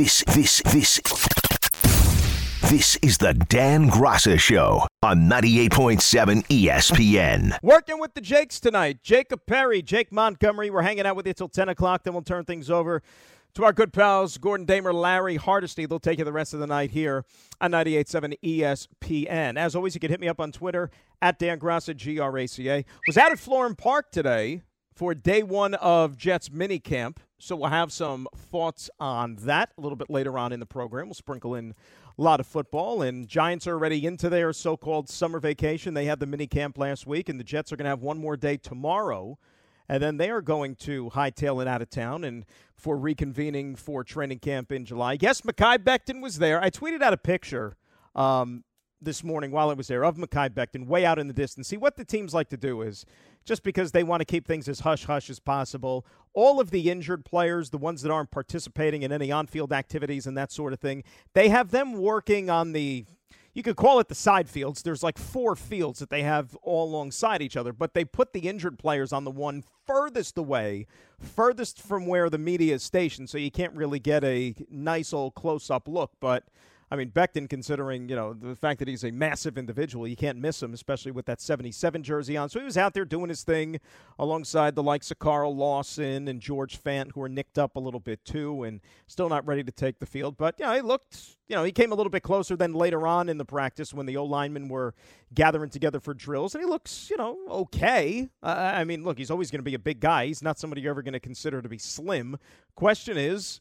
This, 0.00 0.24
this, 0.28 0.62
this. 0.62 0.98
This 2.70 2.96
is 3.02 3.18
the 3.18 3.34
Dan 3.34 3.90
Graca 3.90 4.40
Show 4.40 4.86
on 5.02 5.28
98.7 5.28 6.46
ESPN. 6.46 7.58
Working 7.62 8.00
with 8.00 8.14
the 8.14 8.22
Jakes 8.22 8.60
tonight. 8.60 9.02
Jacob 9.02 9.44
Perry, 9.44 9.82
Jake 9.82 10.10
Montgomery. 10.10 10.70
We're 10.70 10.80
hanging 10.80 11.04
out 11.04 11.16
with 11.16 11.26
you 11.26 11.34
till 11.34 11.50
10 11.50 11.68
o'clock. 11.68 12.04
Then 12.04 12.14
we'll 12.14 12.22
turn 12.22 12.46
things 12.46 12.70
over 12.70 13.02
to 13.52 13.62
our 13.62 13.74
good 13.74 13.92
pals, 13.92 14.38
Gordon 14.38 14.64
Damer, 14.64 14.94
Larry 14.94 15.36
Hardesty. 15.36 15.84
They'll 15.84 16.00
take 16.00 16.18
you 16.18 16.24
the 16.24 16.32
rest 16.32 16.54
of 16.54 16.60
the 16.60 16.66
night 16.66 16.92
here 16.92 17.26
on 17.60 17.72
98.7 17.72 18.38
ESPN. 18.42 19.58
As 19.58 19.76
always, 19.76 19.92
you 19.94 20.00
can 20.00 20.10
hit 20.10 20.20
me 20.20 20.28
up 20.28 20.40
on 20.40 20.50
Twitter 20.50 20.90
at 21.20 21.38
Dan 21.38 21.60
Graca, 21.60 21.94
G 21.94 22.18
R 22.18 22.38
A 22.38 22.46
C 22.46 22.70
A. 22.70 22.86
Was 23.06 23.18
out 23.18 23.32
at 23.32 23.38
Florham 23.38 23.76
Park 23.76 24.12
today 24.12 24.62
for 24.94 25.14
day 25.14 25.42
one 25.42 25.74
of 25.74 26.16
Jets 26.16 26.50
mini 26.50 26.78
camp. 26.78 27.20
So 27.42 27.56
we'll 27.56 27.70
have 27.70 27.90
some 27.90 28.28
thoughts 28.36 28.90
on 29.00 29.36
that 29.36 29.72
a 29.78 29.80
little 29.80 29.96
bit 29.96 30.10
later 30.10 30.38
on 30.38 30.52
in 30.52 30.60
the 30.60 30.66
program. 30.66 31.06
We'll 31.06 31.14
sprinkle 31.14 31.54
in 31.54 31.74
a 32.18 32.22
lot 32.22 32.38
of 32.38 32.46
football, 32.46 33.00
and 33.00 33.26
Giants 33.26 33.66
are 33.66 33.72
already 33.72 34.06
into 34.06 34.28
their 34.28 34.52
so-called 34.52 35.08
summer 35.08 35.40
vacation. 35.40 35.94
They 35.94 36.04
had 36.04 36.20
the 36.20 36.26
mini 36.26 36.46
camp 36.46 36.76
last 36.76 37.06
week, 37.06 37.30
and 37.30 37.40
the 37.40 37.44
Jets 37.44 37.72
are 37.72 37.76
going 37.76 37.86
to 37.86 37.90
have 37.90 38.02
one 38.02 38.18
more 38.18 38.36
day 38.36 38.58
tomorrow, 38.58 39.38
and 39.88 40.02
then 40.02 40.18
they 40.18 40.28
are 40.28 40.42
going 40.42 40.76
to 40.76 41.08
hightail 41.14 41.62
it 41.62 41.66
out 41.66 41.80
of 41.80 41.88
town 41.88 42.24
and 42.24 42.44
for 42.76 42.98
reconvening 42.98 43.78
for 43.78 44.04
training 44.04 44.40
camp 44.40 44.70
in 44.70 44.84
July. 44.84 45.16
Yes, 45.18 45.40
Mekhi 45.40 45.78
Becton 45.78 46.20
was 46.20 46.40
there. 46.40 46.62
I 46.62 46.68
tweeted 46.68 47.00
out 47.00 47.14
a 47.14 47.18
picture 47.18 47.74
um, 48.14 48.64
this 49.00 49.24
morning 49.24 49.50
while 49.50 49.70
I 49.70 49.72
was 49.72 49.88
there 49.88 50.04
of 50.04 50.16
Mekhi 50.16 50.50
Becton 50.50 50.86
way 50.86 51.06
out 51.06 51.18
in 51.18 51.26
the 51.26 51.32
distance. 51.32 51.68
See, 51.68 51.78
what 51.78 51.96
the 51.96 52.04
teams 52.04 52.34
like 52.34 52.50
to 52.50 52.58
do 52.58 52.82
is 52.82 53.06
just 53.44 53.62
because 53.62 53.92
they 53.92 54.02
want 54.02 54.20
to 54.20 54.24
keep 54.26 54.46
things 54.46 54.68
as 54.68 54.80
hush 54.80 55.04
hush 55.06 55.30
as 55.30 55.40
possible. 55.40 56.06
All 56.32 56.60
of 56.60 56.70
the 56.70 56.90
injured 56.90 57.24
players, 57.24 57.70
the 57.70 57.78
ones 57.78 58.02
that 58.02 58.10
aren't 58.10 58.30
participating 58.30 59.02
in 59.02 59.12
any 59.12 59.32
on 59.32 59.46
field 59.46 59.72
activities 59.72 60.26
and 60.26 60.36
that 60.36 60.52
sort 60.52 60.72
of 60.72 60.80
thing, 60.80 61.02
they 61.34 61.48
have 61.48 61.70
them 61.70 61.94
working 61.94 62.48
on 62.48 62.72
the 62.72 63.04
you 63.52 63.62
could 63.62 63.76
call 63.76 63.98
it 63.98 64.08
the 64.08 64.14
side 64.14 64.48
fields. 64.48 64.82
There's 64.82 65.02
like 65.02 65.18
four 65.18 65.56
fields 65.56 65.98
that 65.98 66.10
they 66.10 66.22
have 66.22 66.54
all 66.62 66.88
alongside 66.88 67.42
each 67.42 67.56
other, 67.56 67.72
but 67.72 67.94
they 67.94 68.04
put 68.04 68.32
the 68.32 68.48
injured 68.48 68.78
players 68.78 69.12
on 69.12 69.24
the 69.24 69.30
one 69.30 69.64
furthest 69.86 70.38
away, 70.38 70.86
furthest 71.18 71.82
from 71.82 72.06
where 72.06 72.30
the 72.30 72.38
media 72.38 72.76
is 72.76 72.82
stationed, 72.82 73.28
so 73.28 73.38
you 73.38 73.50
can't 73.50 73.74
really 73.74 73.98
get 73.98 74.22
a 74.22 74.54
nice 74.70 75.12
old 75.12 75.34
close 75.34 75.68
up 75.68 75.88
look. 75.88 76.12
But 76.20 76.44
I 76.92 76.96
mean, 76.96 77.10
Becton, 77.10 77.48
considering 77.48 78.08
you 78.08 78.16
know 78.16 78.34
the 78.34 78.56
fact 78.56 78.80
that 78.80 78.88
he's 78.88 79.04
a 79.04 79.12
massive 79.12 79.56
individual, 79.56 80.08
you 80.08 80.16
can't 80.16 80.38
miss 80.38 80.60
him, 80.60 80.74
especially 80.74 81.12
with 81.12 81.24
that 81.26 81.40
77 81.40 82.02
jersey 82.02 82.36
on. 82.36 82.48
So 82.48 82.58
he 82.58 82.64
was 82.64 82.76
out 82.76 82.94
there 82.94 83.04
doing 83.04 83.28
his 83.28 83.44
thing 83.44 83.78
alongside 84.18 84.74
the 84.74 84.82
likes 84.82 85.10
of 85.12 85.20
Carl 85.20 85.54
Lawson 85.54 86.26
and 86.26 86.40
George 86.40 86.82
Fant, 86.82 87.12
who 87.12 87.22
are 87.22 87.28
nicked 87.28 87.58
up 87.58 87.76
a 87.76 87.80
little 87.80 88.00
bit 88.00 88.24
too, 88.24 88.64
and 88.64 88.80
still 89.06 89.28
not 89.28 89.46
ready 89.46 89.62
to 89.62 89.70
take 89.70 90.00
the 90.00 90.06
field. 90.06 90.36
But 90.36 90.58
you 90.58 90.66
know, 90.66 90.74
he 90.74 90.80
looked, 90.80 91.36
you 91.46 91.54
know, 91.54 91.62
he 91.62 91.70
came 91.70 91.92
a 91.92 91.94
little 91.94 92.10
bit 92.10 92.24
closer 92.24 92.56
than 92.56 92.72
later 92.72 93.06
on 93.06 93.28
in 93.28 93.38
the 93.38 93.44
practice 93.44 93.94
when 93.94 94.06
the 94.06 94.16
O 94.16 94.24
linemen 94.24 94.68
were 94.68 94.92
gathering 95.32 95.70
together 95.70 96.00
for 96.00 96.12
drills, 96.12 96.56
and 96.56 96.64
he 96.64 96.68
looks, 96.68 97.08
you 97.08 97.16
know, 97.16 97.38
okay. 97.48 98.28
Uh, 98.42 98.72
I 98.74 98.82
mean, 98.82 99.04
look, 99.04 99.16
he's 99.16 99.30
always 99.30 99.52
going 99.52 99.60
to 99.60 99.64
be 99.64 99.74
a 99.74 99.78
big 99.78 100.00
guy. 100.00 100.26
He's 100.26 100.42
not 100.42 100.58
somebody 100.58 100.82
you're 100.82 100.90
ever 100.90 101.02
going 101.02 101.12
to 101.12 101.20
consider 101.20 101.62
to 101.62 101.68
be 101.68 101.78
slim. 101.78 102.36
Question 102.74 103.16
is 103.16 103.60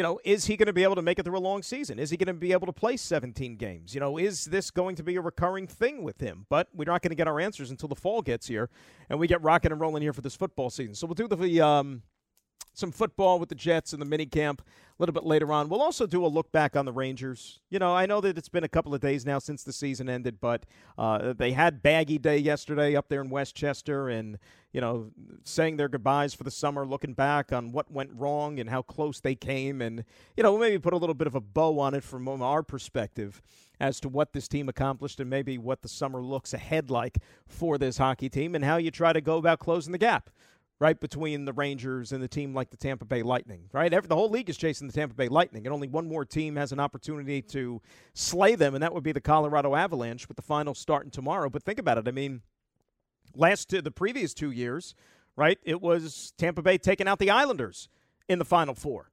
you 0.00 0.02
know, 0.02 0.18
is 0.24 0.46
he 0.46 0.56
going 0.56 0.66
to 0.66 0.72
be 0.72 0.82
able 0.82 0.94
to 0.94 1.02
make 1.02 1.18
it 1.18 1.26
through 1.26 1.36
a 1.36 1.38
long 1.38 1.62
season? 1.62 1.98
Is 1.98 2.08
he 2.08 2.16
going 2.16 2.28
to 2.28 2.32
be 2.32 2.52
able 2.52 2.66
to 2.66 2.72
play 2.72 2.96
17 2.96 3.56
games? 3.56 3.94
You 3.94 4.00
know, 4.00 4.16
is 4.16 4.46
this 4.46 4.70
going 4.70 4.96
to 4.96 5.02
be 5.02 5.16
a 5.16 5.20
recurring 5.20 5.66
thing 5.66 6.02
with 6.02 6.22
him? 6.22 6.46
But 6.48 6.68
we're 6.72 6.86
not 6.86 7.02
going 7.02 7.10
to 7.10 7.16
get 7.16 7.28
our 7.28 7.38
answers 7.38 7.70
until 7.70 7.90
the 7.90 7.94
fall 7.94 8.22
gets 8.22 8.46
here 8.46 8.70
and 9.10 9.20
we 9.20 9.26
get 9.26 9.42
rocking 9.42 9.72
and 9.72 9.78
rolling 9.78 10.00
here 10.00 10.14
for 10.14 10.22
this 10.22 10.34
football 10.34 10.70
season. 10.70 10.94
So 10.94 11.06
we'll 11.06 11.16
do 11.16 11.28
the 11.28 11.60
um, 11.60 12.00
some 12.80 12.90
football 12.90 13.38
with 13.38 13.50
the 13.50 13.54
Jets 13.54 13.92
in 13.92 14.00
the 14.00 14.06
mini 14.06 14.26
camp 14.26 14.62
a 14.62 15.02
little 15.02 15.12
bit 15.12 15.24
later 15.24 15.52
on. 15.52 15.68
We'll 15.68 15.82
also 15.82 16.06
do 16.06 16.24
a 16.24 16.28
look 16.28 16.50
back 16.50 16.74
on 16.74 16.84
the 16.84 16.92
Rangers. 16.92 17.60
You 17.70 17.78
know, 17.78 17.94
I 17.94 18.06
know 18.06 18.20
that 18.22 18.36
it's 18.36 18.48
been 18.48 18.64
a 18.64 18.68
couple 18.68 18.94
of 18.94 19.00
days 19.00 19.24
now 19.24 19.38
since 19.38 19.62
the 19.62 19.72
season 19.72 20.08
ended, 20.08 20.40
but 20.40 20.64
uh, 20.98 21.32
they 21.32 21.52
had 21.52 21.82
Baggy 21.82 22.18
Day 22.18 22.38
yesterday 22.38 22.96
up 22.96 23.08
there 23.08 23.20
in 23.20 23.30
Westchester, 23.30 24.08
and 24.08 24.38
you 24.72 24.80
know, 24.80 25.10
saying 25.44 25.76
their 25.76 25.88
goodbyes 25.88 26.34
for 26.34 26.44
the 26.44 26.50
summer, 26.50 26.84
looking 26.84 27.12
back 27.12 27.52
on 27.52 27.72
what 27.72 27.90
went 27.90 28.10
wrong 28.14 28.58
and 28.58 28.68
how 28.70 28.82
close 28.82 29.20
they 29.20 29.34
came, 29.34 29.80
and 29.80 30.04
you 30.36 30.42
know, 30.42 30.58
maybe 30.58 30.78
put 30.78 30.92
a 30.92 30.98
little 30.98 31.14
bit 31.14 31.26
of 31.26 31.34
a 31.34 31.40
bow 31.40 31.78
on 31.78 31.94
it 31.94 32.02
from 32.02 32.28
our 32.28 32.62
perspective 32.62 33.42
as 33.78 34.00
to 34.00 34.08
what 34.08 34.32
this 34.32 34.46
team 34.48 34.68
accomplished 34.68 35.20
and 35.20 35.30
maybe 35.30 35.56
what 35.56 35.80
the 35.82 35.88
summer 35.88 36.22
looks 36.22 36.52
ahead 36.52 36.90
like 36.90 37.18
for 37.46 37.78
this 37.78 37.96
hockey 37.96 38.28
team 38.28 38.54
and 38.54 38.64
how 38.64 38.76
you 38.76 38.90
try 38.90 39.12
to 39.12 39.20
go 39.20 39.38
about 39.38 39.58
closing 39.58 39.92
the 39.92 39.98
gap 39.98 40.30
right 40.80 40.98
between 40.98 41.44
the 41.44 41.52
Rangers 41.52 42.10
and 42.10 42.22
the 42.22 42.28
team 42.28 42.54
like 42.54 42.70
the 42.70 42.76
Tampa 42.76 43.04
Bay 43.04 43.22
Lightning, 43.22 43.68
right? 43.72 43.92
Every, 43.92 44.08
the 44.08 44.16
whole 44.16 44.30
league 44.30 44.48
is 44.48 44.56
chasing 44.56 44.86
the 44.86 44.92
Tampa 44.94 45.14
Bay 45.14 45.28
Lightning, 45.28 45.66
and 45.66 45.74
only 45.74 45.88
one 45.88 46.08
more 46.08 46.24
team 46.24 46.56
has 46.56 46.72
an 46.72 46.80
opportunity 46.80 47.42
to 47.42 47.82
slay 48.14 48.54
them, 48.54 48.74
and 48.74 48.82
that 48.82 48.94
would 48.94 49.04
be 49.04 49.12
the 49.12 49.20
Colorado 49.20 49.76
Avalanche 49.76 50.26
with 50.26 50.36
the 50.36 50.42
final 50.42 50.74
starting 50.74 51.10
tomorrow. 51.10 51.50
But 51.50 51.62
think 51.62 51.78
about 51.78 51.98
it. 51.98 52.08
I 52.08 52.12
mean, 52.12 52.40
last 53.36 53.68
two, 53.68 53.82
the 53.82 53.90
previous 53.90 54.32
two 54.32 54.50
years, 54.50 54.94
right? 55.36 55.58
It 55.64 55.82
was 55.82 56.32
Tampa 56.38 56.62
Bay 56.62 56.78
taking 56.78 57.06
out 57.06 57.18
the 57.18 57.30
Islanders 57.30 57.90
in 58.26 58.38
the 58.38 58.44
final 58.46 58.74
four. 58.74 59.10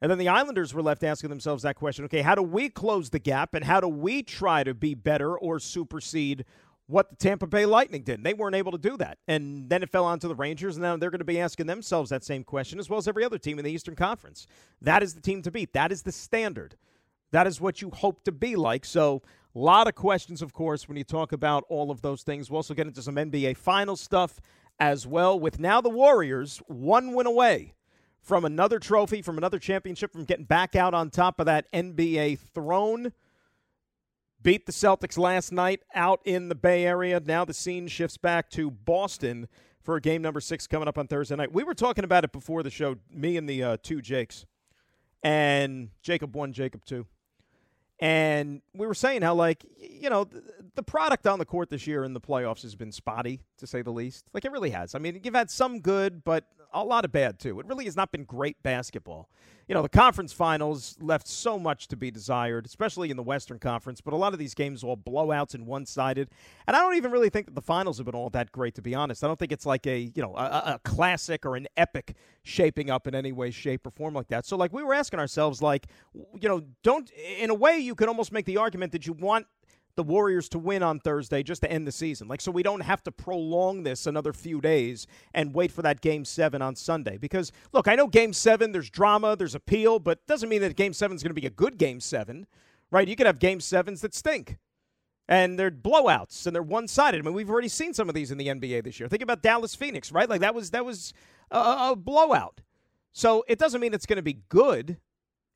And 0.00 0.10
then 0.10 0.18
the 0.18 0.28
Islanders 0.28 0.74
were 0.74 0.82
left 0.82 1.02
asking 1.02 1.30
themselves 1.30 1.64
that 1.64 1.74
question 1.74 2.04
okay, 2.04 2.22
how 2.22 2.34
do 2.34 2.42
we 2.42 2.68
close 2.68 3.10
the 3.10 3.18
gap 3.18 3.54
and 3.54 3.64
how 3.64 3.80
do 3.80 3.88
we 3.88 4.22
try 4.22 4.62
to 4.62 4.74
be 4.74 4.94
better 4.94 5.36
or 5.36 5.58
supersede 5.58 6.44
what 6.88 7.10
the 7.10 7.16
Tampa 7.16 7.46
Bay 7.46 7.66
Lightning 7.66 8.02
did. 8.02 8.24
They 8.24 8.32
weren't 8.32 8.56
able 8.56 8.72
to 8.72 8.78
do 8.78 8.96
that. 8.96 9.18
And 9.28 9.68
then 9.68 9.82
it 9.82 9.90
fell 9.90 10.06
onto 10.06 10.26
the 10.26 10.34
Rangers, 10.34 10.76
and 10.76 10.82
now 10.82 10.96
they're 10.96 11.10
going 11.10 11.18
to 11.18 11.24
be 11.24 11.38
asking 11.38 11.66
themselves 11.66 12.10
that 12.10 12.24
same 12.24 12.42
question, 12.42 12.78
as 12.78 12.88
well 12.88 12.98
as 12.98 13.06
every 13.06 13.24
other 13.24 13.38
team 13.38 13.58
in 13.58 13.64
the 13.64 13.70
Eastern 13.70 13.94
Conference. 13.94 14.46
That 14.80 15.02
is 15.02 15.14
the 15.14 15.20
team 15.20 15.42
to 15.42 15.50
beat. 15.50 15.74
That 15.74 15.92
is 15.92 16.02
the 16.02 16.12
standard. 16.12 16.76
That 17.30 17.46
is 17.46 17.60
what 17.60 17.82
you 17.82 17.90
hope 17.90 18.24
to 18.24 18.32
be 18.32 18.56
like. 18.56 18.86
So, 18.86 19.22
a 19.54 19.58
lot 19.58 19.86
of 19.86 19.94
questions, 19.94 20.40
of 20.40 20.52
course, 20.54 20.88
when 20.88 20.96
you 20.96 21.04
talk 21.04 21.32
about 21.32 21.64
all 21.68 21.90
of 21.90 22.00
those 22.00 22.22
things. 22.22 22.50
We'll 22.50 22.58
also 22.58 22.74
get 22.74 22.86
into 22.86 23.02
some 23.02 23.16
NBA 23.16 23.56
final 23.56 23.96
stuff 23.96 24.40
as 24.80 25.06
well, 25.06 25.38
with 25.38 25.58
now 25.58 25.80
the 25.80 25.90
Warriors 25.90 26.62
one 26.68 27.12
win 27.12 27.26
away 27.26 27.74
from 28.22 28.44
another 28.44 28.78
trophy, 28.78 29.20
from 29.20 29.36
another 29.36 29.58
championship, 29.58 30.12
from 30.12 30.24
getting 30.24 30.44
back 30.44 30.74
out 30.76 30.94
on 30.94 31.10
top 31.10 31.40
of 31.40 31.46
that 31.46 31.70
NBA 31.72 32.38
throne 32.38 33.12
beat 34.42 34.66
the 34.66 34.72
Celtics 34.72 35.18
last 35.18 35.52
night 35.52 35.82
out 35.94 36.20
in 36.24 36.48
the 36.48 36.54
Bay 36.54 36.84
Area. 36.84 37.20
Now 37.24 37.44
the 37.44 37.54
scene 37.54 37.88
shifts 37.88 38.16
back 38.16 38.50
to 38.50 38.70
Boston 38.70 39.48
for 39.82 39.98
game 40.00 40.22
number 40.22 40.40
six 40.40 40.66
coming 40.66 40.88
up 40.88 40.98
on 40.98 41.06
Thursday 41.06 41.36
night. 41.36 41.52
We 41.52 41.64
were 41.64 41.74
talking 41.74 42.04
about 42.04 42.24
it 42.24 42.32
before 42.32 42.62
the 42.62 42.70
show, 42.70 42.96
me 43.10 43.36
and 43.36 43.48
the 43.48 43.62
uh, 43.62 43.76
two 43.82 44.00
Jakes, 44.02 44.46
and 45.22 45.90
Jacob 46.02 46.36
one, 46.36 46.52
Jacob 46.52 46.84
two. 46.84 47.06
And 48.00 48.62
we 48.74 48.86
were 48.86 48.94
saying 48.94 49.22
how, 49.22 49.34
like, 49.34 49.66
you 49.76 50.08
know, 50.08 50.22
the, 50.22 50.42
the 50.76 50.82
product 50.84 51.26
on 51.26 51.40
the 51.40 51.44
court 51.44 51.68
this 51.68 51.84
year 51.86 52.04
in 52.04 52.12
the 52.12 52.20
playoffs 52.20 52.62
has 52.62 52.76
been 52.76 52.92
spotty, 52.92 53.40
to 53.56 53.66
say 53.66 53.82
the 53.82 53.90
least. 53.90 54.26
Like, 54.32 54.44
it 54.44 54.52
really 54.52 54.70
has. 54.70 54.94
I 54.94 55.00
mean, 55.00 55.20
you've 55.24 55.34
had 55.34 55.50
some 55.50 55.80
good, 55.80 56.22
but 56.22 56.44
a 56.72 56.84
lot 56.84 57.04
of 57.04 57.10
bad, 57.10 57.40
too. 57.40 57.58
It 57.58 57.66
really 57.66 57.86
has 57.86 57.96
not 57.96 58.12
been 58.12 58.22
great 58.22 58.62
basketball 58.62 59.28
you 59.68 59.74
know, 59.74 59.82
the 59.82 59.88
conference 59.88 60.32
finals 60.32 60.96
left 60.98 61.28
so 61.28 61.58
much 61.58 61.88
to 61.88 61.96
be 61.96 62.10
desired, 62.10 62.64
especially 62.64 63.10
in 63.10 63.18
the 63.18 63.22
Western 63.22 63.58
Conference, 63.58 64.00
but 64.00 64.14
a 64.14 64.16
lot 64.16 64.32
of 64.32 64.38
these 64.38 64.54
games 64.54 64.82
are 64.82 64.88
all 64.88 64.96
blowouts 64.96 65.54
and 65.54 65.66
one 65.66 65.84
sided. 65.84 66.30
And 66.66 66.74
I 66.74 66.80
don't 66.80 66.96
even 66.96 67.10
really 67.10 67.28
think 67.28 67.46
that 67.46 67.54
the 67.54 67.62
finals 67.62 67.98
have 67.98 68.06
been 68.06 68.14
all 68.14 68.30
that 68.30 68.50
great, 68.50 68.74
to 68.76 68.82
be 68.82 68.94
honest. 68.94 69.22
I 69.22 69.26
don't 69.26 69.38
think 69.38 69.52
it's 69.52 69.66
like 69.66 69.86
a, 69.86 70.10
you 70.14 70.22
know, 70.22 70.34
a, 70.34 70.74
a 70.74 70.80
classic 70.84 71.44
or 71.44 71.54
an 71.54 71.68
epic 71.76 72.14
shaping 72.42 72.88
up 72.88 73.06
in 73.06 73.14
any 73.14 73.30
way, 73.30 73.50
shape, 73.50 73.86
or 73.86 73.90
form 73.90 74.14
like 74.14 74.28
that. 74.28 74.46
So, 74.46 74.56
like, 74.56 74.72
we 74.72 74.82
were 74.82 74.94
asking 74.94 75.20
ourselves, 75.20 75.60
like, 75.60 75.86
you 76.14 76.48
know, 76.48 76.62
don't, 76.82 77.10
in 77.10 77.50
a 77.50 77.54
way, 77.54 77.76
you 77.78 77.94
could 77.94 78.08
almost 78.08 78.32
make 78.32 78.46
the 78.46 78.56
argument 78.56 78.92
that 78.92 79.06
you 79.06 79.12
want 79.12 79.46
the 79.98 80.04
Warriors 80.04 80.48
to 80.50 80.60
win 80.60 80.84
on 80.84 81.00
Thursday 81.00 81.42
just 81.42 81.60
to 81.62 81.70
end 81.70 81.84
the 81.84 81.90
season. 81.90 82.28
Like, 82.28 82.40
so 82.40 82.52
we 82.52 82.62
don't 82.62 82.82
have 82.82 83.02
to 83.02 83.10
prolong 83.10 83.82
this 83.82 84.06
another 84.06 84.32
few 84.32 84.60
days 84.60 85.08
and 85.34 85.52
wait 85.52 85.72
for 85.72 85.82
that 85.82 86.00
game 86.00 86.24
seven 86.24 86.62
on 86.62 86.76
Sunday. 86.76 87.18
Because, 87.18 87.50
look, 87.72 87.88
I 87.88 87.96
know 87.96 88.06
game 88.06 88.32
seven, 88.32 88.70
there's 88.70 88.90
drama, 88.90 89.34
there's 89.34 89.56
appeal, 89.56 89.98
but 89.98 90.24
doesn't 90.28 90.48
mean 90.48 90.60
that 90.60 90.76
game 90.76 90.92
seven 90.92 91.16
is 91.16 91.22
going 91.24 91.34
to 91.34 91.40
be 91.40 91.48
a 91.48 91.50
good 91.50 91.78
game 91.78 91.98
seven, 91.98 92.46
right? 92.92 93.08
You 93.08 93.16
could 93.16 93.26
have 93.26 93.40
game 93.40 93.58
sevens 93.58 94.00
that 94.02 94.14
stink. 94.14 94.58
And 95.26 95.58
they're 95.58 95.72
blowouts 95.72 96.46
and 96.46 96.54
they're 96.54 96.62
one 96.62 96.86
sided. 96.86 97.18
I 97.18 97.22
mean, 97.22 97.34
we've 97.34 97.50
already 97.50 97.66
seen 97.66 97.92
some 97.92 98.08
of 98.08 98.14
these 98.14 98.30
in 98.30 98.38
the 98.38 98.46
NBA 98.46 98.84
this 98.84 99.00
year. 99.00 99.08
Think 99.08 99.22
about 99.22 99.42
Dallas 99.42 99.74
Phoenix, 99.74 100.12
right? 100.12 100.30
Like 100.30 100.42
that 100.42 100.54
was 100.54 100.70
that 100.70 100.86
was 100.86 101.12
a, 101.50 101.90
a 101.90 101.96
blowout. 101.96 102.60
So 103.12 103.44
it 103.48 103.58
doesn't 103.58 103.80
mean 103.80 103.92
it's 103.92 104.06
going 104.06 104.16
to 104.16 104.22
be 104.22 104.42
good. 104.48 104.98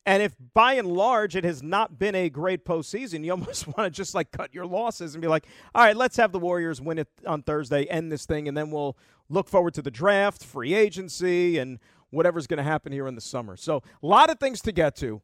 And 0.05 0.21
if 0.21 0.35
by 0.53 0.73
and 0.73 0.87
large 0.87 1.35
it 1.35 1.43
has 1.45 1.63
not 1.63 1.97
been 1.97 2.15
a 2.15 2.29
great 2.29 2.65
postseason, 2.65 3.23
you 3.23 3.31
almost 3.31 3.67
want 3.77 3.79
to 3.79 3.89
just 3.89 4.13
like 4.13 4.31
cut 4.31 4.53
your 4.53 4.65
losses 4.65 5.15
and 5.15 5.21
be 5.21 5.27
like, 5.27 5.47
all 5.73 5.83
right, 5.83 5.95
let's 5.95 6.17
have 6.17 6.31
the 6.31 6.39
Warriors 6.39 6.81
win 6.81 6.99
it 6.99 7.07
on 7.25 7.41
Thursday, 7.43 7.85
end 7.85 8.11
this 8.11 8.25
thing, 8.25 8.47
and 8.47 8.57
then 8.57 8.69
we'll 8.71 8.97
look 9.29 9.47
forward 9.47 9.73
to 9.75 9.81
the 9.81 9.91
draft, 9.91 10.43
free 10.43 10.73
agency, 10.73 11.57
and 11.57 11.79
whatever's 12.09 12.47
going 12.47 12.57
to 12.57 12.63
happen 12.63 12.91
here 12.91 13.07
in 13.07 13.15
the 13.15 13.21
summer. 13.21 13.55
So, 13.55 13.77
a 14.01 14.05
lot 14.05 14.29
of 14.29 14.39
things 14.39 14.61
to 14.61 14.71
get 14.71 14.95
to 14.97 15.21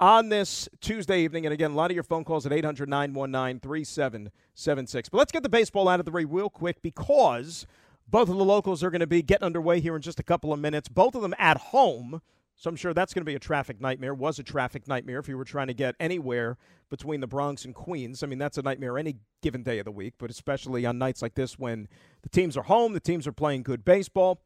on 0.00 0.30
this 0.30 0.68
Tuesday 0.80 1.20
evening. 1.20 1.44
And 1.44 1.52
again, 1.52 1.72
a 1.72 1.74
lot 1.74 1.90
of 1.90 1.94
your 1.94 2.02
phone 2.02 2.24
calls 2.24 2.46
at 2.46 2.52
800 2.52 2.88
919 2.88 3.60
3776. 3.60 5.08
But 5.10 5.18
let's 5.18 5.32
get 5.32 5.42
the 5.42 5.48
baseball 5.48 5.88
out 5.88 6.00
of 6.00 6.06
the 6.06 6.12
way 6.12 6.24
real 6.24 6.48
quick 6.48 6.80
because 6.82 7.66
both 8.08 8.28
of 8.28 8.36
the 8.36 8.44
locals 8.44 8.82
are 8.82 8.90
going 8.90 9.00
to 9.00 9.06
be 9.06 9.22
getting 9.22 9.44
underway 9.44 9.80
here 9.80 9.94
in 9.94 10.02
just 10.02 10.18
a 10.18 10.22
couple 10.22 10.52
of 10.52 10.58
minutes, 10.58 10.88
both 10.88 11.14
of 11.14 11.22
them 11.22 11.34
at 11.38 11.58
home. 11.58 12.22
So 12.60 12.68
I'm 12.68 12.76
sure 12.76 12.92
that's 12.92 13.14
going 13.14 13.22
to 13.22 13.30
be 13.30 13.34
a 13.34 13.38
traffic 13.38 13.80
nightmare. 13.80 14.12
Was 14.12 14.38
a 14.38 14.42
traffic 14.42 14.86
nightmare 14.86 15.18
if 15.18 15.28
you 15.28 15.38
were 15.38 15.46
trying 15.46 15.68
to 15.68 15.74
get 15.74 15.94
anywhere 15.98 16.58
between 16.90 17.20
the 17.20 17.26
Bronx 17.26 17.64
and 17.64 17.74
Queens. 17.74 18.22
I 18.22 18.26
mean, 18.26 18.38
that's 18.38 18.58
a 18.58 18.62
nightmare 18.62 18.98
any 18.98 19.16
given 19.40 19.62
day 19.62 19.78
of 19.78 19.86
the 19.86 19.90
week, 19.90 20.12
but 20.18 20.30
especially 20.30 20.84
on 20.84 20.98
nights 20.98 21.22
like 21.22 21.36
this 21.36 21.58
when 21.58 21.88
the 22.20 22.28
teams 22.28 22.58
are 22.58 22.64
home, 22.64 22.92
the 22.92 23.00
teams 23.00 23.26
are 23.26 23.32
playing 23.32 23.62
good 23.62 23.82
baseball. 23.82 24.42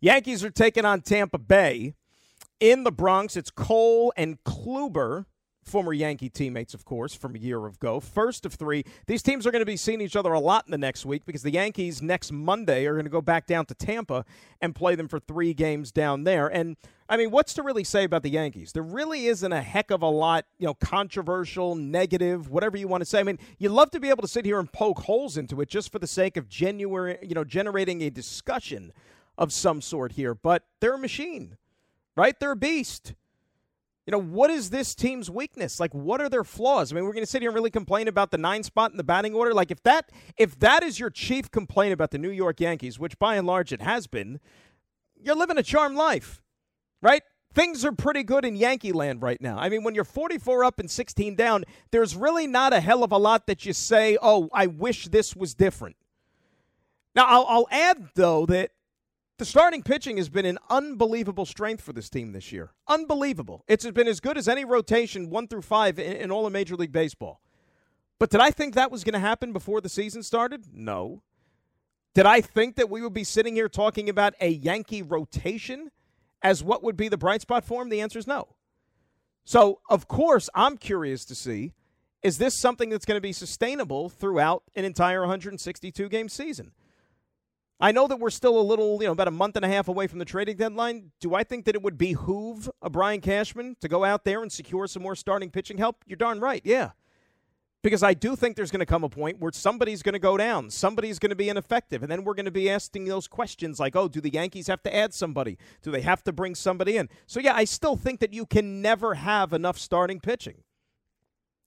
Yankees 0.00 0.42
are 0.42 0.50
taking 0.50 0.84
on 0.84 1.00
Tampa 1.00 1.38
Bay 1.38 1.94
in 2.58 2.82
the 2.82 2.90
Bronx. 2.90 3.36
It's 3.36 3.52
Cole 3.52 4.12
and 4.16 4.42
Kluber 4.42 5.26
former 5.68 5.92
Yankee 5.92 6.28
teammates, 6.28 6.74
of 6.74 6.84
course, 6.84 7.14
from 7.14 7.36
a 7.36 7.38
year 7.38 7.64
ago. 7.66 8.00
First 8.00 8.44
of 8.44 8.54
three. 8.54 8.84
These 9.06 9.22
teams 9.22 9.46
are 9.46 9.50
going 9.50 9.60
to 9.60 9.66
be 9.66 9.76
seeing 9.76 10.00
each 10.00 10.16
other 10.16 10.32
a 10.32 10.40
lot 10.40 10.64
in 10.66 10.72
the 10.72 10.78
next 10.78 11.06
week 11.06 11.24
because 11.24 11.42
the 11.42 11.52
Yankees 11.52 12.02
next 12.02 12.32
Monday 12.32 12.86
are 12.86 12.94
going 12.94 13.04
to 13.04 13.10
go 13.10 13.20
back 13.20 13.46
down 13.46 13.66
to 13.66 13.74
Tampa 13.74 14.24
and 14.60 14.74
play 14.74 14.94
them 14.94 15.08
for 15.08 15.20
three 15.20 15.54
games 15.54 15.92
down 15.92 16.24
there. 16.24 16.48
And 16.48 16.76
I 17.08 17.16
mean, 17.16 17.30
what's 17.30 17.54
to 17.54 17.62
really 17.62 17.84
say 17.84 18.04
about 18.04 18.22
the 18.22 18.30
Yankees? 18.30 18.72
There 18.72 18.82
really 18.82 19.26
isn't 19.26 19.52
a 19.52 19.62
heck 19.62 19.90
of 19.90 20.02
a 20.02 20.08
lot, 20.08 20.44
you 20.58 20.66
know, 20.66 20.74
controversial, 20.74 21.74
negative, 21.74 22.50
whatever 22.50 22.76
you 22.76 22.86
want 22.86 23.00
to 23.00 23.06
say. 23.06 23.20
I 23.20 23.22
mean, 23.22 23.38
you'd 23.58 23.72
love 23.72 23.90
to 23.92 24.00
be 24.00 24.10
able 24.10 24.22
to 24.22 24.28
sit 24.28 24.44
here 24.44 24.58
and 24.58 24.70
poke 24.70 25.00
holes 25.00 25.36
into 25.36 25.60
it 25.60 25.68
just 25.68 25.90
for 25.90 25.98
the 25.98 26.06
sake 26.06 26.36
of 26.36 26.48
genuine, 26.48 27.16
you 27.22 27.34
know, 27.34 27.44
generating 27.44 28.02
a 28.02 28.10
discussion 28.10 28.92
of 29.38 29.52
some 29.52 29.80
sort 29.80 30.12
here. 30.12 30.34
But 30.34 30.64
they're 30.80 30.94
a 30.94 30.98
machine, 30.98 31.56
right? 32.16 32.38
They're 32.38 32.52
a 32.52 32.56
beast 32.56 33.14
you 34.08 34.12
know, 34.12 34.22
what 34.22 34.48
is 34.50 34.70
this 34.70 34.94
team's 34.94 35.28
weakness? 35.28 35.78
Like, 35.78 35.92
what 35.92 36.22
are 36.22 36.30
their 36.30 36.42
flaws? 36.42 36.90
I 36.90 36.94
mean, 36.94 37.04
we're 37.04 37.12
going 37.12 37.26
to 37.26 37.30
sit 37.30 37.42
here 37.42 37.50
and 37.50 37.54
really 37.54 37.68
complain 37.70 38.08
about 38.08 38.30
the 38.30 38.38
nine 38.38 38.62
spot 38.62 38.90
in 38.90 38.96
the 38.96 39.04
batting 39.04 39.34
order. 39.34 39.52
Like, 39.52 39.70
if 39.70 39.82
that 39.82 40.10
if 40.38 40.58
that 40.60 40.82
is 40.82 40.98
your 40.98 41.10
chief 41.10 41.50
complaint 41.50 41.92
about 41.92 42.10
the 42.10 42.16
New 42.16 42.30
York 42.30 42.58
Yankees, 42.58 42.98
which 42.98 43.18
by 43.18 43.36
and 43.36 43.46
large 43.46 43.70
it 43.70 43.82
has 43.82 44.06
been, 44.06 44.40
you're 45.20 45.36
living 45.36 45.58
a 45.58 45.62
charmed 45.62 45.94
life, 45.94 46.40
right? 47.02 47.20
Things 47.52 47.84
are 47.84 47.92
pretty 47.92 48.22
good 48.22 48.46
in 48.46 48.56
Yankee 48.56 48.92
land 48.92 49.20
right 49.20 49.42
now. 49.42 49.58
I 49.58 49.68
mean, 49.68 49.84
when 49.84 49.94
you're 49.94 50.04
44 50.04 50.64
up 50.64 50.80
and 50.80 50.90
16 50.90 51.34
down, 51.34 51.64
there's 51.90 52.16
really 52.16 52.46
not 52.46 52.72
a 52.72 52.80
hell 52.80 53.04
of 53.04 53.12
a 53.12 53.18
lot 53.18 53.46
that 53.46 53.66
you 53.66 53.74
say, 53.74 54.16
"Oh, 54.22 54.48
I 54.54 54.68
wish 54.68 55.08
this 55.08 55.36
was 55.36 55.52
different." 55.52 55.96
Now, 57.14 57.26
I'll, 57.26 57.46
I'll 57.46 57.68
add 57.70 58.08
though 58.14 58.46
that 58.46 58.70
the 59.38 59.44
starting 59.44 59.82
pitching 59.82 60.16
has 60.16 60.28
been 60.28 60.44
an 60.44 60.58
unbelievable 60.68 61.46
strength 61.46 61.82
for 61.82 61.92
this 61.92 62.10
team 62.10 62.32
this 62.32 62.52
year. 62.52 62.72
Unbelievable. 62.88 63.64
It's 63.68 63.88
been 63.90 64.08
as 64.08 64.20
good 64.20 64.36
as 64.36 64.48
any 64.48 64.64
rotation, 64.64 65.30
one 65.30 65.46
through 65.46 65.62
five, 65.62 65.98
in, 65.98 66.12
in 66.14 66.30
all 66.30 66.44
of 66.44 66.52
Major 66.52 66.74
League 66.74 66.92
Baseball. 66.92 67.40
But 68.18 68.30
did 68.30 68.40
I 68.40 68.50
think 68.50 68.74
that 68.74 68.90
was 68.90 69.04
going 69.04 69.12
to 69.12 69.20
happen 69.20 69.52
before 69.52 69.80
the 69.80 69.88
season 69.88 70.24
started? 70.24 70.66
No. 70.72 71.22
Did 72.14 72.26
I 72.26 72.40
think 72.40 72.74
that 72.76 72.90
we 72.90 73.00
would 73.00 73.14
be 73.14 73.22
sitting 73.22 73.54
here 73.54 73.68
talking 73.68 74.08
about 74.08 74.34
a 74.40 74.48
Yankee 74.48 75.02
rotation 75.02 75.92
as 76.42 76.64
what 76.64 76.82
would 76.82 76.96
be 76.96 77.08
the 77.08 77.16
bright 77.16 77.42
spot 77.42 77.64
for 77.64 77.80
him? 77.80 77.90
The 77.90 78.00
answer 78.00 78.18
is 78.18 78.26
no. 78.26 78.56
So, 79.44 79.80
of 79.88 80.08
course, 80.08 80.50
I'm 80.54 80.76
curious 80.76 81.24
to 81.26 81.34
see 81.34 81.74
is 82.20 82.38
this 82.38 82.58
something 82.58 82.88
that's 82.88 83.04
going 83.04 83.16
to 83.16 83.22
be 83.22 83.32
sustainable 83.32 84.08
throughout 84.08 84.64
an 84.74 84.84
entire 84.84 85.20
162 85.20 86.08
game 86.08 86.28
season? 86.28 86.72
I 87.80 87.92
know 87.92 88.08
that 88.08 88.18
we're 88.18 88.30
still 88.30 88.58
a 88.58 88.62
little, 88.62 89.00
you 89.00 89.06
know, 89.06 89.12
about 89.12 89.28
a 89.28 89.32
month 89.32 89.54
and 89.54 89.64
a 89.64 89.68
half 89.68 89.86
away 89.86 90.08
from 90.08 90.18
the 90.18 90.24
trading 90.24 90.56
deadline. 90.56 91.12
Do 91.20 91.34
I 91.34 91.44
think 91.44 91.64
that 91.66 91.76
it 91.76 91.82
would 91.82 91.96
behoove 91.96 92.68
a 92.82 92.90
Brian 92.90 93.20
Cashman 93.20 93.76
to 93.80 93.88
go 93.88 94.04
out 94.04 94.24
there 94.24 94.42
and 94.42 94.50
secure 94.50 94.88
some 94.88 95.02
more 95.02 95.14
starting 95.14 95.50
pitching 95.50 95.78
help? 95.78 96.02
You're 96.04 96.16
darn 96.16 96.40
right, 96.40 96.60
yeah. 96.64 96.90
Because 97.82 98.02
I 98.02 98.14
do 98.14 98.34
think 98.34 98.56
there's 98.56 98.72
going 98.72 98.80
to 98.80 98.86
come 98.86 99.04
a 99.04 99.08
point 99.08 99.38
where 99.38 99.52
somebody's 99.52 100.02
going 100.02 100.14
to 100.14 100.18
go 100.18 100.36
down, 100.36 100.70
somebody's 100.70 101.20
going 101.20 101.30
to 101.30 101.36
be 101.36 101.48
ineffective, 101.48 102.02
and 102.02 102.10
then 102.10 102.24
we're 102.24 102.34
going 102.34 102.44
to 102.46 102.50
be 102.50 102.68
asking 102.68 103.04
those 103.04 103.28
questions 103.28 103.78
like, 103.78 103.94
oh, 103.94 104.08
do 104.08 104.20
the 104.20 104.30
Yankees 104.30 104.66
have 104.66 104.82
to 104.82 104.94
add 104.94 105.14
somebody? 105.14 105.56
Do 105.82 105.92
they 105.92 106.00
have 106.00 106.24
to 106.24 106.32
bring 106.32 106.56
somebody 106.56 106.96
in? 106.96 107.08
So, 107.26 107.38
yeah, 107.38 107.54
I 107.54 107.62
still 107.62 107.94
think 107.94 108.18
that 108.18 108.34
you 108.34 108.46
can 108.46 108.82
never 108.82 109.14
have 109.14 109.52
enough 109.52 109.78
starting 109.78 110.18
pitching. 110.18 110.64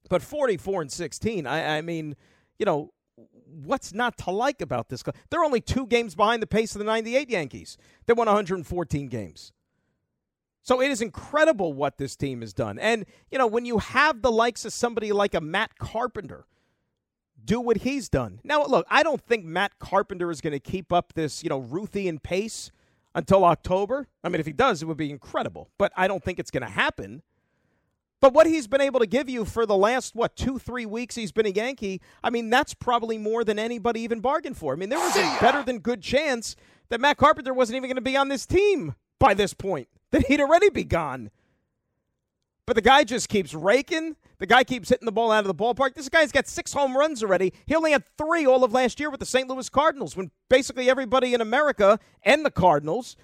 But 0.10 0.22
44 0.22 0.82
and 0.82 0.92
16, 0.92 1.48
I, 1.48 1.78
I 1.78 1.82
mean, 1.82 2.18
you 2.60 2.66
know, 2.66 2.92
what's 3.52 3.94
not 3.94 4.18
to 4.20 4.32
like 4.32 4.62
about 4.62 4.90
this? 4.90 5.04
They're 5.30 5.44
only 5.44 5.62
two 5.62 5.88
games 5.88 6.16
behind 6.16 6.42
the 6.42 6.48
pace 6.48 6.74
of 6.76 6.80
the 6.80 6.86
98 6.86 7.30
Yankees. 7.30 7.78
They 8.06 8.14
won 8.14 8.28
114 8.28 9.08
games. 9.08 9.54
So 10.64 10.82
it 10.82 10.92
is 10.92 11.02
incredible 11.02 11.74
what 11.74 11.98
this 11.98 12.16
team 12.16 12.42
has 12.42 12.54
done. 12.54 12.78
And, 12.78 13.06
you 13.32 13.38
know, 13.38 13.48
when 13.48 13.66
you 13.66 13.80
have 13.80 14.22
the 14.22 14.32
likes 14.32 14.64
of 14.64 14.74
somebody 14.74 15.12
like 15.12 15.34
a 15.34 15.42
Matt 15.42 15.78
Carpenter 15.80 16.46
do 17.44 17.60
what 17.60 17.78
he's 17.78 18.10
done. 18.10 18.40
Now, 18.44 18.66
look, 18.66 18.86
I 18.90 19.04
don't 19.04 19.22
think 19.22 19.44
Matt 19.46 19.80
Carpenter 19.80 20.30
is 20.30 20.42
going 20.42 20.54
to 20.54 20.60
keep 20.60 20.94
up 20.94 21.14
this, 21.14 21.44
you 21.44 21.50
know, 21.50 21.62
Ruthian 21.62 22.22
pace 22.22 22.72
until 23.16 23.44
October. 23.44 24.08
I 24.24 24.30
mean, 24.30 24.40
if 24.40 24.46
he 24.46 24.54
does, 24.54 24.82
it 24.82 24.86
would 24.86 24.98
be 24.98 25.10
incredible. 25.10 25.70
But 25.78 25.92
I 25.98 26.08
don't 26.08 26.24
think 26.24 26.40
it's 26.40 26.52
going 26.52 26.64
to 26.64 26.70
happen. 26.70 27.24
But 28.22 28.34
what 28.34 28.46
he's 28.46 28.68
been 28.68 28.82
able 28.82 29.00
to 29.00 29.08
give 29.08 29.28
you 29.28 29.46
for 29.46 29.66
the 29.66 29.76
last, 29.76 30.16
what, 30.16 30.36
two, 30.36 30.60
three 30.60 30.86
weeks 30.86 31.16
he's 31.16 31.32
been 31.32 31.48
a 31.48 31.50
Yankee, 31.50 32.02
I 32.24 32.30
mean, 32.30 32.52
that's 32.52 32.76
probably 32.76 33.18
more 33.18 33.44
than 33.44 33.58
anybody 33.58 34.02
even 34.02 34.20
bargained 34.20 34.58
for. 34.58 34.74
I 34.74 34.76
mean, 34.76 34.90
there 34.90 35.00
was 35.00 35.16
a 35.16 35.38
better 35.42 35.64
than 35.64 35.80
good 35.80 36.04
chance 36.04 36.56
that 36.90 37.02
Matt 37.02 37.18
Carpenter 37.18 37.54
wasn't 37.54 37.78
even 37.78 37.90
going 37.90 37.96
to 37.96 38.02
be 38.02 38.16
on 38.16 38.30
this 38.30 38.46
team 38.46 38.94
by 39.20 39.34
this 39.34 39.56
point, 39.56 39.88
that 40.12 40.28
he'd 40.28 40.40
already 40.40 40.70
be 40.70 40.84
gone. 40.84 41.32
But 42.68 42.76
the 42.76 42.82
guy 42.82 43.04
just 43.04 43.28
keeps 43.28 43.56
raking. 43.56 44.16
The 44.38 44.46
guy 44.46 44.64
keeps 44.64 44.90
hitting 44.90 45.06
the 45.06 45.12
ball 45.12 45.32
out 45.32 45.46
of 45.46 45.48
the 45.48 45.56
ballpark. 45.56 45.96
This 45.96 46.10
guy's 46.10 46.32
got 46.32 46.48
six 46.48 46.74
home 46.74 46.96
runs 46.96 47.24
already. 47.24 47.54
He 47.66 47.76
only 47.76 47.92
had 47.92 48.04
three 48.18 48.46
all 48.46 48.64
of 48.64 48.72
last 48.72 49.00
year 49.00 49.10
with 49.10 49.20
the 49.20 49.26
St. 49.26 49.48
Louis 49.48 49.68
Cardinals 49.68 50.16
when 50.16 50.32
basically 50.48 50.90
everybody 50.90 51.34
in 51.34 51.42
America 51.42 52.00
and 52.24 52.46
the 52.46 52.52
Cardinals 52.52 53.16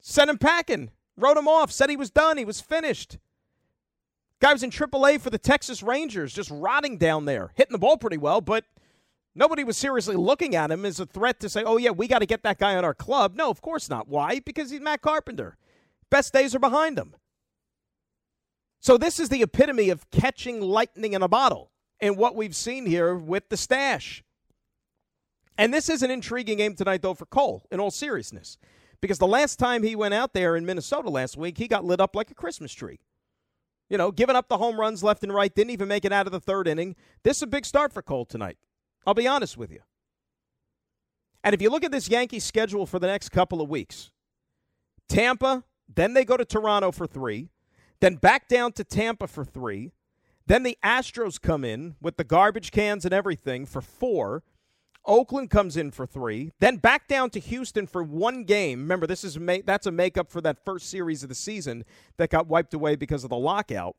sent 0.00 0.30
him 0.30 0.38
packing, 0.38 0.90
wrote 1.16 1.36
him 1.36 1.48
off, 1.48 1.70
said 1.70 1.90
he 1.90 1.96
was 1.96 2.10
done, 2.10 2.38
he 2.38 2.44
was 2.46 2.60
finished. 2.60 3.18
Guy 4.40 4.52
was 4.52 4.62
in 4.62 4.70
AAA 4.70 5.20
for 5.20 5.28
the 5.30 5.38
Texas 5.38 5.82
Rangers, 5.82 6.32
just 6.32 6.50
rotting 6.50 6.96
down 6.96 7.26
there, 7.26 7.52
hitting 7.56 7.72
the 7.72 7.78
ball 7.78 7.98
pretty 7.98 8.16
well, 8.16 8.40
but 8.40 8.64
nobody 9.34 9.64
was 9.64 9.76
seriously 9.76 10.16
looking 10.16 10.56
at 10.56 10.70
him 10.70 10.86
as 10.86 10.98
a 10.98 11.06
threat 11.06 11.40
to 11.40 11.48
say, 11.48 11.62
oh, 11.62 11.76
yeah, 11.76 11.90
we 11.90 12.08
got 12.08 12.20
to 12.20 12.26
get 12.26 12.42
that 12.42 12.58
guy 12.58 12.74
on 12.76 12.84
our 12.84 12.94
club. 12.94 13.36
No, 13.36 13.50
of 13.50 13.60
course 13.60 13.90
not. 13.90 14.08
Why? 14.08 14.40
Because 14.40 14.70
he's 14.70 14.80
Matt 14.80 15.02
Carpenter. 15.02 15.58
Best 16.10 16.32
days 16.32 16.54
are 16.54 16.58
behind 16.58 16.98
him. 16.98 17.14
So 18.80 18.96
this 18.96 19.20
is 19.20 19.28
the 19.28 19.42
epitome 19.42 19.90
of 19.90 20.10
catching 20.10 20.62
lightning 20.62 21.12
in 21.12 21.22
a 21.22 21.28
bottle 21.28 21.70
and 22.00 22.16
what 22.16 22.34
we've 22.34 22.56
seen 22.56 22.86
here 22.86 23.14
with 23.14 23.50
the 23.50 23.58
stash. 23.58 24.24
And 25.58 25.74
this 25.74 25.90
is 25.90 26.02
an 26.02 26.10
intriguing 26.10 26.56
game 26.56 26.74
tonight, 26.74 27.02
though, 27.02 27.12
for 27.12 27.26
Cole, 27.26 27.66
in 27.70 27.78
all 27.78 27.90
seriousness. 27.90 28.56
Because 29.02 29.18
the 29.18 29.26
last 29.26 29.58
time 29.58 29.82
he 29.82 29.94
went 29.94 30.14
out 30.14 30.32
there 30.32 30.56
in 30.56 30.64
Minnesota 30.64 31.10
last 31.10 31.36
week, 31.36 31.58
he 31.58 31.68
got 31.68 31.84
lit 31.84 32.00
up 32.00 32.16
like 32.16 32.30
a 32.30 32.34
Christmas 32.34 32.72
tree. 32.72 33.00
You 33.90 33.98
know, 33.98 34.12
giving 34.12 34.36
up 34.36 34.48
the 34.48 34.56
home 34.56 34.80
runs 34.80 35.02
left 35.02 35.24
and 35.24 35.34
right, 35.34 35.52
didn't 35.52 35.72
even 35.72 35.88
make 35.88 36.04
it 36.04 36.12
out 36.12 36.26
of 36.26 36.32
the 36.32 36.40
third 36.40 36.68
inning. 36.68 36.94
This 37.24 37.38
is 37.38 37.42
a 37.42 37.46
big 37.48 37.66
start 37.66 37.92
for 37.92 38.00
Cole 38.00 38.24
tonight. 38.24 38.56
I'll 39.04 39.14
be 39.14 39.26
honest 39.26 39.58
with 39.58 39.72
you. 39.72 39.80
And 41.42 41.54
if 41.54 41.60
you 41.60 41.70
look 41.70 41.84
at 41.84 41.90
this 41.90 42.08
Yankees 42.08 42.44
schedule 42.44 42.86
for 42.86 42.98
the 42.98 43.08
next 43.08 43.30
couple 43.30 43.60
of 43.60 43.68
weeks, 43.68 44.12
Tampa, 45.08 45.64
then 45.92 46.14
they 46.14 46.24
go 46.24 46.36
to 46.36 46.44
Toronto 46.44 46.92
for 46.92 47.06
three, 47.06 47.48
then 48.00 48.14
back 48.14 48.46
down 48.46 48.72
to 48.72 48.84
Tampa 48.84 49.26
for 49.26 49.44
three, 49.44 49.92
then 50.46 50.62
the 50.62 50.78
Astros 50.84 51.40
come 51.40 51.64
in 51.64 51.96
with 52.00 52.16
the 52.16 52.24
garbage 52.24 52.70
cans 52.70 53.04
and 53.04 53.12
everything 53.12 53.66
for 53.66 53.80
four, 53.80 54.44
Oakland 55.06 55.50
comes 55.50 55.76
in 55.76 55.90
for 55.90 56.06
three, 56.06 56.52
then 56.60 56.76
back 56.76 57.08
down 57.08 57.30
to 57.30 57.40
Houston 57.40 57.86
for 57.86 58.02
one 58.02 58.44
game. 58.44 58.80
Remember, 58.80 59.06
this 59.06 59.24
is 59.24 59.38
ma- 59.38 59.56
that's 59.64 59.86
a 59.86 59.92
makeup 59.92 60.30
for 60.30 60.40
that 60.42 60.64
first 60.64 60.90
series 60.90 61.22
of 61.22 61.28
the 61.28 61.34
season 61.34 61.84
that 62.18 62.30
got 62.30 62.46
wiped 62.46 62.74
away 62.74 62.96
because 62.96 63.24
of 63.24 63.30
the 63.30 63.36
lockout. 63.36 63.96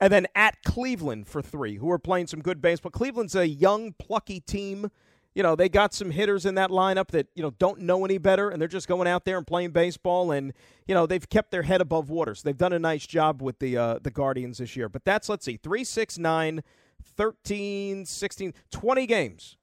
And 0.00 0.12
then 0.12 0.26
at 0.34 0.62
Cleveland 0.64 1.26
for 1.26 1.42
three, 1.42 1.76
who 1.76 1.90
are 1.90 1.98
playing 1.98 2.28
some 2.28 2.40
good 2.40 2.62
baseball. 2.62 2.90
Cleveland's 2.90 3.34
a 3.34 3.46
young, 3.46 3.92
plucky 3.98 4.40
team. 4.40 4.90
You 5.34 5.42
know, 5.42 5.54
they 5.54 5.68
got 5.68 5.92
some 5.92 6.10
hitters 6.10 6.46
in 6.46 6.54
that 6.54 6.70
lineup 6.70 7.08
that, 7.08 7.26
you 7.34 7.42
know, 7.42 7.50
don't 7.50 7.80
know 7.80 8.04
any 8.04 8.18
better, 8.18 8.50
and 8.50 8.60
they're 8.60 8.68
just 8.68 8.88
going 8.88 9.06
out 9.06 9.24
there 9.24 9.36
and 9.36 9.46
playing 9.46 9.70
baseball. 9.70 10.30
And, 10.30 10.54
you 10.86 10.94
know, 10.94 11.06
they've 11.06 11.28
kept 11.28 11.50
their 11.50 11.62
head 11.62 11.80
above 11.80 12.08
water. 12.08 12.34
So 12.34 12.42
they've 12.44 12.56
done 12.56 12.72
a 12.72 12.78
nice 12.78 13.06
job 13.06 13.42
with 13.42 13.58
the, 13.58 13.76
uh, 13.76 13.98
the 14.02 14.10
Guardians 14.10 14.58
this 14.58 14.74
year. 14.74 14.88
But 14.88 15.04
that's, 15.04 15.28
let's 15.28 15.44
see, 15.44 15.58
3, 15.58 15.84
6, 15.84 16.18
9, 16.18 16.62
13, 17.04 18.06
16, 18.06 18.54
20 18.70 19.06
games 19.06 19.56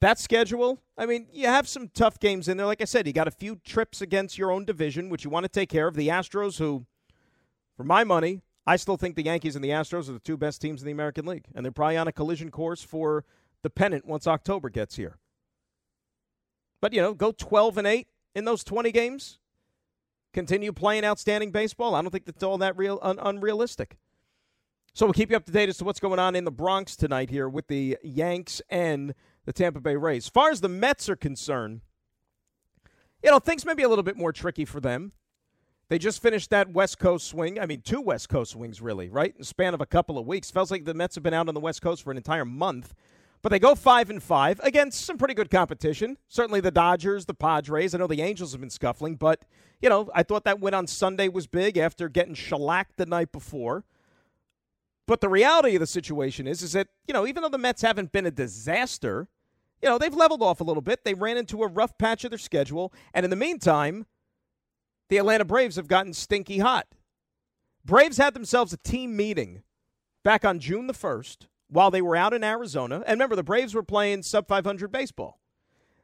that 0.00 0.18
schedule, 0.18 0.80
I 0.96 1.06
mean, 1.06 1.26
you 1.32 1.46
have 1.46 1.66
some 1.66 1.88
tough 1.88 2.20
games 2.20 2.48
in 2.48 2.56
there. 2.56 2.66
Like 2.66 2.80
I 2.80 2.84
said, 2.84 3.06
you 3.06 3.12
got 3.12 3.28
a 3.28 3.32
few 3.32 3.56
trips 3.56 4.00
against 4.00 4.38
your 4.38 4.52
own 4.52 4.64
division, 4.64 5.08
which 5.08 5.24
you 5.24 5.30
want 5.30 5.44
to 5.44 5.48
take 5.48 5.68
care 5.68 5.88
of. 5.88 5.94
The 5.94 6.08
Astros, 6.08 6.58
who, 6.58 6.86
for 7.76 7.84
my 7.84 8.04
money, 8.04 8.42
I 8.66 8.76
still 8.76 8.96
think 8.96 9.16
the 9.16 9.24
Yankees 9.24 9.56
and 9.56 9.64
the 9.64 9.70
Astros 9.70 10.08
are 10.08 10.12
the 10.12 10.20
two 10.20 10.36
best 10.36 10.60
teams 10.60 10.82
in 10.82 10.86
the 10.86 10.92
American 10.92 11.26
League. 11.26 11.46
And 11.54 11.64
they're 11.64 11.72
probably 11.72 11.96
on 11.96 12.06
a 12.06 12.12
collision 12.12 12.50
course 12.50 12.82
for 12.82 13.24
the 13.62 13.70
pennant 13.70 14.06
once 14.06 14.26
October 14.26 14.68
gets 14.68 14.96
here. 14.96 15.18
But, 16.80 16.92
you 16.92 17.00
know, 17.00 17.12
go 17.12 17.32
12 17.32 17.78
and 17.78 17.86
8 17.86 18.06
in 18.36 18.44
those 18.44 18.62
20 18.62 18.92
games. 18.92 19.38
Continue 20.32 20.72
playing 20.72 21.04
outstanding 21.04 21.50
baseball. 21.50 21.94
I 21.94 22.02
don't 22.02 22.10
think 22.10 22.26
that's 22.26 22.42
all 22.44 22.58
that 22.58 22.76
real 22.76 23.00
un- 23.02 23.18
unrealistic. 23.20 23.96
So 24.94 25.06
we'll 25.06 25.14
keep 25.14 25.30
you 25.30 25.36
up 25.36 25.46
to 25.46 25.52
date 25.52 25.68
as 25.68 25.78
to 25.78 25.84
what's 25.84 26.00
going 26.00 26.18
on 26.18 26.36
in 26.36 26.44
the 26.44 26.50
Bronx 26.50 26.94
tonight 26.94 27.30
here 27.30 27.48
with 27.48 27.68
the 27.68 27.96
Yanks 28.02 28.60
and 28.68 29.14
the 29.48 29.52
Tampa 29.54 29.80
Bay 29.80 29.96
Rays. 29.96 30.26
As 30.26 30.28
far 30.28 30.50
as 30.50 30.60
the 30.60 30.68
Mets 30.68 31.08
are 31.08 31.16
concerned, 31.16 31.80
you 33.24 33.30
know, 33.30 33.38
things 33.38 33.64
may 33.64 33.72
be 33.72 33.82
a 33.82 33.88
little 33.88 34.02
bit 34.02 34.14
more 34.14 34.30
tricky 34.30 34.66
for 34.66 34.78
them. 34.78 35.12
They 35.88 35.98
just 35.98 36.20
finished 36.20 36.50
that 36.50 36.70
West 36.74 36.98
Coast 36.98 37.26
swing. 37.26 37.58
I 37.58 37.64
mean, 37.64 37.80
two 37.80 38.02
West 38.02 38.28
Coast 38.28 38.52
swings, 38.52 38.82
really, 38.82 39.08
right? 39.08 39.30
In 39.30 39.38
the 39.38 39.46
span 39.46 39.72
of 39.72 39.80
a 39.80 39.86
couple 39.86 40.18
of 40.18 40.26
weeks. 40.26 40.50
Feels 40.50 40.70
like 40.70 40.84
the 40.84 40.92
Mets 40.92 41.14
have 41.14 41.24
been 41.24 41.32
out 41.32 41.48
on 41.48 41.54
the 41.54 41.60
West 41.60 41.80
Coast 41.80 42.02
for 42.02 42.10
an 42.10 42.18
entire 42.18 42.44
month. 42.44 42.92
But 43.40 43.48
they 43.48 43.58
go 43.58 43.74
five 43.74 44.10
and 44.10 44.22
five 44.22 44.60
against 44.62 45.06
some 45.06 45.16
pretty 45.16 45.32
good 45.32 45.50
competition. 45.50 46.18
Certainly 46.28 46.60
the 46.60 46.70
Dodgers, 46.70 47.24
the 47.24 47.32
Padres. 47.32 47.94
I 47.94 47.98
know 47.98 48.06
the 48.06 48.20
Angels 48.20 48.52
have 48.52 48.60
been 48.60 48.68
scuffling, 48.68 49.16
but 49.16 49.46
you 49.80 49.88
know, 49.88 50.10
I 50.14 50.24
thought 50.24 50.44
that 50.44 50.60
win 50.60 50.74
on 50.74 50.86
Sunday 50.86 51.28
was 51.28 51.46
big 51.46 51.78
after 51.78 52.10
getting 52.10 52.34
shellacked 52.34 52.98
the 52.98 53.06
night 53.06 53.32
before. 53.32 53.86
But 55.06 55.22
the 55.22 55.30
reality 55.30 55.74
of 55.76 55.80
the 55.80 55.86
situation 55.86 56.46
is, 56.46 56.60
is 56.62 56.72
that 56.72 56.88
you 57.06 57.14
know, 57.14 57.26
even 57.26 57.42
though 57.42 57.48
the 57.48 57.56
Mets 57.56 57.80
haven't 57.80 58.12
been 58.12 58.26
a 58.26 58.30
disaster, 58.30 59.26
you 59.82 59.88
know, 59.88 59.98
they've 59.98 60.14
leveled 60.14 60.42
off 60.42 60.60
a 60.60 60.64
little 60.64 60.82
bit. 60.82 61.04
They 61.04 61.14
ran 61.14 61.36
into 61.36 61.62
a 61.62 61.68
rough 61.68 61.96
patch 61.98 62.24
of 62.24 62.30
their 62.30 62.38
schedule, 62.38 62.92
and 63.14 63.24
in 63.24 63.30
the 63.30 63.36
meantime, 63.36 64.06
the 65.08 65.18
Atlanta 65.18 65.44
Braves 65.44 65.76
have 65.76 65.88
gotten 65.88 66.12
stinky 66.12 66.58
hot. 66.58 66.86
Braves 67.84 68.18
had 68.18 68.34
themselves 68.34 68.72
a 68.72 68.76
team 68.76 69.16
meeting 69.16 69.62
back 70.22 70.44
on 70.44 70.58
June 70.58 70.86
the 70.86 70.94
first 70.94 71.46
while 71.68 71.90
they 71.90 72.02
were 72.02 72.16
out 72.16 72.34
in 72.34 72.44
Arizona. 72.44 72.96
And 73.06 73.16
remember, 73.18 73.36
the 73.36 73.42
Braves 73.42 73.74
were 73.74 73.82
playing 73.82 74.22
sub 74.22 74.46
500 74.46 74.92
baseball. 74.92 75.40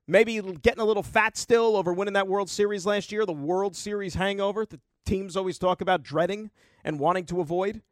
Maybe 0.07 0.41
getting 0.41 0.81
a 0.81 0.85
little 0.85 1.03
fat 1.03 1.37
still 1.37 1.77
over 1.77 1.93
winning 1.93 2.15
that 2.15 2.29
World 2.29 2.51
Series 2.51 2.85
last 2.85 3.11
year, 3.11 3.25
the 3.25 3.33
World 3.33 3.75
Series 3.75 4.15
hangover 4.15 4.67
the 4.67 4.81
teams 5.05 5.37
always 5.37 5.59
talk 5.59 5.81
about 5.81 6.03
dreading 6.03 6.51
and 6.85 6.99
wanting 6.99 7.25
to 7.27 7.41
avoid. 7.41 7.83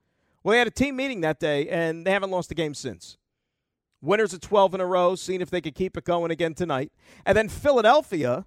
Well, 0.42 0.52
they 0.52 0.58
had 0.58 0.66
a 0.66 0.72
team 0.72 0.96
meeting 0.96 1.20
that 1.22 1.38
day, 1.38 1.68
and 1.68 2.06
they 2.06 2.10
haven't 2.10 2.30
lost 2.30 2.50
a 2.50 2.54
game 2.54 2.74
since. 2.74 3.16
Winners 4.02 4.34
of 4.34 4.40
12 4.40 4.74
in 4.74 4.80
a 4.80 4.86
row, 4.86 5.14
seeing 5.14 5.40
if 5.40 5.48
they 5.48 5.62
could 5.62 5.74
keep 5.74 5.96
it 5.96 6.04
going 6.04 6.30
again 6.30 6.52
tonight. 6.52 6.92
And 7.24 7.38
then 7.38 7.48
Philadelphia, 7.48 8.44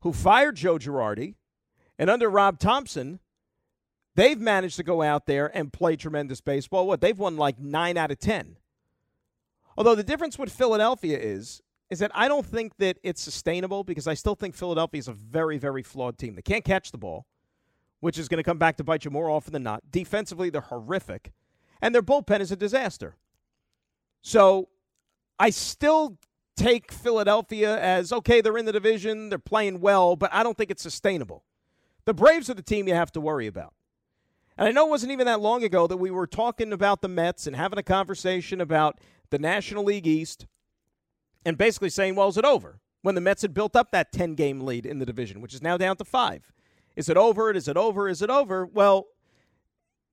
who 0.00 0.12
fired 0.12 0.56
Joe 0.56 0.78
Girardi, 0.78 1.34
and 1.98 2.08
under 2.08 2.30
Rob 2.30 2.58
Thomson, 2.58 3.20
They've 4.16 4.40
managed 4.40 4.76
to 4.76 4.82
go 4.82 5.02
out 5.02 5.26
there 5.26 5.54
and 5.54 5.70
play 5.70 5.94
tremendous 5.94 6.40
baseball. 6.40 6.86
What? 6.86 7.02
They've 7.02 7.18
won 7.18 7.36
like 7.36 7.58
9 7.58 7.98
out 7.98 8.10
of 8.10 8.18
10. 8.18 8.56
Although 9.76 9.94
the 9.94 10.02
difference 10.02 10.38
with 10.38 10.50
Philadelphia 10.50 11.18
is 11.18 11.62
is 11.88 12.00
that 12.00 12.10
I 12.14 12.26
don't 12.26 12.44
think 12.44 12.78
that 12.78 12.98
it's 13.04 13.22
sustainable 13.22 13.84
because 13.84 14.08
I 14.08 14.14
still 14.14 14.34
think 14.34 14.56
Philadelphia 14.56 14.98
is 14.98 15.06
a 15.06 15.12
very 15.12 15.58
very 15.58 15.82
flawed 15.82 16.18
team. 16.18 16.34
They 16.34 16.42
can't 16.42 16.64
catch 16.64 16.90
the 16.90 16.98
ball, 16.98 17.26
which 18.00 18.18
is 18.18 18.26
going 18.26 18.38
to 18.38 18.42
come 18.42 18.58
back 18.58 18.78
to 18.78 18.84
bite 18.84 19.04
you 19.04 19.10
more 19.10 19.30
often 19.30 19.52
than 19.52 19.62
not. 19.62 19.82
Defensively, 19.90 20.48
they're 20.48 20.62
horrific, 20.62 21.32
and 21.82 21.94
their 21.94 22.02
bullpen 22.02 22.40
is 22.40 22.50
a 22.50 22.56
disaster. 22.56 23.16
So, 24.22 24.70
I 25.38 25.50
still 25.50 26.18
take 26.56 26.90
Philadelphia 26.90 27.78
as 27.78 28.12
okay, 28.12 28.40
they're 28.40 28.56
in 28.56 28.64
the 28.64 28.72
division, 28.72 29.28
they're 29.28 29.38
playing 29.38 29.80
well, 29.80 30.16
but 30.16 30.32
I 30.32 30.42
don't 30.42 30.56
think 30.56 30.70
it's 30.70 30.82
sustainable. 30.82 31.44
The 32.06 32.14
Braves 32.14 32.48
are 32.48 32.54
the 32.54 32.62
team 32.62 32.88
you 32.88 32.94
have 32.94 33.12
to 33.12 33.20
worry 33.20 33.46
about. 33.46 33.74
And 34.56 34.66
I 34.66 34.70
know 34.70 34.86
it 34.86 34.90
wasn't 34.90 35.12
even 35.12 35.26
that 35.26 35.40
long 35.40 35.62
ago 35.64 35.86
that 35.86 35.98
we 35.98 36.10
were 36.10 36.26
talking 36.26 36.72
about 36.72 37.02
the 37.02 37.08
Mets 37.08 37.46
and 37.46 37.54
having 37.54 37.78
a 37.78 37.82
conversation 37.82 38.60
about 38.60 39.00
the 39.30 39.38
National 39.38 39.84
League 39.84 40.06
East 40.06 40.46
and 41.44 41.58
basically 41.58 41.90
saying, 41.90 42.14
well, 42.14 42.28
is 42.28 42.38
it 42.38 42.44
over? 42.44 42.80
When 43.02 43.14
the 43.14 43.20
Mets 43.20 43.42
had 43.42 43.52
built 43.52 43.76
up 43.76 43.90
that 43.90 44.12
10 44.12 44.34
game 44.34 44.60
lead 44.60 44.86
in 44.86 44.98
the 44.98 45.06
division, 45.06 45.40
which 45.40 45.54
is 45.54 45.62
now 45.62 45.76
down 45.76 45.96
to 45.96 46.04
five. 46.04 46.50
Is 46.96 47.08
it 47.10 47.16
over? 47.18 47.50
Is 47.50 47.68
it 47.68 47.76
over? 47.76 48.08
Is 48.08 48.22
it 48.22 48.30
over? 48.30 48.64
Well, 48.64 49.08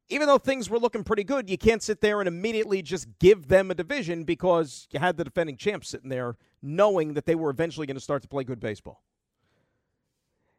even 0.09 0.27
though 0.27 0.37
things 0.37 0.69
were 0.69 0.79
looking 0.79 1.03
pretty 1.03 1.23
good, 1.23 1.49
you 1.49 1.57
can't 1.57 1.81
sit 1.81 2.01
there 2.01 2.19
and 2.19 2.27
immediately 2.27 2.81
just 2.81 3.07
give 3.19 3.47
them 3.47 3.71
a 3.71 3.73
division 3.73 4.23
because 4.23 4.87
you 4.91 4.99
had 4.99 5.17
the 5.17 5.23
defending 5.23 5.57
champs 5.57 5.89
sitting 5.89 6.09
there 6.09 6.35
knowing 6.61 7.13
that 7.13 7.25
they 7.25 7.35
were 7.35 7.49
eventually 7.49 7.87
going 7.87 7.95
to 7.95 8.01
start 8.01 8.21
to 8.21 8.27
play 8.27 8.43
good 8.43 8.59
baseball. 8.59 9.03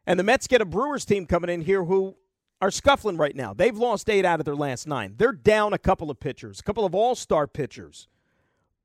And 0.07 0.19
the 0.19 0.23
Mets 0.23 0.47
get 0.47 0.61
a 0.61 0.65
Brewers 0.65 1.05
team 1.05 1.25
coming 1.25 1.49
in 1.49 1.61
here 1.61 1.83
who 1.83 2.15
are 2.61 2.71
scuffling 2.71 3.17
right 3.17 3.35
now. 3.35 3.53
They've 3.53 3.77
lost 3.77 4.09
eight 4.09 4.25
out 4.25 4.39
of 4.39 4.45
their 4.45 4.55
last 4.55 4.87
nine. 4.87 5.15
They're 5.17 5.31
down 5.31 5.73
a 5.73 5.77
couple 5.77 6.09
of 6.11 6.19
pitchers, 6.19 6.59
a 6.59 6.63
couple 6.63 6.85
of 6.85 6.93
all 6.93 7.15
star 7.15 7.47
pitchers. 7.47 8.07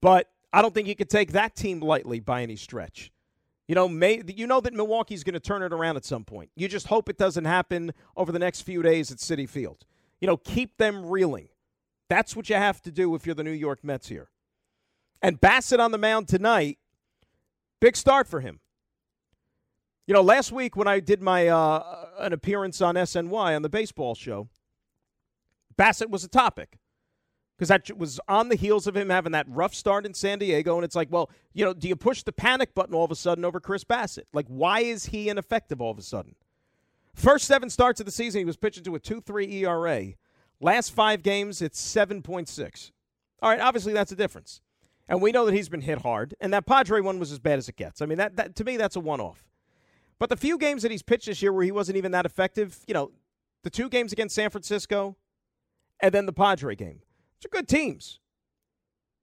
But 0.01 0.31
I 0.53 0.63
don't 0.63 0.75
think 0.75 0.89
you 0.89 0.97
could 0.97 1.11
take 1.11 1.33
that 1.33 1.55
team 1.55 1.81
lightly 1.81 2.21
by 2.21 2.43
any 2.43 2.57
stretch. 2.57 3.13
You 3.69 3.75
know, 3.77 3.89
may, 3.89 4.23
you 4.27 4.47
know 4.47 4.61
that 4.61 4.75
Milwaukee's 4.75 5.23
going 5.23 5.35
to 5.35 5.41
turn 5.41 5.63
it 5.63 5.73
around 5.73 5.97
at 5.97 6.05
some 6.05 6.25
point. 6.25 6.51
You 6.57 6.67
just 6.67 6.89
hope 6.89 7.09
it 7.09 7.19
doesn't 7.19 7.45
happen 7.45 7.93
over 8.17 8.33
the 8.33 8.39
next 8.39 8.63
few 8.63 8.83
days 8.83 9.13
at 9.13 9.19
Citi 9.19 9.49
Field. 9.49 9.85
You 10.21 10.27
know, 10.27 10.37
keep 10.37 10.77
them 10.77 11.07
reeling. 11.07 11.49
That's 12.09 12.35
what 12.35 12.49
you 12.49 12.57
have 12.57 12.83
to 12.83 12.91
do 12.91 13.15
if 13.15 13.25
you're 13.25 13.35
the 13.35 13.45
New 13.45 13.51
York 13.51 13.85
Mets 13.85 14.09
here. 14.09 14.31
And 15.23 15.41
Bassitt 15.41 15.81
on 15.81 15.93
the 15.93 15.99
mound 15.99 16.29
tonight, 16.29 16.79
big 17.81 17.97
start 17.97 18.27
for 18.27 18.41
him. 18.41 18.61
You 20.07 20.15
know, 20.15 20.23
last 20.23 20.51
week 20.51 20.77
when 20.77 20.89
I 20.89 20.99
did 20.99 21.23
my 21.23 21.47
uh, 21.47 22.07
an 22.19 22.33
appearance 22.33 22.81
on 22.81 22.97
SNY 22.97 23.55
on 23.55 23.63
the 23.63 23.69
baseball 23.69 24.15
show, 24.15 24.49
Bassitt 25.79 26.11
was 26.11 26.25
a 26.25 26.29
topic 26.29 26.79
because 27.57 27.69
that 27.69 27.97
was 27.97 28.19
on 28.27 28.49
the 28.49 28.57
heels 28.57 28.87
of 28.87 28.97
him 28.97 29.11
having 29.11 29.33
that 29.33 29.47
rough 29.49 29.75
start 29.75 30.07
in 30.07 30.15
San 30.15 30.39
Diego, 30.39 30.77
and 30.77 30.85
it's 30.85 30.97
like, 30.97 31.09
well, 31.11 31.31
you 31.53 31.65
know, 31.65 31.75
do 31.75 31.89
you 31.89 31.95
push 31.95 32.23
the 32.23 32.33
panic 32.33 32.75
button 32.75 32.95
all 32.95 33.05
of 33.05 33.11
a 33.11 33.15
sudden 33.15 33.45
over 33.45 33.61
Chris 33.61 33.85
Bassitt? 33.85 34.27
Like, 34.33 34.47
why 34.49 34.81
is 34.81 35.07
he 35.07 35.29
ineffective 35.29 35.81
all 35.81 35.91
of 35.91 35.99
a 35.99 36.03
sudden? 36.03 36.35
First 37.15 37.47
seven 37.47 37.71
starts 37.71 38.01
of 38.01 38.07
the 38.07 38.13
season, 38.13 38.41
he 38.41 38.45
was 38.45 38.57
pitching 38.57 38.85
to 38.85 38.95
a 38.95 38.99
two 38.99 39.21
three 39.21 39.65
ERA. 39.65 40.15
Last 40.61 40.93
five 40.93 41.23
games, 41.23 41.63
it's 41.63 41.81
seven 41.81 42.23
point 42.23 42.49
six. 42.49 42.93
All 43.43 43.51
right, 43.51 43.61
obviously 43.61 43.93
that's 43.93 44.13
a 44.13 44.17
difference, 44.17 44.61
and 45.09 45.23
we 45.23 45.33
know 45.33 45.47
that 45.47 45.55
he's 45.55 45.69
been 45.69 45.81
hit 45.81 45.99
hard, 46.03 46.35
and 46.41 46.53
that 46.53 46.67
Padre 46.67 47.01
one 47.01 47.19
was 47.19 47.33
as 47.33 47.39
bad 47.39 47.59
as 47.59 47.69
it 47.69 47.77
gets. 47.77 48.03
I 48.03 48.07
mean, 48.07 48.19
that, 48.19 48.37
that 48.37 48.57
to 48.57 48.65
me, 48.65 48.77
that's 48.77 48.97
a 48.97 49.01
one 49.01 49.21
off. 49.21 49.47
But 50.19 50.29
the 50.29 50.37
few 50.37 50.59
games 50.59 50.83
that 50.83 50.91
he's 50.91 51.03
pitched 51.03 51.27
this 51.27 51.41
year 51.41 51.53
where 51.53 51.65
he 51.65 51.73
wasn't 51.73 51.97
even 51.97 52.13
that 52.13 52.27
effective, 52.27 52.79
you 52.87 52.93
know, 52.93 53.11
the 53.65 53.71
two 53.71 53.89
games 53.89 54.13
against 54.13 54.35
San 54.35 54.51
Francisco 54.51 55.17
and 56.01 56.13
then 56.13 56.27
the 56.27 56.33
Padre 56.33 56.77
game. 56.77 57.01
Those 57.41 57.47
are 57.47 57.57
good 57.57 57.69
teams. 57.69 58.21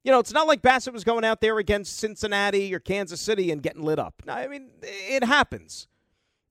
You 0.04 0.12
know, 0.12 0.20
it's 0.20 0.34
not 0.34 0.48
like 0.48 0.62
Bassitt 0.62 0.94
was 0.94 1.04
going 1.04 1.24
out 1.24 1.42
there 1.42 1.60
against 1.60 1.98
Cincinnati 2.00 2.74
or 2.74 2.80
Kansas 2.80 3.22
City 3.22 3.52
and 3.52 3.62
getting 3.62 3.84
lit 3.84 4.00
up. 4.00 4.24
I 4.28 4.48
mean, 4.48 4.70
it 4.82 5.24
happens. 5.24 5.88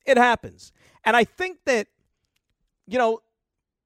It 0.07 0.17
happens. 0.17 0.73
And 1.05 1.17
I 1.17 1.25
think 1.25 1.59
that, 1.67 1.89
you 2.87 2.99
know, 2.99 3.21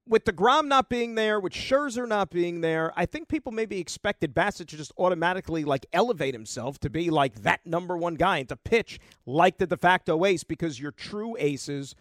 with 0.06 0.24
DeGrom 0.24 0.66
not 0.66 0.88
being 0.88 1.14
there, 1.14 1.38
with 1.38 1.52
Scherzer 1.52 2.06
not 2.06 2.30
being 2.30 2.60
there, 2.62 2.92
I 2.96 3.06
think 3.06 3.28
people 3.28 3.52
maybe 3.52 3.78
expected 3.78 4.34
Bassitt 4.34 4.66
to 4.68 4.76
just 4.76 4.92
automatically 4.98 5.64
like 5.64 5.86
elevate 5.92 6.34
himself 6.34 6.78
to 6.80 6.90
be 6.90 7.10
like 7.10 7.42
that 7.42 7.64
number 7.64 7.96
one 7.96 8.16
guy 8.16 8.38
and 8.38 8.48
to 8.48 8.56
pitch 8.56 8.98
like 9.24 9.58
the 9.58 9.66
de 9.66 9.76
facto 9.76 10.24
ace 10.24 10.42
because 10.42 10.80
your 10.80 10.90
true 10.90 11.36
aces 11.38 11.94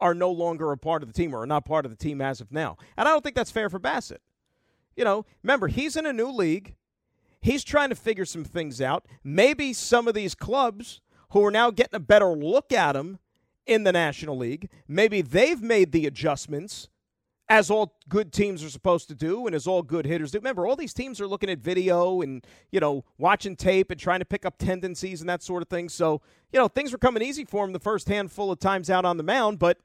are 0.00 0.14
no 0.14 0.30
longer 0.30 0.72
a 0.72 0.76
part 0.76 1.02
of 1.02 1.08
the 1.08 1.14
team 1.14 1.32
or 1.32 1.42
are 1.42 1.46
not 1.46 1.64
part 1.64 1.84
of 1.84 1.92
the 1.92 1.96
team 1.96 2.20
as 2.20 2.40
of 2.40 2.50
now. 2.50 2.76
And 2.96 3.06
I 3.06 3.12
don't 3.12 3.22
think 3.22 3.36
that's 3.36 3.52
fair 3.52 3.70
for 3.70 3.78
Bassitt. 3.78 4.18
You 4.96 5.04
know, 5.04 5.24
remember, 5.42 5.68
he's 5.68 5.96
in 5.96 6.04
a 6.04 6.12
new 6.12 6.30
league. 6.30 6.74
He's 7.40 7.62
trying 7.62 7.90
to 7.90 7.94
figure 7.94 8.24
some 8.24 8.44
things 8.44 8.80
out. 8.80 9.06
Maybe 9.22 9.72
some 9.72 10.08
of 10.08 10.14
these 10.14 10.34
clubs 10.34 11.00
who 11.30 11.44
are 11.44 11.50
now 11.50 11.70
getting 11.70 11.94
a 11.94 12.00
better 12.00 12.30
look 12.30 12.72
at 12.72 12.96
him 12.96 13.20
in 13.66 13.84
the 13.84 13.92
National 13.92 14.36
League, 14.36 14.68
maybe 14.88 15.22
they've 15.22 15.62
made 15.62 15.92
the 15.92 16.06
adjustments 16.06 16.88
as 17.48 17.70
all 17.70 17.98
good 18.08 18.32
teams 18.32 18.64
are 18.64 18.70
supposed 18.70 19.08
to 19.08 19.14
do 19.14 19.46
and 19.46 19.54
as 19.54 19.66
all 19.66 19.82
good 19.82 20.06
hitters 20.06 20.30
do. 20.30 20.38
Remember, 20.38 20.66
all 20.66 20.76
these 20.76 20.94
teams 20.94 21.20
are 21.20 21.26
looking 21.26 21.50
at 21.50 21.58
video 21.58 22.22
and, 22.22 22.46
you 22.70 22.80
know, 22.80 23.04
watching 23.18 23.56
tape 23.56 23.90
and 23.90 24.00
trying 24.00 24.20
to 24.20 24.24
pick 24.24 24.46
up 24.46 24.56
tendencies 24.58 25.20
and 25.20 25.28
that 25.28 25.42
sort 25.42 25.62
of 25.62 25.68
thing. 25.68 25.88
So, 25.88 26.22
you 26.52 26.58
know, 26.58 26.68
things 26.68 26.92
were 26.92 26.98
coming 26.98 27.22
easy 27.22 27.44
for 27.44 27.64
him 27.64 27.72
the 27.72 27.78
first 27.78 28.08
handful 28.08 28.50
of 28.50 28.58
times 28.58 28.88
out 28.88 29.04
on 29.04 29.16
the 29.16 29.22
mound, 29.22 29.58
but 29.58 29.78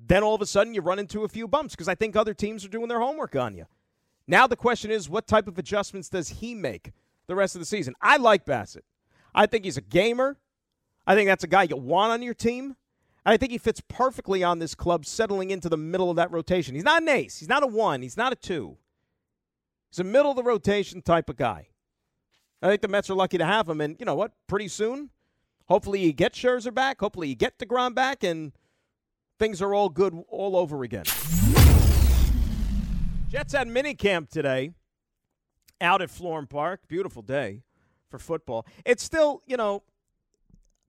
then 0.00 0.22
all 0.22 0.34
of 0.34 0.42
a 0.42 0.46
sudden 0.46 0.74
you 0.74 0.80
run 0.80 0.98
into 0.98 1.22
a 1.22 1.28
few 1.28 1.46
bumps 1.46 1.74
because 1.74 1.88
I 1.88 1.94
think 1.94 2.16
other 2.16 2.34
teams 2.34 2.64
are 2.64 2.68
doing 2.68 2.88
their 2.88 3.00
homework 3.00 3.36
on 3.36 3.54
you. 3.54 3.66
Now 4.26 4.46
the 4.46 4.56
question 4.56 4.90
is, 4.90 5.08
what 5.08 5.26
type 5.26 5.46
of 5.46 5.58
adjustments 5.58 6.08
does 6.08 6.28
he 6.28 6.54
make 6.54 6.92
the 7.26 7.36
rest 7.36 7.54
of 7.54 7.60
the 7.60 7.66
season? 7.66 7.94
I 8.00 8.16
like 8.16 8.44
Bassitt. 8.44 8.82
I 9.34 9.46
think 9.46 9.64
he's 9.64 9.76
a 9.76 9.82
gamer. 9.82 10.36
I 11.06 11.14
think 11.14 11.28
that's 11.28 11.44
a 11.44 11.48
guy 11.48 11.64
you 11.64 11.76
want 11.76 12.12
on 12.12 12.22
your 12.22 12.34
team. 12.34 12.76
I 13.26 13.36
think 13.36 13.52
he 13.52 13.58
fits 13.58 13.80
perfectly 13.88 14.44
on 14.44 14.58
this 14.58 14.74
club, 14.74 15.06
settling 15.06 15.50
into 15.50 15.68
the 15.68 15.78
middle 15.78 16.10
of 16.10 16.16
that 16.16 16.30
rotation. 16.30 16.74
He's 16.74 16.84
not 16.84 17.02
an 17.02 17.08
ace. 17.08 17.38
He's 17.38 17.48
not 17.48 17.62
a 17.62 17.66
one. 17.66 18.02
He's 18.02 18.16
not 18.16 18.32
a 18.32 18.36
two. 18.36 18.76
He's 19.90 19.98
a 19.98 20.04
middle 20.04 20.30
of 20.30 20.36
the 20.36 20.42
rotation 20.42 21.00
type 21.00 21.30
of 21.30 21.36
guy. 21.36 21.68
I 22.60 22.68
think 22.68 22.82
the 22.82 22.88
Mets 22.88 23.08
are 23.08 23.14
lucky 23.14 23.38
to 23.38 23.44
have 23.44 23.68
him. 23.68 23.80
And 23.80 23.96
you 23.98 24.04
know 24.04 24.14
what? 24.14 24.32
Pretty 24.46 24.68
soon, 24.68 25.10
hopefully 25.66 26.00
you 26.00 26.12
get 26.12 26.34
Scherzer 26.34 26.74
back. 26.74 27.00
Hopefully 27.00 27.28
you 27.28 27.34
get 27.34 27.58
DeGrom 27.58 27.94
back, 27.94 28.22
and 28.24 28.52
things 29.38 29.62
are 29.62 29.74
all 29.74 29.88
good 29.88 30.14
all 30.28 30.56
over 30.56 30.82
again. 30.82 31.04
Jets 33.30 33.52
had 33.52 33.68
mini 33.68 33.94
camp 33.94 34.30
today 34.30 34.72
out 35.80 36.02
at 36.02 36.08
Florham 36.08 36.48
Park. 36.48 36.82
Beautiful 36.88 37.22
day 37.22 37.62
for 38.10 38.18
football. 38.18 38.66
It's 38.84 39.02
still, 39.02 39.42
you 39.46 39.56
know, 39.56 39.82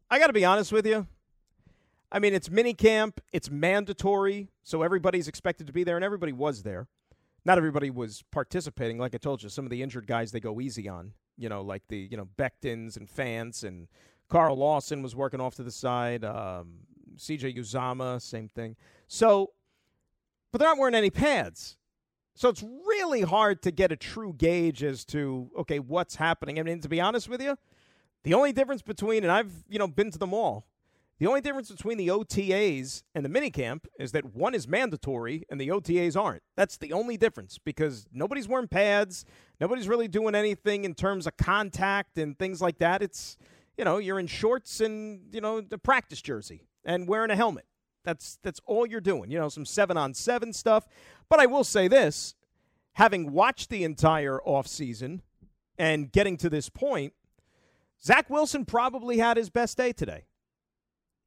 I 0.09 0.19
got 0.19 0.27
to 0.27 0.33
be 0.33 0.45
honest 0.45 0.71
with 0.71 0.85
you. 0.85 1.07
I 2.15 2.19
mean, 2.19 2.33
it's 2.33 2.49
mini 2.49 2.73
camp, 2.73 3.19
it's 3.33 3.51
mandatory, 3.51 4.47
so 4.63 4.83
everybody's 4.83 5.27
expected 5.27 5.67
to 5.67 5.73
be 5.73 5.83
there, 5.83 5.97
and 5.97 6.05
everybody 6.05 6.31
was 6.31 6.63
there. 6.63 6.87
Not 7.43 7.57
everybody 7.57 7.89
was 7.89 8.23
participating. 8.31 8.97
Like 8.97 9.13
I 9.13 9.17
told 9.17 9.43
you, 9.43 9.49
some 9.49 9.65
of 9.65 9.69
the 9.69 9.83
injured 9.83 10.07
guys 10.07 10.31
they 10.31 10.39
go 10.39 10.61
easy 10.61 10.87
on. 10.87 11.11
You 11.37 11.49
know, 11.49 11.61
like 11.61 11.83
the 11.89 12.07
you 12.09 12.15
know 12.15 12.29
Bectons 12.37 12.95
and 12.95 13.09
Fants 13.09 13.65
and 13.65 13.89
Carl 14.29 14.55
Lawson 14.55 15.03
was 15.03 15.13
working 15.13 15.41
off 15.41 15.55
to 15.55 15.63
the 15.63 15.71
side. 15.71 16.23
Um, 16.23 16.75
C.J. 17.17 17.55
Uzomah, 17.55 18.21
same 18.21 18.47
thing. 18.47 18.77
So 19.09 19.51
but 20.53 20.59
they're 20.59 20.69
not 20.69 20.77
wearing 20.77 20.95
any 20.95 21.09
pads. 21.09 21.75
So 22.33 22.47
it's 22.47 22.63
really 22.63 23.23
hard 23.23 23.61
to 23.63 23.71
get 23.71 23.91
a 23.91 23.97
true 23.97 24.33
gauge 24.37 24.85
as 24.85 25.03
to 25.07 25.51
okay 25.59 25.79
what's 25.79 26.15
happening. 26.15 26.59
I 26.59 26.63
mean, 26.63 26.79
to 26.79 26.87
be 26.87 27.01
honest 27.01 27.27
with 27.27 27.41
you, 27.41 27.57
the 28.23 28.35
only 28.35 28.53
difference 28.53 28.81
between 28.81 29.23
and 29.23 29.33
I've 29.33 29.51
you 29.67 29.79
know 29.79 29.87
been 29.89 30.11
to 30.11 30.17
them 30.17 30.33
all. 30.33 30.65
The 31.17 31.27
only 31.27 31.39
difference 31.39 31.71
between 31.71 31.97
the 31.97 32.09
OTAs 32.09 33.03
and 33.13 33.23
the 33.23 33.29
minicamp 33.29 33.85
is 33.97 34.11
that 34.11 34.35
one 34.35 34.53
is 34.53 34.67
mandatory 34.67 35.45
and 35.49 35.61
the 35.61 35.69
OTAs 35.69 36.19
aren't. 36.21 36.43
That's 36.57 36.77
the 36.77 36.91
only 36.91 37.15
difference 37.15 37.57
because 37.57 38.05
nobody's 38.11 38.49
wearing 38.49 38.67
pads, 38.67 39.23
nobody's 39.61 39.87
really 39.87 40.09
doing 40.09 40.35
anything 40.35 40.83
in 40.83 40.93
terms 40.93 41.25
of 41.25 41.37
contact 41.37 42.17
and 42.17 42.37
things 42.37 42.61
like 42.61 42.79
that. 42.79 43.01
It's 43.01 43.37
you 43.77 43.85
know 43.85 43.97
you're 43.97 44.19
in 44.19 44.27
shorts 44.27 44.81
and 44.81 45.21
you 45.31 45.39
know 45.39 45.61
the 45.61 45.77
practice 45.77 46.21
jersey 46.21 46.67
and 46.83 47.07
wearing 47.07 47.31
a 47.31 47.35
helmet. 47.35 47.65
That's 48.03 48.37
that's 48.43 48.59
all 48.65 48.85
you're 48.85 48.99
doing. 48.99 49.31
You 49.31 49.39
know, 49.39 49.49
some 49.49 49.65
seven 49.65 49.95
on 49.95 50.13
seven 50.13 50.51
stuff. 50.51 50.85
But 51.29 51.39
I 51.39 51.45
will 51.45 51.63
say 51.63 51.87
this, 51.87 52.35
having 52.93 53.31
watched 53.31 53.69
the 53.69 53.85
entire 53.85 54.39
offseason 54.45 55.21
and 55.77 56.11
getting 56.11 56.35
to 56.37 56.49
this 56.49 56.67
point, 56.67 57.13
Zach 58.03 58.29
Wilson 58.29 58.65
probably 58.65 59.17
had 59.17 59.37
his 59.37 59.49
best 59.49 59.77
day 59.77 59.93
today. 59.93 60.25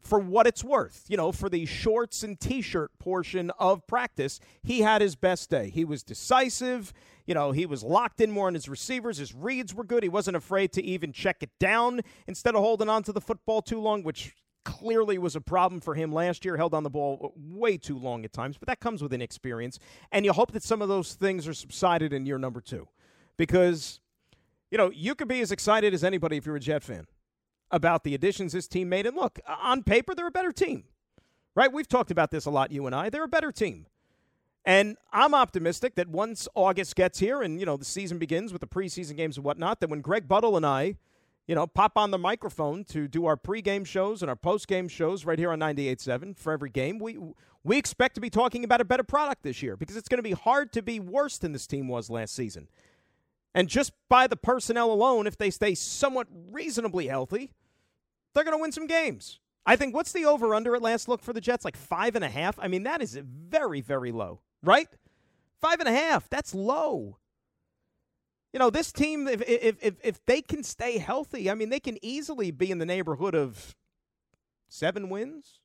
For 0.09 0.19
what 0.19 0.47
it's 0.47 0.65
worth, 0.65 1.05
you 1.09 1.19
know, 1.19 1.33
for 1.33 1.51
the 1.51 1.67
shorts 1.67 2.23
and 2.23 2.41
t 2.41 2.63
shirt 2.63 2.99
portion 2.99 3.51
of 3.59 3.87
practice, 3.87 4.41
he 4.63 4.81
had 4.81 5.03
his 5.03 5.17
best 5.17 5.51
day. 5.51 5.69
He 5.69 5.85
was 5.85 6.03
decisive. 6.03 6.95
You 7.27 7.35
know, 7.35 7.53
he 7.53 7.67
was 7.67 7.83
locked 7.83 8.23
in 8.23 8.31
more 8.31 8.47
on 8.47 8.55
his 8.55 8.71
receivers. 8.71 9.19
His 9.19 9.35
reads 9.35 9.75
were 9.75 9.85
good. 9.85 10.03
He 10.03 10.09
wasn't 10.09 10.39
afraid 10.39 10.73
to 10.73 10.83
even 10.83 11.13
check 11.13 11.43
it 11.43 11.51
down 11.61 12.01
instead 12.27 12.55
of 12.55 12.63
holding 12.63 12.89
on 12.89 13.03
to 13.03 13.13
the 13.13 13.21
football 13.21 13.61
too 13.61 13.83
long, 13.83 14.03
which 14.03 14.35
clearly 14.65 15.19
was 15.19 15.37
a 15.37 15.43
problem 15.43 15.79
for 15.79 15.95
him 15.95 16.11
last 16.11 16.43
year. 16.43 16.57
Held 16.57 16.73
on 16.73 16.85
the 16.85 16.91
ball 16.91 17.35
way 17.37 17.77
too 17.77 17.99
long 17.99 18.25
at 18.25 18.33
times, 18.33 18.57
but 18.57 18.67
that 18.67 18.81
comes 18.81 19.03
with 19.03 19.13
inexperience. 19.13 19.79
And 20.11 20.25
you 20.25 20.33
hope 20.33 20.53
that 20.53 20.63
some 20.63 20.81
of 20.81 20.89
those 20.89 21.13
things 21.13 21.47
are 21.47 21.53
subsided 21.53 22.15
in 22.15 22.25
year 22.25 22.39
number 22.39 22.63
two. 22.63 22.89
Because, 23.37 24.01
you 24.71 24.79
know, 24.79 24.91
you 24.91 25.15
could 25.15 25.29
be 25.29 25.43
as 25.43 25.53
excited 25.53 25.93
as 25.93 26.03
anybody 26.03 26.39
if 26.39 26.47
you're 26.47 26.57
a 26.57 26.61
Jet 26.61 26.83
fan 26.83 27.07
about 27.71 28.05
the 28.05 28.15
additions 28.15 28.53
this 28.53 28.69
team 28.69 28.89
made. 28.89 29.07
And 29.07 29.17
look, 29.17 29.39
on 29.47 29.83
paper, 29.83 30.15
they're 30.15 30.27
a 30.27 30.33
better 30.33 30.53
team, 30.53 30.85
right? 31.55 31.73
We've 31.73 31.89
talked 31.89 32.11
about 32.11 32.31
this 32.31 32.47
a 32.47 32.51
lot, 32.51 32.73
you 32.73 32.87
and 32.87 32.95
I. 32.95 33.11
They're 33.11 33.25
a 33.25 33.29
better 33.29 33.53
team. 33.53 33.87
And 34.65 34.97
I'm 35.13 35.35
optimistic 35.35 35.95
that 35.95 36.09
once 36.09 36.49
August 36.55 36.95
gets 36.95 37.21
here 37.21 37.41
and, 37.41 37.59
you 37.59 37.67
know, 37.67 37.77
the 37.77 37.85
season 37.85 38.19
begins 38.19 38.53
with 38.53 38.61
the 38.61 38.67
preseason 38.67 39.17
games 39.17 39.37
and 39.37 39.45
whatnot, 39.45 39.81
that 39.81 39.89
when 39.89 40.01
Greg 40.01 40.29
Buttle 40.29 40.57
and 40.57 40.67
I– 40.67 40.97
you 41.49 41.55
know, 41.55 41.67
pop 41.67 41.97
on 41.97 42.11
the 42.11 42.19
microphone 42.19 42.85
to 42.85 43.09
do 43.09 43.25
our 43.25 43.37
pregame 43.37 43.85
shows 43.85 44.23
and 44.23 44.29
our 44.29 44.37
postgame 44.37 44.89
shows 44.89 45.25
right 45.25 45.39
here 45.39 45.51
on 45.51 45.59
98.7 45.59 46.37
for 46.37 46.53
every 46.53 46.71
game. 46.71 46.99
We 46.99 47.19
we 47.65 47.79
expect 47.79 48.15
to 48.15 48.21
be 48.21 48.31
talking 48.31 48.65
about 48.65 48.81
a 48.81 48.85
better 48.85 49.03
product 49.03 49.43
this 49.43 49.63
year 49.63 49.77
because 49.77 49.97
it's 49.97 50.09
going 50.09 50.19
to 50.19 50.23
be 50.23 50.33
hard 50.33 50.73
to 50.75 50.83
be 50.83 51.01
worse 51.01 51.39
than 51.39 51.53
this 51.53 51.67
team 51.67 51.89
was 51.89 52.09
last 52.09 52.35
season. 52.35 52.69
And 53.55 53.69
just 53.69 53.93
by 54.09 54.27
the 54.27 54.37
personnel 54.37 54.93
alone, 54.93 55.27
if 55.27 55.37
they 55.37 55.51
stay 55.51 55.75
somewhat 55.75 56.29
reasonably 56.53 57.09
healthy, 57.09 57.53
they're 58.39 58.45
going 58.45 58.57
to 58.57 58.63
win 58.63 58.73
some 58.73 58.87
games. 58.87 59.41
I 59.67 59.75
think 59.75 59.95
what's 59.95 60.13
the 60.13 60.25
over 60.25 60.55
under 60.55 60.77
at 60.77 60.83
last 60.83 61.09
look 61.09 61.23
for 61.23 61.33
the 61.33 61.41
Jets? 61.41 61.65
Like 61.65 61.77
five 61.77 62.15
and 62.15 62.25
a 62.25 62.29
half? 62.29 62.57
I 62.61 62.69
mean, 62.69 62.85
that 62.85 63.03
is 63.03 63.19
very, 63.23 63.81
very 63.81 64.13
low, 64.13 64.41
right? 64.63 64.89
Five 65.61 65.81
and 65.81 65.89
a 65.89 65.93
half. 65.93 66.31
That's 66.31 66.55
low. 66.55 67.19
You 68.53 68.61
know, 68.61 68.71
this 68.71 68.93
team, 68.93 69.27
if, 69.27 69.43
if, 69.43 69.77
if, 69.83 69.95
if 70.03 70.25
they 70.25 70.41
can 70.41 70.63
stay 70.63 70.99
healthy, 70.99 71.51
I 71.51 71.55
mean, 71.55 71.69
they 71.69 71.81
can 71.81 71.99
easily 72.01 72.51
be 72.53 72.71
in 72.71 72.79
the 72.79 72.87
neighborhood 72.87 73.35
of 73.35 73.75
seven 74.69 75.11
wins. 75.11 75.61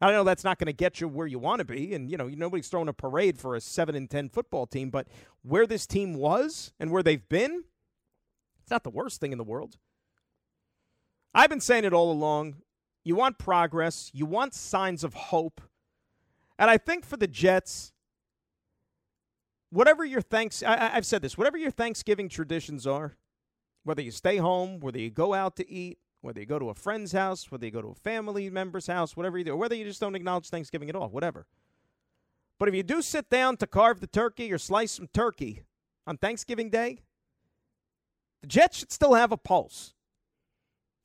I 0.00 0.12
know 0.12 0.24
that's 0.24 0.44
not 0.44 0.58
going 0.58 0.66
to 0.66 0.72
get 0.72 1.00
you 1.00 1.08
where 1.08 1.26
you 1.26 1.38
want 1.38 1.58
to 1.58 1.64
be, 1.64 1.92
and 1.92 2.08
you 2.08 2.16
know 2.16 2.28
nobody's 2.28 2.68
throwing 2.68 2.88
a 2.88 2.92
parade 2.92 3.36
for 3.36 3.56
a 3.56 3.60
seven 3.60 3.96
and 3.96 4.08
ten 4.08 4.28
football 4.28 4.66
team. 4.66 4.90
But 4.90 5.08
where 5.42 5.66
this 5.66 5.86
team 5.86 6.14
was 6.14 6.72
and 6.78 6.92
where 6.92 7.02
they've 7.02 7.28
been, 7.28 7.64
it's 8.62 8.70
not 8.70 8.84
the 8.84 8.90
worst 8.90 9.20
thing 9.20 9.32
in 9.32 9.38
the 9.38 9.44
world. 9.44 9.76
I've 11.34 11.50
been 11.50 11.60
saying 11.60 11.84
it 11.84 11.92
all 11.92 12.10
along. 12.10 12.56
You 13.04 13.16
want 13.16 13.38
progress, 13.38 14.10
you 14.12 14.26
want 14.26 14.54
signs 14.54 15.04
of 15.04 15.14
hope, 15.14 15.60
and 16.58 16.68
I 16.70 16.76
think 16.76 17.06
for 17.06 17.16
the 17.16 17.28
Jets, 17.28 17.92
whatever 19.70 20.04
your 20.04 20.20
thanks 20.20 20.62
I, 20.62 20.90
have 20.90 21.06
said 21.06 21.22
this 21.22 21.36
whatever 21.36 21.58
your 21.58 21.70
thanksgiving 21.70 22.28
traditions 22.28 22.86
are 22.86 23.16
whether 23.84 24.02
you 24.02 24.10
stay 24.10 24.38
home 24.38 24.80
whether 24.80 24.98
you 24.98 25.10
go 25.10 25.34
out 25.34 25.56
to 25.56 25.70
eat 25.70 25.98
whether 26.20 26.40
you 26.40 26.46
go 26.46 26.58
to 26.58 26.70
a 26.70 26.74
friend's 26.74 27.12
house 27.12 27.50
whether 27.50 27.66
you 27.66 27.72
go 27.72 27.82
to 27.82 27.88
a 27.88 27.94
family 27.94 28.48
member's 28.50 28.86
house 28.86 29.16
whatever 29.16 29.38
you 29.38 29.44
do 29.44 29.56
whether 29.56 29.74
you 29.74 29.84
just 29.84 30.00
don't 30.00 30.14
acknowledge 30.14 30.48
thanksgiving 30.48 30.88
at 30.88 30.96
all 30.96 31.08
whatever. 31.08 31.46
But 32.58 32.68
if 32.68 32.74
you 32.74 32.82
do 32.82 33.02
sit 33.02 33.30
down 33.30 33.56
to 33.58 33.68
carve 33.68 34.00
the 34.00 34.08
turkey 34.08 34.52
or 34.52 34.58
slice 34.58 34.92
some 34.92 35.08
turkey 35.14 35.62
on 36.06 36.16
thanksgiving 36.16 36.70
day 36.70 37.02
the 38.40 38.46
jets 38.46 38.78
should 38.78 38.92
still 38.92 39.14
have 39.14 39.32
a 39.32 39.36
pulse 39.36 39.94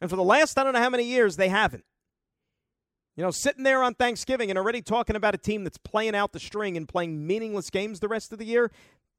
and 0.04 0.10
for 0.12 0.16
the 0.18 0.24
last 0.24 0.60
i 0.60 0.64
don't 0.64 0.74
know 0.74 0.82
how 0.82 0.90
many 0.92 1.06
years 1.06 1.36
they 1.38 1.50
haven't 1.50 1.84
you 3.16 3.24
know, 3.24 3.32
sitting 3.32 3.64
there 3.64 3.84
on 3.84 3.94
Thanksgiving 3.94 4.50
and 4.50 4.58
already 4.58 4.82
talking 4.82 5.16
about 5.16 5.36
a 5.36 5.38
team 5.38 5.64
that's 5.64 5.78
playing 5.78 6.16
out 6.16 6.32
the 6.32 6.40
string 6.40 6.76
and 6.76 6.88
playing 6.88 7.26
meaningless 7.26 7.70
games 7.70 8.00
the 8.00 8.08
rest 8.08 8.34
of 8.34 8.40
the 8.40 8.46
year, 8.46 8.72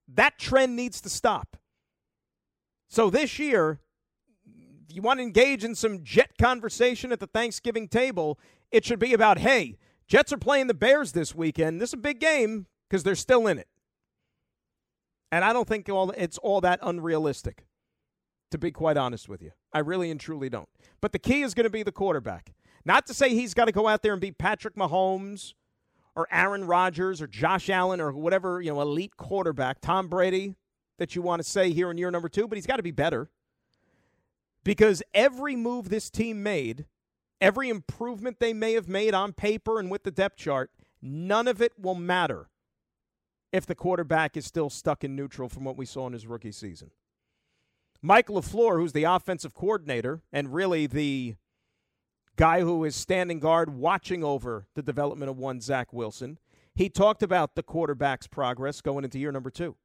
that 0.08 0.38
trend 0.38 0.74
needs 0.74 1.00
to 1.02 1.08
stop. 1.08 1.56
So 2.88 3.08
this 3.08 3.38
year, 3.38 3.80
if 4.88 4.94
you 4.94 5.00
want 5.00 5.18
to 5.18 5.22
engage 5.22 5.64
in 5.64 5.74
some 5.74 6.02
Jet 6.02 6.32
conversation 6.40 7.12
at 7.12 7.20
the 7.20 7.26
Thanksgiving 7.26 7.88
table, 7.88 8.38
it 8.70 8.84
should 8.84 8.98
be 8.98 9.14
about, 9.14 9.38
hey, 9.38 9.78
Jets 10.08 10.32
are 10.32 10.38
playing 10.38 10.66
the 10.66 10.74
Bears 10.74 11.12
this 11.12 11.34
weekend. 11.34 11.80
This 11.80 11.90
is 11.90 11.94
a 11.94 11.98
big 11.98 12.18
game 12.18 12.66
because 12.88 13.04
they're 13.04 13.14
still 13.14 13.46
in 13.46 13.58
it. 13.58 13.68
And 15.30 15.44
I 15.44 15.52
don't 15.52 15.66
think 15.66 15.88
all, 15.88 16.10
it's 16.10 16.38
all 16.38 16.60
that 16.60 16.80
unrealistic, 16.82 17.64
to 18.50 18.58
be 18.58 18.70
quite 18.70 18.96
honest 18.96 19.28
with 19.28 19.42
you. 19.42 19.52
I 19.72 19.80
really 19.80 20.10
and 20.10 20.20
truly 20.20 20.48
don't. 20.48 20.68
But 21.00 21.12
the 21.12 21.18
key 21.18 21.42
is 21.42 21.54
going 21.54 21.64
to 21.64 21.70
be 21.70 21.82
the 21.82 21.92
quarterback. 21.92 22.52
Not 22.84 23.06
to 23.06 23.14
say 23.14 23.30
he's 23.30 23.54
got 23.54 23.64
to 23.64 23.72
go 23.72 23.88
out 23.88 24.02
there 24.02 24.12
and 24.12 24.20
be 24.20 24.30
Patrick 24.30 24.76
Mahomes 24.76 25.54
or 26.14 26.28
Aaron 26.30 26.66
Rodgers 26.66 27.20
or 27.20 27.26
Josh 27.26 27.68
Allen 27.68 28.00
or 28.00 28.12
whatever, 28.12 28.60
you 28.60 28.72
know, 28.72 28.80
elite 28.80 29.16
quarterback, 29.16 29.80
Tom 29.80 30.08
Brady 30.08 30.54
that 30.98 31.16
you 31.16 31.22
want 31.22 31.42
to 31.42 31.48
say 31.48 31.72
here 31.72 31.90
in 31.90 31.98
year 31.98 32.10
number 32.10 32.28
2, 32.28 32.46
but 32.46 32.56
he's 32.56 32.66
got 32.66 32.76
to 32.76 32.82
be 32.82 32.90
better. 32.90 33.30
Because 34.62 35.02
every 35.12 35.56
move 35.56 35.88
this 35.88 36.08
team 36.08 36.42
made, 36.42 36.86
every 37.40 37.68
improvement 37.68 38.38
they 38.38 38.52
may 38.52 38.74
have 38.74 38.88
made 38.88 39.12
on 39.14 39.32
paper 39.32 39.78
and 39.78 39.90
with 39.90 40.04
the 40.04 40.10
depth 40.10 40.36
chart, 40.36 40.70
none 41.02 41.48
of 41.48 41.60
it 41.60 41.72
will 41.78 41.94
matter 41.94 42.48
if 43.52 43.66
the 43.66 43.74
quarterback 43.74 44.36
is 44.36 44.46
still 44.46 44.70
stuck 44.70 45.04
in 45.04 45.14
neutral 45.14 45.48
from 45.48 45.64
what 45.64 45.76
we 45.76 45.86
saw 45.86 46.06
in 46.06 46.12
his 46.12 46.26
rookie 46.26 46.52
season. 46.52 46.90
Mike 48.06 48.26
LaFleur, 48.26 48.76
who's 48.76 48.92
the 48.92 49.04
offensive 49.04 49.54
coordinator 49.54 50.20
and 50.30 50.52
really 50.52 50.86
the 50.86 51.36
guy 52.36 52.60
who 52.60 52.84
is 52.84 52.94
standing 52.94 53.40
guard 53.40 53.70
watching 53.70 54.22
over 54.22 54.66
the 54.74 54.82
development 54.82 55.30
of 55.30 55.38
one 55.38 55.58
Zach 55.58 55.90
Wilson. 55.90 56.38
He 56.74 56.90
talked 56.90 57.22
about 57.22 57.54
the 57.54 57.62
quarterback's 57.62 58.26
progress 58.26 58.82
going 58.82 59.04
into 59.04 59.18
year 59.18 59.32
number 59.32 59.48
two. 59.48 59.76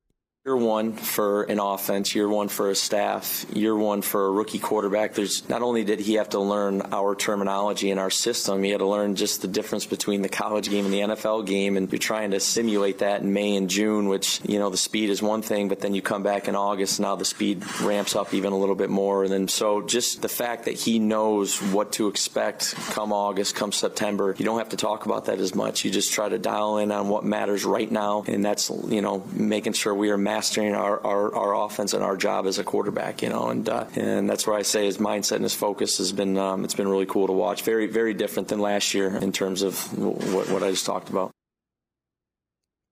Year 0.46 0.56
one 0.56 0.94
for 0.94 1.44
an 1.44 1.60
offense, 1.60 2.16
year 2.16 2.30
one 2.30 2.48
for 2.48 2.70
a 2.70 2.76
staff, 2.76 3.46
year 3.52 3.76
one 3.76 4.02
for 4.02 4.26
a 4.26 4.32
rookie 4.32 4.58
quarterback. 4.58 5.14
There's 5.14 5.50
not 5.50 5.62
only 5.62 5.84
did 5.84 6.00
he 6.00 6.14
have 6.14 6.30
to 6.30 6.40
learn 6.40 6.82
our 6.94 7.14
terminology 7.14 7.92
and 7.92 8.00
our 8.00 8.10
system, 8.10 8.64
he 8.64 8.70
had 8.70 8.78
to 8.78 8.88
learn 8.88 9.18
just 9.18 9.42
the 9.42 9.50
difference 9.50 9.86
between 9.86 10.22
the 10.22 10.30
college 10.30 10.70
game 10.70 10.86
and 10.86 10.94
the 10.94 11.00
NFL 11.02 11.46
game. 11.46 11.76
And 11.76 11.92
you're 11.92 12.00
trying 12.00 12.32
to 12.32 12.40
simulate 12.40 13.00
that 13.00 13.22
in 13.22 13.34
May 13.34 13.58
and 13.58 13.70
June, 13.70 14.08
which, 14.08 14.40
you 14.48 14.60
know, 14.60 14.70
the 14.70 14.78
speed 14.78 15.10
is 15.10 15.22
one 15.22 15.42
thing, 15.42 15.68
but 15.68 15.82
then 15.82 15.94
you 15.94 16.02
come 16.02 16.24
back 16.24 16.48
in 16.48 16.56
August, 16.56 17.02
now 17.02 17.18
the 17.18 17.26
speed 17.26 17.66
ramps 17.82 18.16
up 18.16 18.34
even 18.34 18.54
a 18.54 18.58
little 18.58 18.76
bit 18.76 18.90
more. 18.90 19.26
And 19.26 19.34
then 19.34 19.50
so 19.50 19.82
just 19.82 20.22
the 20.22 20.30
fact 20.30 20.64
that 20.66 20.76
he 20.76 21.00
knows 21.00 21.62
what 21.62 21.92
to 21.94 22.08
expect 22.08 22.76
come 22.92 23.12
August, 23.12 23.58
come 23.58 23.74
September, 23.74 24.34
you 24.38 24.46
don't 24.46 24.60
have 24.60 24.70
to 24.70 24.78
talk 24.78 25.06
about 25.06 25.26
that 25.26 25.40
as 25.40 25.54
much. 25.54 25.84
You 25.84 25.92
just 25.92 26.14
try 26.14 26.30
to 26.30 26.40
dial 26.40 26.78
in 26.78 26.94
on 26.94 27.10
what 27.10 27.26
matters 27.26 27.66
right 27.66 27.92
now. 27.92 28.24
And 28.26 28.46
that's, 28.46 28.70
you 28.88 29.02
know, 29.02 29.26
making 29.34 29.74
sure 29.74 29.94
we 29.94 30.12
are 30.12 30.29
mastering 30.30 30.76
our, 30.76 31.04
our, 31.04 31.36
our 31.36 31.66
offense 31.66 31.94
and 31.94 32.04
our 32.04 32.16
job 32.16 32.46
as 32.46 32.60
a 32.60 32.64
quarterback, 32.64 33.24
you 33.24 33.30
know, 33.30 33.50
and 33.50 33.68
uh, 33.68 33.86
and 33.96 34.30
that's 34.30 34.46
where 34.46 34.56
I 34.56 34.62
say 34.62 34.86
his 34.86 35.00
mindset 35.00 35.38
and 35.38 35.44
his 35.44 35.56
focus 35.56 35.98
has 35.98 36.12
been 36.12 36.38
um, 36.38 36.64
it's 36.64 36.76
been 36.76 36.88
really 36.88 37.08
cool 37.08 37.26
to 37.26 37.34
watch. 37.34 37.64
Very 37.64 37.88
very 37.88 38.14
different 38.14 38.48
than 38.48 38.60
last 38.60 38.94
year 38.94 39.16
in 39.16 39.32
terms 39.32 39.64
of 39.64 39.74
what 39.98 40.50
what 40.50 40.62
I 40.62 40.70
just 40.70 40.86
talked 40.86 41.10
about. 41.10 41.32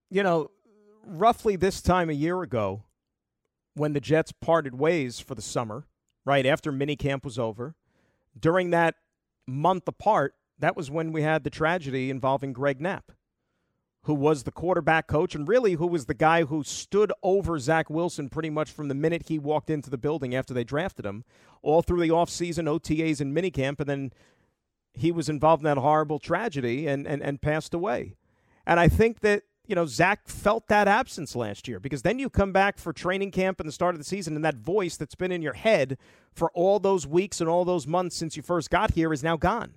You 0.09 0.23
know, 0.23 0.49
roughly 1.05 1.55
this 1.55 1.81
time 1.81 2.09
a 2.09 2.13
year 2.13 2.41
ago, 2.41 2.83
when 3.75 3.93
the 3.93 4.01
Jets 4.01 4.31
parted 4.31 4.73
ways 4.73 5.19
for 5.19 5.35
the 5.35 5.41
summer, 5.41 5.85
right 6.25 6.45
after 6.45 6.71
minicamp 6.71 7.23
was 7.23 7.37
over, 7.37 7.75
during 8.39 8.71
that 8.71 8.95
month 9.45 9.87
apart, 9.87 10.33
that 10.57 10.75
was 10.75 10.89
when 10.89 11.11
we 11.11 11.21
had 11.21 11.43
the 11.43 11.51
tragedy 11.51 12.09
involving 12.09 12.51
Greg 12.51 12.81
Knapp 12.81 13.11
who 14.03 14.13
was 14.13 14.43
the 14.43 14.51
quarterback 14.51 15.07
coach 15.07 15.35
and 15.35 15.47
really 15.47 15.73
who 15.73 15.87
was 15.87 16.05
the 16.05 16.13
guy 16.13 16.45
who 16.45 16.63
stood 16.63 17.11
over 17.23 17.59
Zach 17.59 17.89
Wilson 17.89 18.29
pretty 18.29 18.49
much 18.49 18.71
from 18.71 18.87
the 18.87 18.95
minute 18.95 19.27
he 19.27 19.37
walked 19.37 19.69
into 19.69 19.89
the 19.89 19.97
building 19.97 20.33
after 20.33 20.53
they 20.53 20.63
drafted 20.63 21.05
him, 21.05 21.25
all 21.61 21.81
through 21.81 22.01
the 22.01 22.09
offseason, 22.09 22.65
OTAs, 22.65 23.19
and 23.19 23.35
minicamp. 23.35 23.79
And 23.79 23.89
then 23.89 24.13
he 24.93 25.11
was 25.11 25.27
involved 25.27 25.61
in 25.61 25.65
that 25.65 25.77
horrible 25.77 26.19
tragedy 26.19 26.87
and, 26.87 27.05
and, 27.05 27.21
and 27.21 27.41
passed 27.41 27.73
away. 27.73 28.15
And 28.65 28.79
I 28.79 28.87
think 28.87 29.19
that 29.21 29.43
you 29.67 29.75
know, 29.75 29.85
Zach 29.85 30.27
felt 30.27 30.67
that 30.69 30.87
absence 30.87 31.35
last 31.35 31.67
year 31.67 31.79
because 31.79 32.01
then 32.01 32.19
you 32.19 32.29
come 32.29 32.53
back 32.53 32.77
for 32.79 32.93
training 32.93 33.31
camp 33.31 33.59
and 33.59 33.67
the 33.67 33.73
start 33.73 33.93
of 33.93 33.99
the 33.99 34.05
season, 34.05 34.35
and 34.35 34.45
that 34.45 34.55
voice 34.55 34.95
that's 34.95 35.15
been 35.15 35.31
in 35.31 35.41
your 35.41 35.53
head 35.53 35.97
for 36.31 36.49
all 36.53 36.79
those 36.79 37.05
weeks 37.05 37.41
and 37.41 37.49
all 37.49 37.65
those 37.65 37.85
months 37.85 38.15
since 38.15 38.37
you 38.37 38.41
first 38.41 38.69
got 38.69 38.91
here 38.91 39.11
is 39.11 39.23
now 39.23 39.35
gone. 39.35 39.73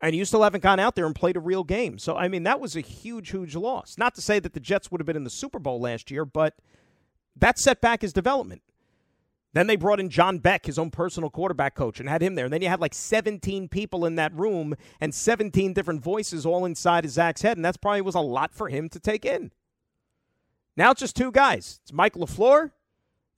And 0.00 0.14
you 0.14 0.24
still 0.24 0.42
haven't 0.42 0.62
gone 0.62 0.78
out 0.78 0.94
there 0.94 1.06
and 1.06 1.14
played 1.14 1.36
a 1.36 1.40
real 1.40 1.64
game. 1.64 1.98
So, 1.98 2.16
I 2.16 2.28
mean, 2.28 2.44
that 2.44 2.60
was 2.60 2.76
a 2.76 2.80
huge, 2.80 3.30
huge 3.30 3.56
loss. 3.56 3.96
Not 3.98 4.14
to 4.14 4.20
say 4.20 4.38
that 4.38 4.52
the 4.52 4.60
Jets 4.60 4.90
would 4.90 5.00
have 5.00 5.06
been 5.06 5.16
in 5.16 5.24
the 5.24 5.30
Super 5.30 5.58
Bowl 5.58 5.80
last 5.80 6.10
year, 6.10 6.24
but 6.24 6.54
that 7.34 7.58
set 7.58 7.80
back 7.80 8.02
his 8.02 8.12
development. 8.12 8.62
Then 9.54 9.66
they 9.66 9.76
brought 9.76 9.98
in 9.98 10.10
John 10.10 10.38
Beck, 10.38 10.66
his 10.66 10.78
own 10.78 10.90
personal 10.90 11.30
quarterback 11.30 11.74
coach, 11.74 11.98
and 11.98 12.08
had 12.08 12.22
him 12.22 12.34
there. 12.34 12.44
And 12.44 12.52
then 12.52 12.62
you 12.62 12.68
had 12.68 12.80
like 12.80 12.94
17 12.94 13.68
people 13.68 14.04
in 14.04 14.14
that 14.16 14.32
room 14.34 14.74
and 15.00 15.14
17 15.14 15.72
different 15.72 16.02
voices 16.02 16.44
all 16.44 16.64
inside 16.64 17.04
of 17.04 17.10
Zach's 17.10 17.42
head. 17.42 17.56
And 17.56 17.64
that's 17.64 17.76
probably 17.76 18.02
was 18.02 18.14
a 18.14 18.20
lot 18.20 18.54
for 18.54 18.68
him 18.68 18.88
to 18.90 19.00
take 19.00 19.24
in. 19.24 19.50
Now 20.76 20.92
it's 20.92 21.00
just 21.00 21.16
two 21.16 21.32
guys. 21.32 21.80
It's 21.82 21.92
Mike 21.92 22.14
LaFleur 22.14 22.70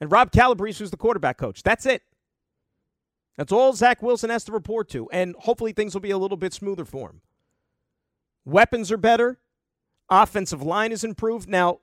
and 0.00 0.12
Rob 0.12 0.32
Calabrese, 0.32 0.78
who's 0.78 0.90
the 0.90 0.96
quarterback 0.96 1.38
coach. 1.38 1.62
That's 1.62 1.86
it. 1.86 2.02
That's 3.40 3.52
all 3.52 3.72
Zach 3.72 4.02
Wilson 4.02 4.28
has 4.28 4.44
to 4.44 4.52
report 4.52 4.90
to. 4.90 5.08
And 5.08 5.34
hopefully 5.38 5.72
things 5.72 5.94
will 5.94 6.02
be 6.02 6.10
a 6.10 6.18
little 6.18 6.36
bit 6.36 6.52
smoother 6.52 6.84
for 6.84 7.08
him. 7.08 7.22
Weapons 8.44 8.92
are 8.92 8.98
better. 8.98 9.38
Offensive 10.10 10.60
line 10.60 10.92
is 10.92 11.04
improved. 11.04 11.48
Now, 11.48 11.78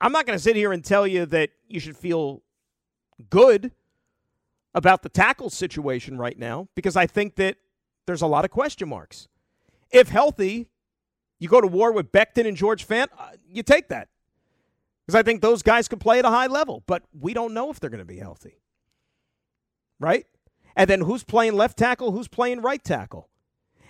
I'm 0.00 0.12
not 0.12 0.26
going 0.26 0.38
to 0.38 0.42
sit 0.42 0.54
here 0.54 0.70
and 0.72 0.84
tell 0.84 1.08
you 1.08 1.26
that 1.26 1.50
you 1.66 1.80
should 1.80 1.96
feel 1.96 2.42
good 3.30 3.72
about 4.72 5.02
the 5.02 5.08
tackle 5.08 5.50
situation 5.50 6.18
right 6.18 6.38
now 6.38 6.68
because 6.76 6.94
I 6.94 7.08
think 7.08 7.34
that 7.34 7.56
there's 8.06 8.22
a 8.22 8.28
lot 8.28 8.44
of 8.44 8.52
question 8.52 8.88
marks. 8.88 9.26
If 9.90 10.10
healthy, 10.10 10.68
you 11.40 11.48
go 11.48 11.60
to 11.60 11.66
war 11.66 11.90
with 11.90 12.12
Becton 12.12 12.46
and 12.46 12.56
George 12.56 12.86
Fant, 12.86 13.08
uh, 13.18 13.30
you 13.44 13.64
take 13.64 13.88
that. 13.88 14.06
Because 15.04 15.18
I 15.18 15.24
think 15.24 15.42
those 15.42 15.64
guys 15.64 15.88
could 15.88 15.98
play 15.98 16.20
at 16.20 16.24
a 16.24 16.30
high 16.30 16.46
level, 16.46 16.84
but 16.86 17.02
we 17.12 17.34
don't 17.34 17.54
know 17.54 17.72
if 17.72 17.80
they're 17.80 17.90
going 17.90 17.98
to 17.98 18.04
be 18.04 18.18
healthy. 18.18 18.60
Right? 19.98 20.26
And 20.76 20.88
then 20.88 21.02
who's 21.02 21.24
playing 21.24 21.54
left 21.54 21.78
tackle, 21.78 22.12
who's 22.12 22.28
playing 22.28 22.62
right 22.62 22.82
tackle? 22.82 23.28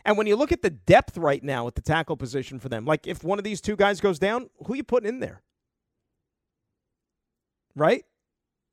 And 0.04 0.16
when 0.16 0.26
you 0.26 0.36
look 0.36 0.52
at 0.52 0.62
the 0.62 0.70
depth 0.70 1.18
right 1.18 1.42
now 1.42 1.66
at 1.66 1.74
the 1.74 1.82
tackle 1.82 2.16
position 2.16 2.58
for 2.58 2.68
them, 2.68 2.84
like 2.84 3.06
if 3.06 3.22
one 3.22 3.38
of 3.38 3.44
these 3.44 3.60
two 3.60 3.76
guys 3.76 4.00
goes 4.00 4.18
down, 4.18 4.48
who 4.64 4.72
are 4.72 4.76
you 4.76 4.84
putting 4.84 5.08
in 5.08 5.20
there? 5.20 5.42
Right? 7.76 8.04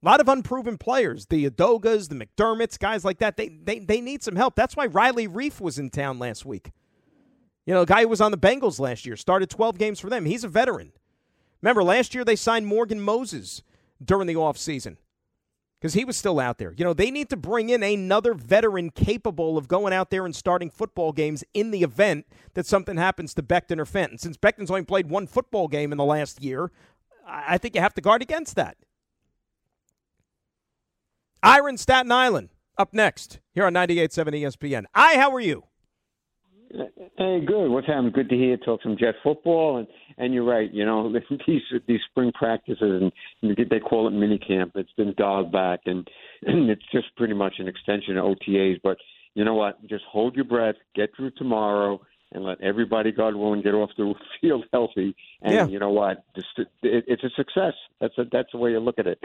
A 0.01 0.05
lot 0.05 0.21
of 0.21 0.29
unproven 0.29 0.77
players, 0.77 1.25
the 1.25 1.49
Edogas, 1.49 2.09
the 2.09 2.15
McDermotts, 2.15 2.79
guys 2.79 3.03
like 3.03 3.17
that. 3.19 3.35
They, 3.35 3.49
they 3.49 3.79
they 3.79 3.99
need 3.99 4.23
some 4.23 4.35
help. 4.35 4.55
That's 4.55 4.75
why 4.75 4.85
Riley 4.85 5.27
Reiff 5.27 5.59
was 5.59 5.79
in 5.79 5.89
town 5.89 6.19
last 6.19 6.45
week. 6.45 6.71
You 7.65 7.73
know, 7.73 7.81
a 7.81 7.85
guy 7.85 8.03
who 8.03 8.07
was 8.07 8.21
on 8.21 8.31
the 8.31 8.37
Bengals 8.37 8.79
last 8.79 9.05
year, 9.05 9.17
started 9.17 9.49
12 9.49 9.77
games 9.77 9.99
for 9.99 10.09
them. 10.09 10.25
He's 10.25 10.43
a 10.43 10.47
veteran. 10.47 10.93
Remember, 11.61 11.83
last 11.83 12.15
year 12.15 12.23
they 12.23 12.35
signed 12.35 12.67
Morgan 12.67 13.01
Moses 13.01 13.63
during 14.03 14.27
the 14.27 14.35
offseason 14.35 14.97
because 15.79 15.93
he 15.93 16.05
was 16.05 16.17
still 16.17 16.39
out 16.39 16.57
there. 16.57 16.73
You 16.75 16.83
know, 16.83 16.93
they 16.93 17.11
need 17.11 17.29
to 17.29 17.37
bring 17.37 17.69
in 17.69 17.83
another 17.83 18.33
veteran 18.33 18.89
capable 18.89 19.57
of 19.57 19.67
going 19.67 19.93
out 19.93 20.09
there 20.09 20.25
and 20.25 20.35
starting 20.35 20.69
football 20.69 21.11
games 21.11 21.43
in 21.53 21.71
the 21.71 21.83
event 21.83 22.25
that 22.55 22.65
something 22.65 22.97
happens 22.97 23.33
to 23.35 23.43
Becton 23.43 23.79
or 23.79 23.85
Fenton. 23.85 24.17
Since 24.17 24.37
Becton's 24.37 24.71
only 24.71 24.83
played 24.83 25.09
one 25.09 25.27
football 25.27 25.67
game 25.67 25.91
in 25.91 25.97
the 25.97 26.05
last 26.05 26.41
year, 26.41 26.71
I 27.25 27.57
think 27.57 27.75
you 27.75 27.81
have 27.81 27.93
to 27.95 28.01
guard 28.01 28.21
against 28.21 28.55
that. 28.55 28.77
Iron 31.43 31.77
Staten 31.77 32.11
Island 32.11 32.49
up 32.77 32.93
next 32.93 33.39
here 33.53 33.65
on 33.65 33.73
98.7 33.73 34.41
ESPN. 34.41 34.85
I, 34.95 35.17
how 35.17 35.31
are 35.33 35.39
you? 35.39 35.63
Hey, 37.17 37.39
good. 37.45 37.69
What's 37.69 37.87
happening? 37.87 38.11
Good 38.11 38.29
to 38.29 38.35
hear 38.35 38.51
you 38.51 38.57
talk 38.57 38.81
some 38.83 38.97
Jet 38.97 39.15
football, 39.23 39.77
and 39.77 39.87
and 40.17 40.33
you're 40.33 40.43
right. 40.43 40.71
You 40.71 40.85
know 40.85 41.13
these 41.47 41.61
these 41.87 41.99
spring 42.09 42.31
practices 42.33 43.11
and 43.41 43.55
they 43.69 43.79
call 43.79 44.07
it 44.07 44.11
mini 44.11 44.37
camp. 44.37 44.73
It's 44.75 44.91
been 44.93 45.13
dialed 45.17 45.51
back, 45.51 45.81
and, 45.85 46.07
and 46.43 46.69
it's 46.69 46.83
just 46.91 47.15
pretty 47.15 47.33
much 47.33 47.55
an 47.59 47.67
extension 47.67 48.17
of 48.17 48.25
OTAs. 48.25 48.79
But 48.83 48.97
you 49.33 49.45
know 49.45 49.55
what? 49.55 49.85
Just 49.87 50.03
hold 50.09 50.35
your 50.35 50.45
breath, 50.45 50.75
get 50.95 51.11
through 51.15 51.31
tomorrow, 51.31 52.01
and 52.33 52.43
let 52.43 52.61
everybody, 52.61 53.11
God 53.11 53.35
willing, 53.35 53.61
get 53.61 53.73
off 53.73 53.91
the 53.97 54.13
field 54.41 54.65
healthy. 54.73 55.15
And 55.41 55.53
yeah. 55.53 55.67
you 55.67 55.79
know 55.79 55.91
what? 55.91 56.25
It's 56.83 57.23
a 57.23 57.29
success. 57.35 57.73
That's 58.01 58.17
a, 58.17 58.25
that's 58.31 58.51
the 58.51 58.57
way 58.57 58.71
you 58.71 58.79
look 58.79 58.99
at 58.99 59.07
it. 59.07 59.19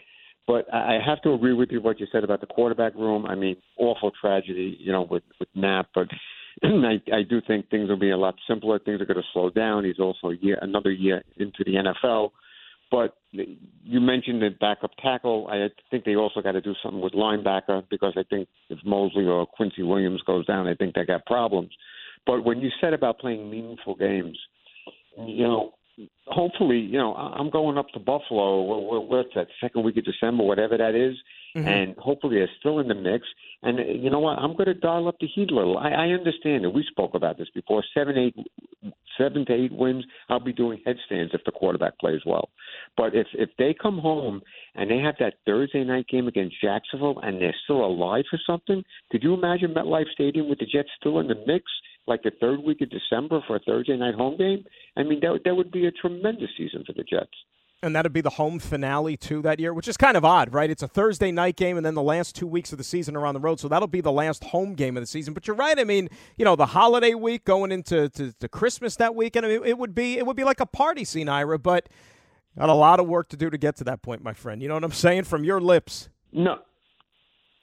But 0.46 0.72
I 0.74 0.98
have 1.04 1.22
to 1.22 1.32
agree 1.34 1.52
with 1.52 1.70
you 1.70 1.80
what 1.80 2.00
you 2.00 2.06
said 2.10 2.24
about 2.24 2.40
the 2.40 2.48
quarterback 2.48 2.94
room. 2.96 3.26
I 3.26 3.36
mean, 3.36 3.56
awful 3.78 4.10
tragedy, 4.20 4.76
you 4.80 4.90
know, 4.90 5.02
with 5.02 5.22
with 5.38 5.48
Knapp. 5.54 5.88
But 5.94 6.08
I, 6.64 7.00
I 7.12 7.22
do 7.28 7.40
think 7.46 7.68
things 7.70 7.88
will 7.88 7.98
be 7.98 8.10
a 8.10 8.16
lot 8.16 8.34
simpler. 8.48 8.78
Things 8.78 9.00
are 9.00 9.06
going 9.06 9.16
to 9.16 9.28
slow 9.32 9.50
down. 9.50 9.84
He's 9.84 9.98
also 9.98 10.28
a 10.28 10.36
year, 10.36 10.58
another 10.62 10.92
year 10.92 11.22
into 11.36 11.64
the 11.64 11.72
NFL. 11.72 12.30
But 12.90 13.16
you 13.32 14.00
mentioned 14.00 14.42
the 14.42 14.50
backup 14.60 14.90
tackle. 15.02 15.48
I 15.50 15.68
think 15.90 16.04
they 16.04 16.14
also 16.14 16.42
got 16.42 16.52
to 16.52 16.60
do 16.60 16.74
something 16.82 17.00
with 17.00 17.14
linebacker 17.14 17.84
because 17.90 18.12
I 18.18 18.22
think 18.28 18.48
if 18.68 18.78
Mosley 18.84 19.24
or 19.24 19.46
Quincy 19.46 19.82
Williams 19.82 20.20
goes 20.26 20.44
down, 20.46 20.68
I 20.68 20.74
think 20.74 20.94
they 20.94 21.04
got 21.04 21.24
problems. 21.24 21.70
But 22.26 22.44
when 22.44 22.60
you 22.60 22.68
said 22.80 22.92
about 22.92 23.18
playing 23.18 23.50
meaningful 23.50 23.94
games, 23.96 24.38
you 25.18 25.42
know, 25.42 25.72
hopefully, 26.26 26.78
you 26.78 26.98
know, 26.98 27.14
I'm 27.14 27.50
going 27.50 27.78
up 27.78 27.88
to 27.94 27.98
Buffalo. 27.98 28.60
What's 29.00 29.30
that 29.34 29.46
second 29.60 29.84
week 29.84 29.96
of 29.96 30.04
December, 30.04 30.44
whatever 30.44 30.76
that 30.76 30.94
is, 30.94 31.16
mm-hmm. 31.56 31.66
and 31.66 31.96
hopefully 31.96 32.36
they're 32.36 32.50
still 32.58 32.78
in 32.78 32.88
the 32.88 32.94
mix. 32.94 33.26
And 33.62 33.78
uh, 33.78 33.82
you 33.84 34.10
know 34.10 34.20
what? 34.20 34.38
I'm 34.38 34.52
going 34.52 34.66
to 34.66 34.74
dial 34.74 35.08
up 35.08 35.16
the 35.20 35.26
heat 35.26 35.50
a 35.50 35.54
little. 35.54 35.78
I, 35.78 35.90
I 35.90 36.06
understand 36.08 36.64
it. 36.64 36.72
We 36.72 36.84
spoke 36.90 37.14
about 37.14 37.38
this 37.38 37.48
before. 37.54 37.84
Seven, 37.94 38.16
eight, 38.18 38.36
seven 39.18 39.44
to 39.46 39.52
eight 39.52 39.72
wins. 39.72 40.04
I'll 40.28 40.40
be 40.40 40.52
doing 40.52 40.80
headstands 40.84 41.32
if 41.34 41.42
the 41.44 41.52
quarterback 41.52 41.98
plays 41.98 42.20
well. 42.26 42.50
But 42.96 43.14
if 43.14 43.26
if 43.34 43.50
they 43.58 43.74
come 43.80 43.98
home 43.98 44.42
and 44.74 44.90
they 44.90 44.98
have 44.98 45.14
that 45.20 45.34
Thursday 45.46 45.84
night 45.84 46.06
game 46.08 46.28
against 46.28 46.60
Jacksonville 46.60 47.20
and 47.22 47.40
they're 47.40 47.54
still 47.64 47.84
alive 47.84 48.24
for 48.30 48.40
something, 48.46 48.82
could 49.10 49.22
you 49.22 49.34
imagine 49.34 49.74
MetLife 49.74 50.10
Stadium 50.12 50.48
with 50.48 50.58
the 50.58 50.66
Jets 50.66 50.88
still 50.98 51.20
in 51.20 51.28
the 51.28 51.42
mix? 51.46 51.64
like 52.06 52.22
the 52.22 52.32
third 52.40 52.60
week 52.62 52.80
of 52.80 52.88
December 52.90 53.40
for 53.46 53.56
a 53.56 53.60
Thursday 53.60 53.96
night 53.96 54.14
home 54.14 54.36
game, 54.36 54.64
I 54.96 55.04
mean 55.04 55.20
that 55.20 55.40
that 55.44 55.54
would 55.54 55.70
be 55.70 55.86
a 55.86 55.92
tremendous 55.92 56.50
season 56.56 56.82
for 56.84 56.92
the 56.92 57.04
Jets. 57.04 57.30
And 57.84 57.96
that'd 57.96 58.12
be 58.12 58.20
the 58.20 58.30
home 58.30 58.60
finale 58.60 59.16
too 59.16 59.42
that 59.42 59.58
year, 59.58 59.74
which 59.74 59.88
is 59.88 59.96
kind 59.96 60.16
of 60.16 60.24
odd, 60.24 60.54
right? 60.54 60.70
It's 60.70 60.84
a 60.84 60.88
Thursday 60.88 61.32
night 61.32 61.56
game, 61.56 61.76
and 61.76 61.84
then 61.84 61.94
the 61.94 62.02
last 62.02 62.36
two 62.36 62.46
weeks 62.46 62.70
of 62.70 62.78
the 62.78 62.84
season 62.84 63.16
are 63.16 63.26
on 63.26 63.34
the 63.34 63.40
road, 63.40 63.58
so 63.58 63.66
that'll 63.66 63.88
be 63.88 64.00
the 64.00 64.12
last 64.12 64.44
home 64.44 64.74
game 64.74 64.96
of 64.96 65.02
the 65.02 65.06
season. 65.06 65.34
But 65.34 65.48
you're 65.48 65.56
right. 65.56 65.76
I 65.76 65.82
mean, 65.82 66.08
you 66.36 66.44
know, 66.44 66.54
the 66.54 66.66
holiday 66.66 67.14
week 67.14 67.44
going 67.44 67.72
into 67.72 68.08
to, 68.10 68.32
to 68.34 68.48
Christmas 68.48 68.94
that 68.96 69.16
weekend, 69.16 69.46
I 69.46 69.48
mean, 69.48 69.64
it 69.64 69.78
would 69.78 69.96
be 69.96 70.16
it 70.16 70.26
would 70.26 70.36
be 70.36 70.44
like 70.44 70.60
a 70.60 70.66
party 70.66 71.04
scene, 71.04 71.28
Ira. 71.28 71.58
But 71.58 71.88
got 72.56 72.68
a 72.68 72.74
lot 72.74 73.00
of 73.00 73.08
work 73.08 73.28
to 73.30 73.36
do 73.36 73.50
to 73.50 73.58
get 73.58 73.74
to 73.78 73.84
that 73.84 74.00
point, 74.00 74.22
my 74.22 74.32
friend. 74.32 74.62
You 74.62 74.68
know 74.68 74.74
what 74.74 74.84
I'm 74.84 74.92
saying? 74.92 75.24
From 75.24 75.42
your 75.42 75.60
lips. 75.60 76.08
No, 76.30 76.58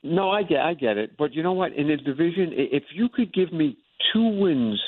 no, 0.04 0.30
I 0.30 0.44
get, 0.44 0.60
I 0.60 0.74
get 0.74 0.98
it. 0.98 1.18
But 1.18 1.34
you 1.34 1.44
know 1.44 1.54
what? 1.54 1.74
In 1.74 1.88
the 1.88 1.96
division, 1.96 2.52
if 2.52 2.84
you 2.94 3.08
could 3.08 3.34
give 3.34 3.54
me 3.54 3.78
two 4.14 4.28
wins, 4.40 4.82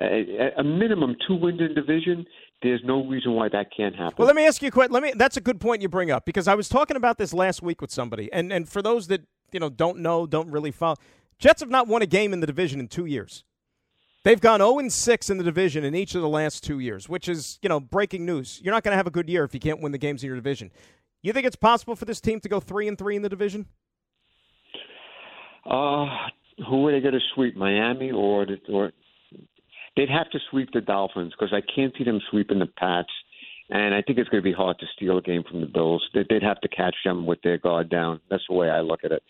a, 0.00 0.50
a 0.58 0.64
minimum 0.64 1.16
two 1.26 1.36
wins 1.36 1.60
in 1.60 1.74
division, 1.74 2.26
there's 2.64 2.82
no 2.82 3.06
reason 3.06 3.32
why 3.32 3.48
that 3.50 3.66
can't 3.76 3.94
happen. 3.94 4.14
Well, 4.16 4.26
let 4.26 4.34
me 4.34 4.46
ask 4.46 4.62
you 4.62 4.68
a 4.68 4.70
question. 4.70 4.92
Let 4.92 5.02
me. 5.02 5.12
That's 5.14 5.36
a 5.36 5.40
good 5.40 5.60
point 5.60 5.82
you 5.82 5.88
bring 5.88 6.10
up 6.10 6.24
because 6.24 6.48
I 6.48 6.54
was 6.54 6.68
talking 6.68 6.96
about 6.96 7.18
this 7.18 7.34
last 7.34 7.62
week 7.62 7.82
with 7.82 7.90
somebody, 7.90 8.32
and 8.32 8.50
and 8.50 8.66
for 8.66 8.80
those 8.80 9.06
that 9.08 9.20
you 9.52 9.60
know 9.60 9.68
don't 9.68 9.98
know, 9.98 10.26
don't 10.26 10.50
really 10.50 10.70
follow, 10.70 10.96
Jets 11.38 11.60
have 11.60 11.68
not 11.68 11.86
won 11.86 12.00
a 12.00 12.06
game 12.06 12.32
in 12.32 12.40
the 12.40 12.46
division 12.46 12.80
in 12.80 12.88
two 12.88 13.04
years. 13.04 13.44
They've 14.24 14.40
gone 14.40 14.60
0 14.60 14.78
and 14.78 14.90
6 14.90 15.28
in 15.28 15.36
the 15.36 15.44
division 15.44 15.84
in 15.84 15.94
each 15.94 16.14
of 16.14 16.22
the 16.22 16.28
last 16.30 16.64
two 16.64 16.78
years, 16.78 17.10
which 17.10 17.28
is 17.28 17.58
you 17.60 17.68
know 17.68 17.78
breaking 17.78 18.24
news. 18.24 18.60
You're 18.64 18.72
not 18.72 18.82
going 18.82 18.92
to 18.92 18.96
have 18.96 19.06
a 19.06 19.10
good 19.10 19.28
year 19.28 19.44
if 19.44 19.52
you 19.52 19.60
can't 19.60 19.82
win 19.82 19.92
the 19.92 19.98
games 19.98 20.22
in 20.22 20.28
your 20.28 20.36
division. 20.36 20.70
You 21.22 21.34
think 21.34 21.46
it's 21.46 21.56
possible 21.56 21.94
for 21.94 22.06
this 22.06 22.20
team 22.20 22.40
to 22.40 22.48
go 22.48 22.60
three 22.60 22.88
and 22.88 22.96
three 22.96 23.16
in 23.16 23.22
the 23.22 23.28
division? 23.28 23.66
Uh, 25.66 26.06
who 26.68 26.86
are 26.86 26.92
they 26.92 27.00
going 27.00 27.14
to 27.14 27.20
sweep? 27.34 27.56
Miami 27.56 28.10
or 28.10 28.46
the, 28.46 28.56
or 28.72 28.92
they'd 29.96 30.10
have 30.10 30.30
to 30.30 30.38
sweep 30.50 30.70
the 30.72 30.80
Dolphins 30.80 31.32
because 31.38 31.52
I 31.52 31.62
can't 31.74 31.94
see 31.96 32.04
them 32.04 32.20
sweeping 32.30 32.58
the 32.58 32.66
Pats, 32.66 33.10
and 33.70 33.94
I 33.94 34.02
think 34.02 34.18
it's 34.18 34.28
going 34.28 34.42
to 34.42 34.48
be 34.48 34.52
hard 34.52 34.78
to 34.78 34.86
steal 34.94 35.18
a 35.18 35.22
game 35.22 35.42
from 35.48 35.60
the 35.60 35.66
Bills. 35.66 36.04
They'd 36.14 36.42
have 36.42 36.60
to 36.60 36.68
catch 36.68 36.96
them 37.04 37.26
with 37.26 37.40
their 37.42 37.58
guard 37.58 37.90
down. 37.90 38.20
That's 38.30 38.44
the 38.48 38.54
way 38.54 38.70
I 38.70 38.80
look 38.80 39.00
at 39.04 39.12
it. 39.12 39.22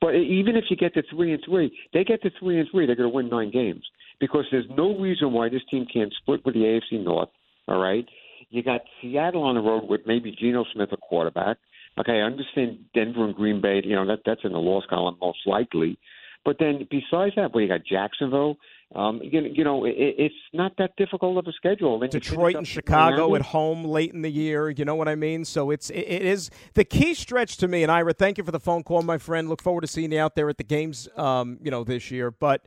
But 0.00 0.14
even 0.14 0.56
if 0.56 0.64
you 0.70 0.76
get 0.76 0.94
to 0.94 1.02
three 1.10 1.32
and 1.32 1.42
three, 1.44 1.76
they 1.92 2.04
get 2.04 2.22
to 2.22 2.30
three 2.38 2.60
and 2.60 2.68
three, 2.70 2.86
they're 2.86 2.94
going 2.94 3.10
to 3.10 3.14
win 3.14 3.28
nine 3.28 3.50
games 3.50 3.84
because 4.20 4.44
there's 4.50 4.66
no 4.76 4.96
reason 4.98 5.32
why 5.32 5.48
this 5.48 5.62
team 5.70 5.86
can't 5.92 6.12
split 6.22 6.44
with 6.44 6.54
the 6.54 6.60
AFC 6.60 7.02
North. 7.02 7.30
All 7.66 7.80
right, 7.80 8.06
you 8.50 8.62
got 8.62 8.82
Seattle 9.00 9.42
on 9.42 9.56
the 9.56 9.60
road 9.60 9.88
with 9.88 10.02
maybe 10.06 10.34
Geno 10.38 10.64
Smith 10.72 10.90
a 10.92 10.96
quarterback. 10.96 11.56
Okay, 11.98 12.20
I 12.20 12.22
understand 12.22 12.78
Denver 12.94 13.24
and 13.24 13.34
Green 13.34 13.60
Bay. 13.60 13.80
You 13.84 13.96
know 13.96 14.06
that 14.06 14.20
that's 14.24 14.40
in 14.44 14.52
the 14.52 14.58
loss 14.58 14.84
column 14.88 15.16
most 15.20 15.40
likely. 15.46 15.98
But 16.44 16.56
then 16.58 16.86
besides 16.90 17.34
that, 17.36 17.52
well, 17.52 17.62
you 17.62 17.68
got 17.68 17.84
Jacksonville. 17.84 18.56
Um, 18.92 19.20
you, 19.22 19.40
you 19.40 19.62
know, 19.62 19.84
it, 19.84 19.94
it's 19.96 20.34
not 20.52 20.72
that 20.78 20.96
difficult 20.96 21.38
of 21.38 21.46
a 21.46 21.52
schedule. 21.52 22.00
Then 22.00 22.10
Detroit 22.10 22.56
and 22.56 22.66
Chicago 22.66 23.36
at 23.36 23.42
home 23.42 23.84
late 23.84 24.12
in 24.12 24.22
the 24.22 24.30
year. 24.30 24.68
You 24.68 24.84
know 24.84 24.96
what 24.96 25.08
I 25.08 25.14
mean? 25.14 25.44
So 25.44 25.70
it's 25.70 25.90
it, 25.90 26.00
it 26.00 26.22
is 26.22 26.50
the 26.74 26.84
key 26.84 27.14
stretch 27.14 27.56
to 27.58 27.68
me. 27.68 27.84
And 27.84 27.92
Ira, 27.92 28.12
thank 28.12 28.36
you 28.36 28.44
for 28.44 28.50
the 28.50 28.58
phone 28.58 28.82
call, 28.82 29.02
my 29.02 29.18
friend. 29.18 29.48
Look 29.48 29.62
forward 29.62 29.82
to 29.82 29.86
seeing 29.86 30.10
you 30.10 30.18
out 30.18 30.34
there 30.34 30.48
at 30.48 30.58
the 30.58 30.64
games. 30.64 31.08
Um, 31.16 31.58
you 31.62 31.70
know, 31.70 31.84
this 31.84 32.10
year, 32.10 32.32
but 32.32 32.66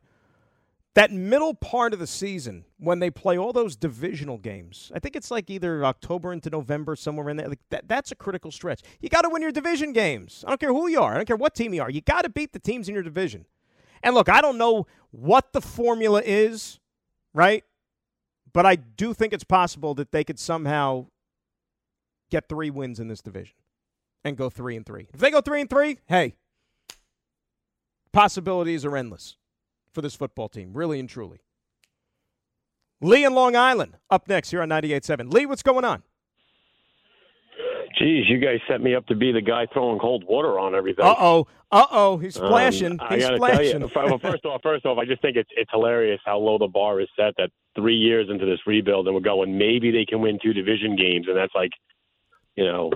that 0.96 1.12
middle 1.12 1.56
part 1.56 1.92
of 1.94 2.00
the 2.00 2.08
season 2.08 2.66
when 2.78 3.00
they 3.00 3.10
play 3.10 3.38
all 3.38 3.52
those 3.52 3.76
divisional 3.76 4.38
games, 4.38 4.92
I 4.94 5.00
think 5.00 5.16
it's 5.16 5.32
like 5.32 5.50
either 5.50 5.84
October 5.84 6.32
into 6.32 6.50
November, 6.50 6.96
somewhere 6.96 7.30
in 7.30 7.38
there. 7.38 7.50
Like 7.50 7.60
that, 7.70 7.88
that's 7.88 8.12
a 8.12 8.16
critical 8.16 8.52
stretch. 8.52 8.82
You 9.02 9.10
got 9.10 9.24
to 9.24 9.30
win 9.30 9.42
your 9.42 9.52
division 9.52 9.92
games. 9.92 10.44
I 10.46 10.52
don't 10.52 10.60
care 10.60 10.72
who 10.72 10.88
you 10.88 11.02
are. 11.02 11.14
I 11.14 11.16
don't 11.16 11.26
care 11.26 11.36
what 11.36 11.56
team 11.56 11.74
you 11.74 11.82
are. 11.82 11.90
You 11.90 12.02
got 12.02 12.22
to 12.22 12.30
beat 12.30 12.54
the 12.54 12.60
teams 12.60 12.88
in 12.88 12.94
your 12.94 13.04
division. 13.04 13.46
And 14.04 14.14
look, 14.14 14.30
I 14.30 14.42
don't 14.42 14.58
know 14.58 14.86
what 15.12 15.54
the 15.54 15.62
formula 15.62 16.22
is, 16.24 16.80
right? 17.34 17.64
But 18.52 18.66
I 18.66 18.76
do 18.76 19.14
think 19.14 19.34
it's 19.34 19.44
possible 19.44 19.96
that 19.96 20.12
they 20.12 20.24
could 20.24 20.38
somehow 20.38 21.08
get 22.30 22.50
three 22.50 22.70
wins 22.70 23.00
in 23.00 23.08
this 23.08 23.22
division 23.22 23.56
and 24.24 24.38
go 24.38 24.50
three 24.50 24.76
and 24.76 24.86
three. 24.86 25.08
If 25.14 25.20
they 25.20 25.32
go 25.32 25.42
three 25.42 25.62
and 25.62 25.70
three, 25.70 26.00
hey, 26.08 26.36
possibilities 28.12 28.86
are 28.86 28.96
endless 28.96 29.38
for 29.94 30.02
this 30.02 30.16
football 30.16 30.50
team, 30.50 30.74
really 30.74 31.00
and 31.00 31.10
truly. 31.10 31.40
Lee 33.02 33.26
in 33.26 33.34
Long 33.34 33.56
Island 33.56 33.98
up 34.10 34.28
next 34.28 34.52
here 34.52 34.62
on 34.62 34.70
98.7. 34.70 35.34
Lee, 35.34 35.46
what's 35.46 35.64
going 35.64 35.86
on? 35.86 36.04
Geez, 37.98 38.26
you 38.28 38.40
guys 38.40 38.60
set 38.68 38.82
me 38.82 38.96
up 38.96 39.06
to 39.08 39.16
be 39.16 39.32
the 39.32 39.42
guy 39.42 39.68
throwing 39.72 40.00
cold 40.00 40.24
water 40.28 40.60
on 40.60 40.74
everything. 40.74 41.06
Uh 41.06 41.16
oh, 41.18 41.48
uh 41.72 41.86
oh, 41.92 42.18
he's 42.18 42.36
splashing. 42.36 43.00
Um, 43.00 43.08
he's 43.10 43.24
I 43.26 43.28
gotta 43.28 43.36
splashing. 43.38 43.90
tell 43.90 44.04
you, 44.04 44.10
well, 44.10 44.20
first 44.20 44.46
off, 44.46 44.62
first 44.64 44.86
off, 44.86 44.98
I 44.98 45.06
just 45.06 45.22
think 45.22 45.38
it's 45.38 45.50
it's 45.56 45.70
hilarious 45.72 46.20
how 46.26 46.40
low 46.40 46.58
the 46.58 46.68
bar 46.68 47.02
is 47.02 47.08
set. 47.16 47.34
That 47.38 47.52
three 47.76 47.96
years 47.96 48.28
into 48.30 48.46
this 48.46 48.60
rebuild, 48.66 49.08
and 49.08 49.16
we're 49.16 49.22
going 49.22 49.58
maybe 49.58 49.92
they 49.92 50.06
can 50.06 50.22
win 50.22 50.40
two 50.42 50.54
division 50.54 50.96
games, 50.96 51.28
and 51.28 51.38
that's 51.38 51.54
like, 51.54 51.72
you 52.56 52.66
know, 52.66 52.92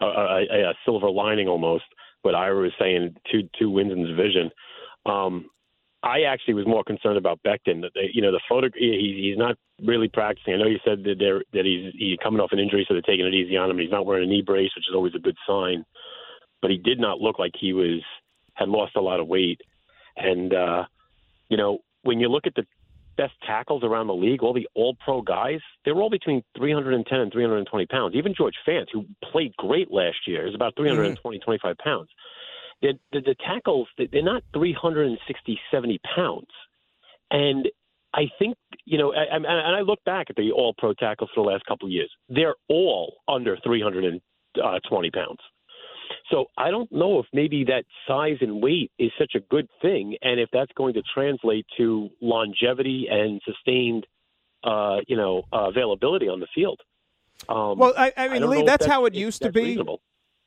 a, 0.00 0.06
a, 0.06 0.70
a 0.70 0.74
silver 0.84 1.10
lining 1.10 1.46
almost. 1.46 1.84
But 2.24 2.34
Ira 2.34 2.60
was 2.62 2.72
saying 2.78 3.16
two 3.30 3.48
two 3.58 3.70
wins 3.70 3.92
in 3.92 4.02
the 4.02 4.08
division. 4.08 4.50
Um, 5.06 5.46
I 6.02 6.22
actually 6.22 6.54
was 6.54 6.66
more 6.66 6.82
concerned 6.82 7.18
about 7.18 7.40
Becton. 7.42 7.84
You 8.12 8.22
know, 8.22 8.32
the 8.32 8.40
photo 8.48 8.68
he, 8.74 9.28
he's 9.28 9.38
not 9.38 9.56
really 9.84 10.08
practicing. 10.08 10.54
I 10.54 10.56
know 10.56 10.66
you 10.66 10.78
said 10.84 11.04
that 11.04 11.16
they're 11.18 11.42
that 11.52 11.64
he's 11.64 11.92
he's 11.96 12.18
coming 12.22 12.40
off 12.40 12.52
an 12.52 12.58
injury, 12.58 12.86
so 12.88 12.94
they're 12.94 13.02
taking 13.02 13.26
it 13.26 13.34
easy 13.34 13.56
on 13.56 13.70
him. 13.70 13.78
He's 13.78 13.90
not 13.90 14.06
wearing 14.06 14.28
a 14.28 14.30
knee 14.30 14.42
brace, 14.42 14.70
which 14.74 14.88
is 14.88 14.94
always 14.94 15.14
a 15.14 15.18
good 15.18 15.36
sign. 15.46 15.84
But 16.62 16.70
he 16.70 16.78
did 16.78 16.98
not 16.98 17.20
look 17.20 17.38
like 17.38 17.52
he 17.58 17.72
was 17.72 18.00
had 18.54 18.68
lost 18.68 18.96
a 18.96 19.00
lot 19.00 19.20
of 19.20 19.28
weight. 19.28 19.60
And 20.16 20.54
uh, 20.54 20.84
you 21.50 21.58
know, 21.58 21.78
when 22.02 22.18
you 22.18 22.28
look 22.28 22.46
at 22.46 22.54
the 22.54 22.64
best 23.18 23.34
tackles 23.46 23.84
around 23.84 24.06
the 24.06 24.14
league, 24.14 24.42
all 24.42 24.54
the 24.54 24.68
All 24.74 24.96
Pro 25.04 25.20
guys, 25.20 25.60
they 25.84 25.92
were 25.92 26.00
all 26.00 26.08
between 26.10 26.42
310 26.56 27.20
and 27.20 27.30
320 27.30 27.86
pounds. 27.86 28.14
Even 28.14 28.34
George 28.34 28.54
Fant, 28.66 28.86
who 28.90 29.04
played 29.30 29.54
great 29.56 29.90
last 29.90 30.26
year, 30.26 30.46
is 30.46 30.54
about 30.54 30.74
320, 30.76 31.38
mm-hmm. 31.38 31.44
25 31.44 31.76
pounds 31.76 32.08
the, 32.82 32.98
the, 33.12 33.20
the 33.20 33.34
tackles, 33.46 33.88
they're 33.98 34.22
not 34.22 34.42
360, 34.54 35.60
70 35.70 36.00
pounds. 36.14 36.48
And 37.30 37.68
I 38.12 38.22
think, 38.38 38.56
you 38.84 38.98
know, 38.98 39.12
I, 39.12 39.24
I, 39.32 39.36
and 39.36 39.46
I 39.76 39.80
look 39.80 40.02
back 40.04 40.26
at 40.30 40.36
the 40.36 40.50
all 40.52 40.74
pro 40.76 40.94
tackles 40.94 41.30
for 41.34 41.44
the 41.44 41.50
last 41.50 41.64
couple 41.66 41.86
of 41.86 41.92
years. 41.92 42.10
They're 42.28 42.56
all 42.68 43.16
under 43.28 43.56
320 43.62 44.20
uh, 44.62 45.10
pounds. 45.14 45.38
So 46.30 46.46
I 46.56 46.70
don't 46.70 46.90
know 46.90 47.20
if 47.20 47.26
maybe 47.32 47.64
that 47.64 47.84
size 48.06 48.38
and 48.40 48.62
weight 48.62 48.90
is 48.98 49.10
such 49.18 49.32
a 49.36 49.40
good 49.40 49.68
thing, 49.80 50.16
and 50.22 50.40
if 50.40 50.48
that's 50.52 50.72
going 50.76 50.94
to 50.94 51.02
translate 51.14 51.66
to 51.76 52.08
longevity 52.20 53.06
and 53.10 53.40
sustained, 53.44 54.06
uh, 54.64 54.98
you 55.06 55.16
know, 55.16 55.44
uh, 55.52 55.68
availability 55.68 56.28
on 56.28 56.40
the 56.40 56.48
field. 56.54 56.80
Um, 57.48 57.78
well, 57.78 57.94
I, 57.96 58.12
I 58.16 58.28
mean, 58.28 58.42
I 58.42 58.46
Lee, 58.46 58.58
that's, 58.58 58.84
that's, 58.84 58.86
how 58.86 59.04
it 59.06 59.14
used 59.14 59.42
to 59.42 59.52
be. 59.52 59.62
Reasonable 59.62 60.00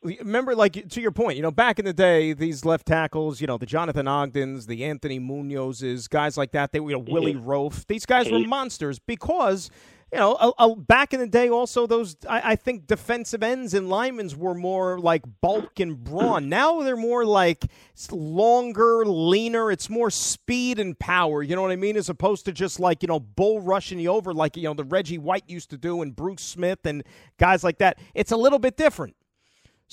remember, 0.04 0.56
like 0.56 0.90
to 0.90 1.02
your 1.02 1.12
point, 1.12 1.38
you 1.38 1.42
know, 1.42 1.52
back 1.52 1.80
in 1.80 1.86
the 1.86 1.94
day, 1.94 2.34
these 2.34 2.66
left 2.66 2.86
tackles, 2.86 3.42
you 3.42 3.48
know, 3.48 3.58
the 3.58 3.66
Jonathan 3.66 4.08
Ogdens, 4.08 4.66
the 4.66 4.84
Anthony 4.84 5.20
Munozes, 5.20 6.10
guys 6.10 6.38
like 6.38 6.52
that, 6.52 6.72
they 6.72 6.80
were 6.80 6.92
you 6.92 6.98
know, 6.98 7.06
Willie 7.08 7.36
Roaf. 7.36 7.86
These 7.88 8.06
guys 8.06 8.30
were 8.32 8.40
monsters 8.40 9.00
because. 9.00 9.70
You 10.12 10.20
know, 10.20 10.36
a, 10.36 10.52
a, 10.60 10.76
back 10.76 11.16
in 11.16 11.20
the 11.20 11.26
day, 11.26 11.50
also 11.50 11.88
those 11.88 12.16
I, 12.30 12.52
I, 12.52 12.56
think 12.56 12.86
defensive 12.86 13.42
ends 13.42 13.74
and 13.74 13.90
linemen 13.90 14.30
were 14.38 14.54
more 14.54 15.00
like 15.00 15.24
bulk 15.42 15.80
and 15.80 15.98
brawn. 16.04 16.50
Now 16.50 16.84
they're 16.84 16.96
more 16.96 17.26
like 17.26 17.66
longer, 18.12 19.08
leaner. 19.08 19.72
It's 19.72 19.90
more 19.90 20.12
speed 20.12 20.78
and 20.78 21.00
power. 21.00 21.42
You 21.42 21.56
know 21.56 21.64
what 21.64 21.72
I 21.72 21.78
mean? 21.78 21.98
As 21.98 22.10
opposed 22.10 22.46
to 22.46 22.52
just 22.52 22.80
like 22.80 23.02
you 23.02 23.08
know 23.08 23.20
bull 23.20 23.60
rushing 23.60 24.00
you 24.00 24.10
over 24.10 24.36
like 24.36 24.56
you 24.56 24.66
know 24.66 24.76
the 24.76 24.84
Reggie 24.84 25.18
White 25.18 25.46
used 25.48 25.72
to 25.72 25.80
do 25.80 26.04
and 26.04 26.16
Bruce 26.16 26.44
Smith 26.44 26.86
and 26.86 27.04
guys 27.40 27.64
like 27.64 27.80
that. 27.80 27.98
It's 28.14 28.32
a 28.32 28.38
little 28.38 28.60
bit 28.60 28.78
different. 28.78 29.16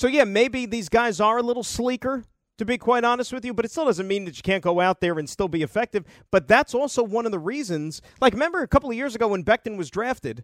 So, 0.00 0.08
yeah, 0.08 0.24
maybe 0.24 0.64
these 0.64 0.88
guys 0.88 1.20
are 1.20 1.36
a 1.36 1.42
little 1.42 1.62
sleeker, 1.62 2.24
to 2.56 2.64
be 2.64 2.78
quite 2.78 3.04
honest 3.04 3.34
with 3.34 3.44
you, 3.44 3.52
but 3.52 3.66
it 3.66 3.70
still 3.70 3.84
doesn't 3.84 4.08
mean 4.08 4.24
that 4.24 4.34
you 4.34 4.42
can't 4.42 4.62
go 4.64 4.80
out 4.80 5.02
there 5.02 5.18
and 5.18 5.28
still 5.28 5.46
be 5.46 5.62
effective. 5.62 6.06
But 6.30 6.48
that's 6.48 6.72
also 6.72 7.02
one 7.02 7.26
of 7.26 7.32
the 7.32 7.38
reasons. 7.38 8.00
Like, 8.18 8.32
remember 8.32 8.62
a 8.62 8.66
couple 8.66 8.88
of 8.88 8.96
years 8.96 9.14
ago 9.14 9.28
when 9.28 9.44
Becton 9.44 9.76
was 9.76 9.90
drafted 9.90 10.42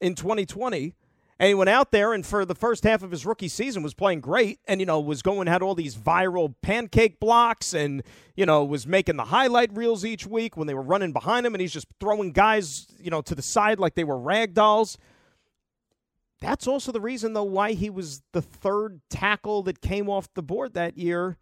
in 0.00 0.14
2020? 0.14 0.94
And 1.38 1.48
he 1.48 1.52
went 1.52 1.68
out 1.68 1.90
there 1.90 2.14
and 2.14 2.24
for 2.24 2.46
the 2.46 2.54
first 2.54 2.84
half 2.84 3.02
of 3.02 3.10
his 3.10 3.26
rookie 3.26 3.48
season 3.48 3.82
was 3.82 3.92
playing 3.92 4.22
great 4.22 4.58
and, 4.66 4.80
you 4.80 4.86
know, 4.86 5.00
was 5.00 5.20
going, 5.20 5.48
had 5.48 5.60
all 5.60 5.74
these 5.74 5.96
viral 5.96 6.54
pancake 6.62 7.20
blocks 7.20 7.74
and, 7.74 8.02
you 8.36 8.46
know, 8.46 8.64
was 8.64 8.86
making 8.86 9.16
the 9.16 9.24
highlight 9.24 9.76
reels 9.76 10.06
each 10.06 10.26
week 10.26 10.56
when 10.56 10.66
they 10.66 10.72
were 10.72 10.80
running 10.80 11.12
behind 11.12 11.44
him 11.44 11.52
and 11.52 11.60
he's 11.60 11.74
just 11.74 11.88
throwing 12.00 12.32
guys, 12.32 12.86
you 12.98 13.10
know, 13.10 13.20
to 13.20 13.34
the 13.34 13.42
side 13.42 13.78
like 13.78 13.96
they 13.96 14.04
were 14.04 14.18
rag 14.18 14.54
dolls. 14.54 14.96
That's 16.40 16.66
also 16.66 16.92
the 16.92 17.00
reason, 17.00 17.32
though, 17.32 17.44
why 17.44 17.72
he 17.72 17.90
was 17.90 18.22
the 18.32 18.42
third 18.42 19.00
tackle 19.08 19.62
that 19.64 19.80
came 19.80 20.08
off 20.08 20.28
the 20.34 20.42
board 20.42 20.74
that 20.74 20.98
year 20.98 21.38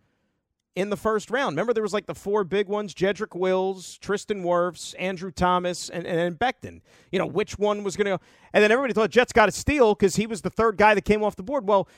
in 0.74 0.90
the 0.90 0.96
first 0.96 1.30
round. 1.30 1.54
Remember, 1.54 1.72
there 1.72 1.82
was 1.82 1.92
like 1.92 2.06
the 2.06 2.14
four 2.14 2.44
big 2.44 2.68
ones: 2.68 2.94
Jedrick 2.94 3.38
Wills, 3.38 3.98
Tristan 3.98 4.42
Wirfs, 4.42 4.94
Andrew 4.98 5.30
Thomas, 5.30 5.88
and 5.88 6.06
and 6.06 6.38
Becton. 6.38 6.80
You 7.10 7.18
know 7.18 7.26
which 7.26 7.58
one 7.58 7.84
was 7.84 7.96
going 7.96 8.06
to 8.06 8.18
go, 8.18 8.20
and 8.52 8.62
then 8.62 8.70
everybody 8.70 8.94
thought 8.94 9.10
Jets 9.10 9.32
got 9.32 9.48
a 9.48 9.52
steal 9.52 9.94
because 9.94 10.16
he 10.16 10.26
was 10.26 10.42
the 10.42 10.50
third 10.50 10.76
guy 10.76 10.94
that 10.94 11.04
came 11.04 11.22
off 11.22 11.36
the 11.36 11.42
board. 11.42 11.66
Well, 11.66 11.88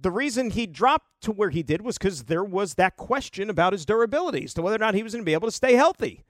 the 0.00 0.10
reason 0.10 0.50
he 0.50 0.66
dropped 0.66 1.22
to 1.22 1.32
where 1.32 1.50
he 1.50 1.62
did 1.62 1.82
was 1.82 1.98
because 1.98 2.24
there 2.24 2.44
was 2.44 2.74
that 2.74 2.96
question 2.96 3.50
about 3.50 3.72
his 3.72 3.86
durability, 3.86 4.44
as 4.44 4.54
to 4.54 4.62
whether 4.62 4.76
or 4.76 4.80
not 4.80 4.94
he 4.94 5.02
was 5.02 5.12
going 5.12 5.22
to 5.22 5.26
be 5.26 5.34
able 5.34 5.48
to 5.48 5.52
stay 5.52 5.74
healthy 5.74 6.24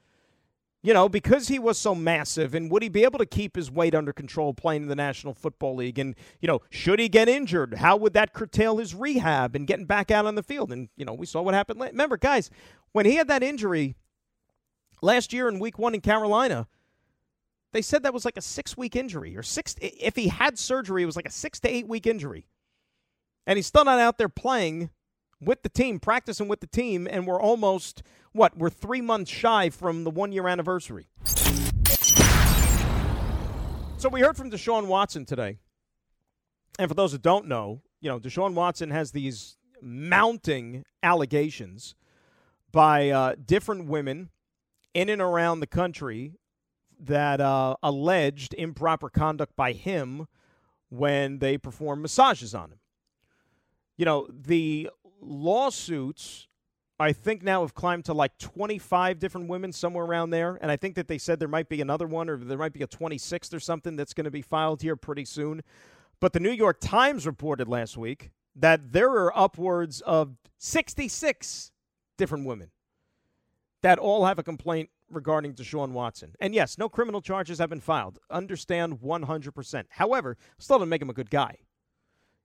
you 0.86 0.94
know, 0.94 1.08
because 1.08 1.48
he 1.48 1.58
was 1.58 1.76
so 1.76 1.96
massive, 1.96 2.54
and 2.54 2.70
would 2.70 2.80
he 2.80 2.88
be 2.88 3.02
able 3.02 3.18
to 3.18 3.26
keep 3.26 3.56
his 3.56 3.72
weight 3.72 3.92
under 3.92 4.12
control 4.12 4.54
playing 4.54 4.82
in 4.82 4.88
the 4.88 4.94
National 4.94 5.34
Football 5.34 5.74
League? 5.74 5.98
And, 5.98 6.14
you 6.40 6.46
know, 6.46 6.62
should 6.70 7.00
he 7.00 7.08
get 7.08 7.28
injured, 7.28 7.74
how 7.74 7.96
would 7.96 8.12
that 8.12 8.32
curtail 8.32 8.76
his 8.76 8.94
rehab 8.94 9.56
and 9.56 9.66
getting 9.66 9.86
back 9.86 10.12
out 10.12 10.26
on 10.26 10.36
the 10.36 10.44
field? 10.44 10.70
And, 10.70 10.88
you 10.96 11.04
know, 11.04 11.12
we 11.12 11.26
saw 11.26 11.42
what 11.42 11.54
happened. 11.54 11.80
Remember, 11.80 12.16
guys, 12.16 12.50
when 12.92 13.04
he 13.04 13.16
had 13.16 13.26
that 13.26 13.42
injury 13.42 13.96
last 15.02 15.32
year 15.32 15.48
in 15.48 15.58
week 15.58 15.76
one 15.76 15.92
in 15.92 16.00
Carolina, 16.00 16.68
they 17.72 17.82
said 17.82 18.04
that 18.04 18.14
was 18.14 18.24
like 18.24 18.36
a 18.36 18.40
six 18.40 18.76
week 18.76 18.94
injury, 18.94 19.36
or 19.36 19.42
six, 19.42 19.74
if 19.80 20.14
he 20.14 20.28
had 20.28 20.56
surgery, 20.56 21.02
it 21.02 21.06
was 21.06 21.16
like 21.16 21.26
a 21.26 21.32
six 21.32 21.58
to 21.58 21.68
eight 21.68 21.88
week 21.88 22.06
injury. 22.06 22.46
And 23.44 23.56
he's 23.56 23.66
still 23.66 23.84
not 23.84 23.98
out 23.98 24.18
there 24.18 24.28
playing 24.28 24.90
with 25.40 25.64
the 25.64 25.68
team, 25.68 25.98
practicing 25.98 26.46
with 26.46 26.60
the 26.60 26.68
team, 26.68 27.08
and 27.10 27.26
we're 27.26 27.40
almost 27.40 28.04
what? 28.36 28.56
We're 28.56 28.70
three 28.70 29.00
months 29.00 29.30
shy 29.30 29.70
from 29.70 30.04
the 30.04 30.10
one 30.10 30.32
year 30.32 30.46
anniversary. 30.46 31.08
So 33.98 34.10
we 34.10 34.20
heard 34.20 34.36
from 34.36 34.50
Deshaun 34.50 34.86
Watson 34.86 35.24
today. 35.24 35.58
And 36.78 36.88
for 36.88 36.94
those 36.94 37.12
that 37.12 37.22
don't 37.22 37.48
know, 37.48 37.82
you 38.00 38.10
know, 38.10 38.20
Deshaun 38.20 38.52
Watson 38.52 38.90
has 38.90 39.12
these 39.12 39.56
mounting 39.80 40.84
allegations 41.02 41.94
by 42.70 43.10
uh, 43.10 43.34
different 43.42 43.86
women 43.86 44.30
in 44.92 45.08
and 45.08 45.22
around 45.22 45.60
the 45.60 45.66
country 45.66 46.34
that 47.00 47.40
uh, 47.40 47.76
alleged 47.82 48.54
improper 48.54 49.08
conduct 49.08 49.56
by 49.56 49.72
him 49.72 50.26
when 50.88 51.38
they 51.38 51.58
perform 51.58 52.02
massages 52.02 52.54
on 52.54 52.72
him. 52.72 52.78
You 53.96 54.04
know, 54.04 54.28
the 54.30 54.90
lawsuits 55.20 56.48
I 56.98 57.12
think 57.12 57.42
now 57.42 57.60
have 57.60 57.74
climbed 57.74 58.06
to 58.06 58.14
like 58.14 58.38
25 58.38 59.18
different 59.18 59.48
women, 59.48 59.72
somewhere 59.72 60.04
around 60.04 60.30
there. 60.30 60.58
And 60.62 60.70
I 60.70 60.76
think 60.76 60.94
that 60.94 61.08
they 61.08 61.18
said 61.18 61.38
there 61.38 61.48
might 61.48 61.68
be 61.68 61.80
another 61.80 62.06
one 62.06 62.30
or 62.30 62.38
there 62.38 62.56
might 62.56 62.72
be 62.72 62.82
a 62.82 62.86
26th 62.86 63.52
or 63.52 63.60
something 63.60 63.96
that's 63.96 64.14
going 64.14 64.24
to 64.24 64.30
be 64.30 64.42
filed 64.42 64.80
here 64.80 64.96
pretty 64.96 65.26
soon. 65.26 65.62
But 66.20 66.32
the 66.32 66.40
New 66.40 66.50
York 66.50 66.78
Times 66.80 67.26
reported 67.26 67.68
last 67.68 67.98
week 67.98 68.30
that 68.54 68.92
there 68.92 69.10
are 69.10 69.36
upwards 69.36 70.00
of 70.00 70.36
66 70.58 71.70
different 72.16 72.46
women 72.46 72.70
that 73.82 73.98
all 73.98 74.24
have 74.24 74.38
a 74.38 74.42
complaint 74.42 74.88
regarding 75.10 75.54
Deshaun 75.54 75.90
Watson. 75.90 76.34
And 76.40 76.54
yes, 76.54 76.78
no 76.78 76.88
criminal 76.88 77.20
charges 77.20 77.58
have 77.58 77.68
been 77.68 77.80
filed. 77.80 78.18
Understand 78.30 79.00
100%. 79.00 79.84
However, 79.90 80.38
still 80.58 80.78
doesn't 80.78 80.88
make 80.88 81.02
him 81.02 81.10
a 81.10 81.14
good 81.14 81.30
guy. 81.30 81.58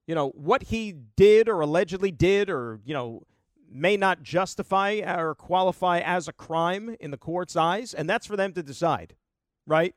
You 0.07 0.15
know, 0.15 0.29
what 0.29 0.63
he 0.63 0.93
did 1.15 1.47
or 1.47 1.61
allegedly 1.61 2.11
did 2.11 2.49
or, 2.49 2.81
you 2.83 2.93
know, 2.93 3.23
may 3.71 3.97
not 3.97 4.23
justify 4.23 5.01
or 5.05 5.33
qualify 5.35 5.99
as 5.99 6.27
a 6.27 6.33
crime 6.33 6.95
in 6.99 7.11
the 7.11 7.17
court's 7.17 7.55
eyes, 7.55 7.93
and 7.93 8.09
that's 8.09 8.27
for 8.27 8.35
them 8.35 8.53
to 8.53 8.63
decide, 8.63 9.15
right? 9.65 9.95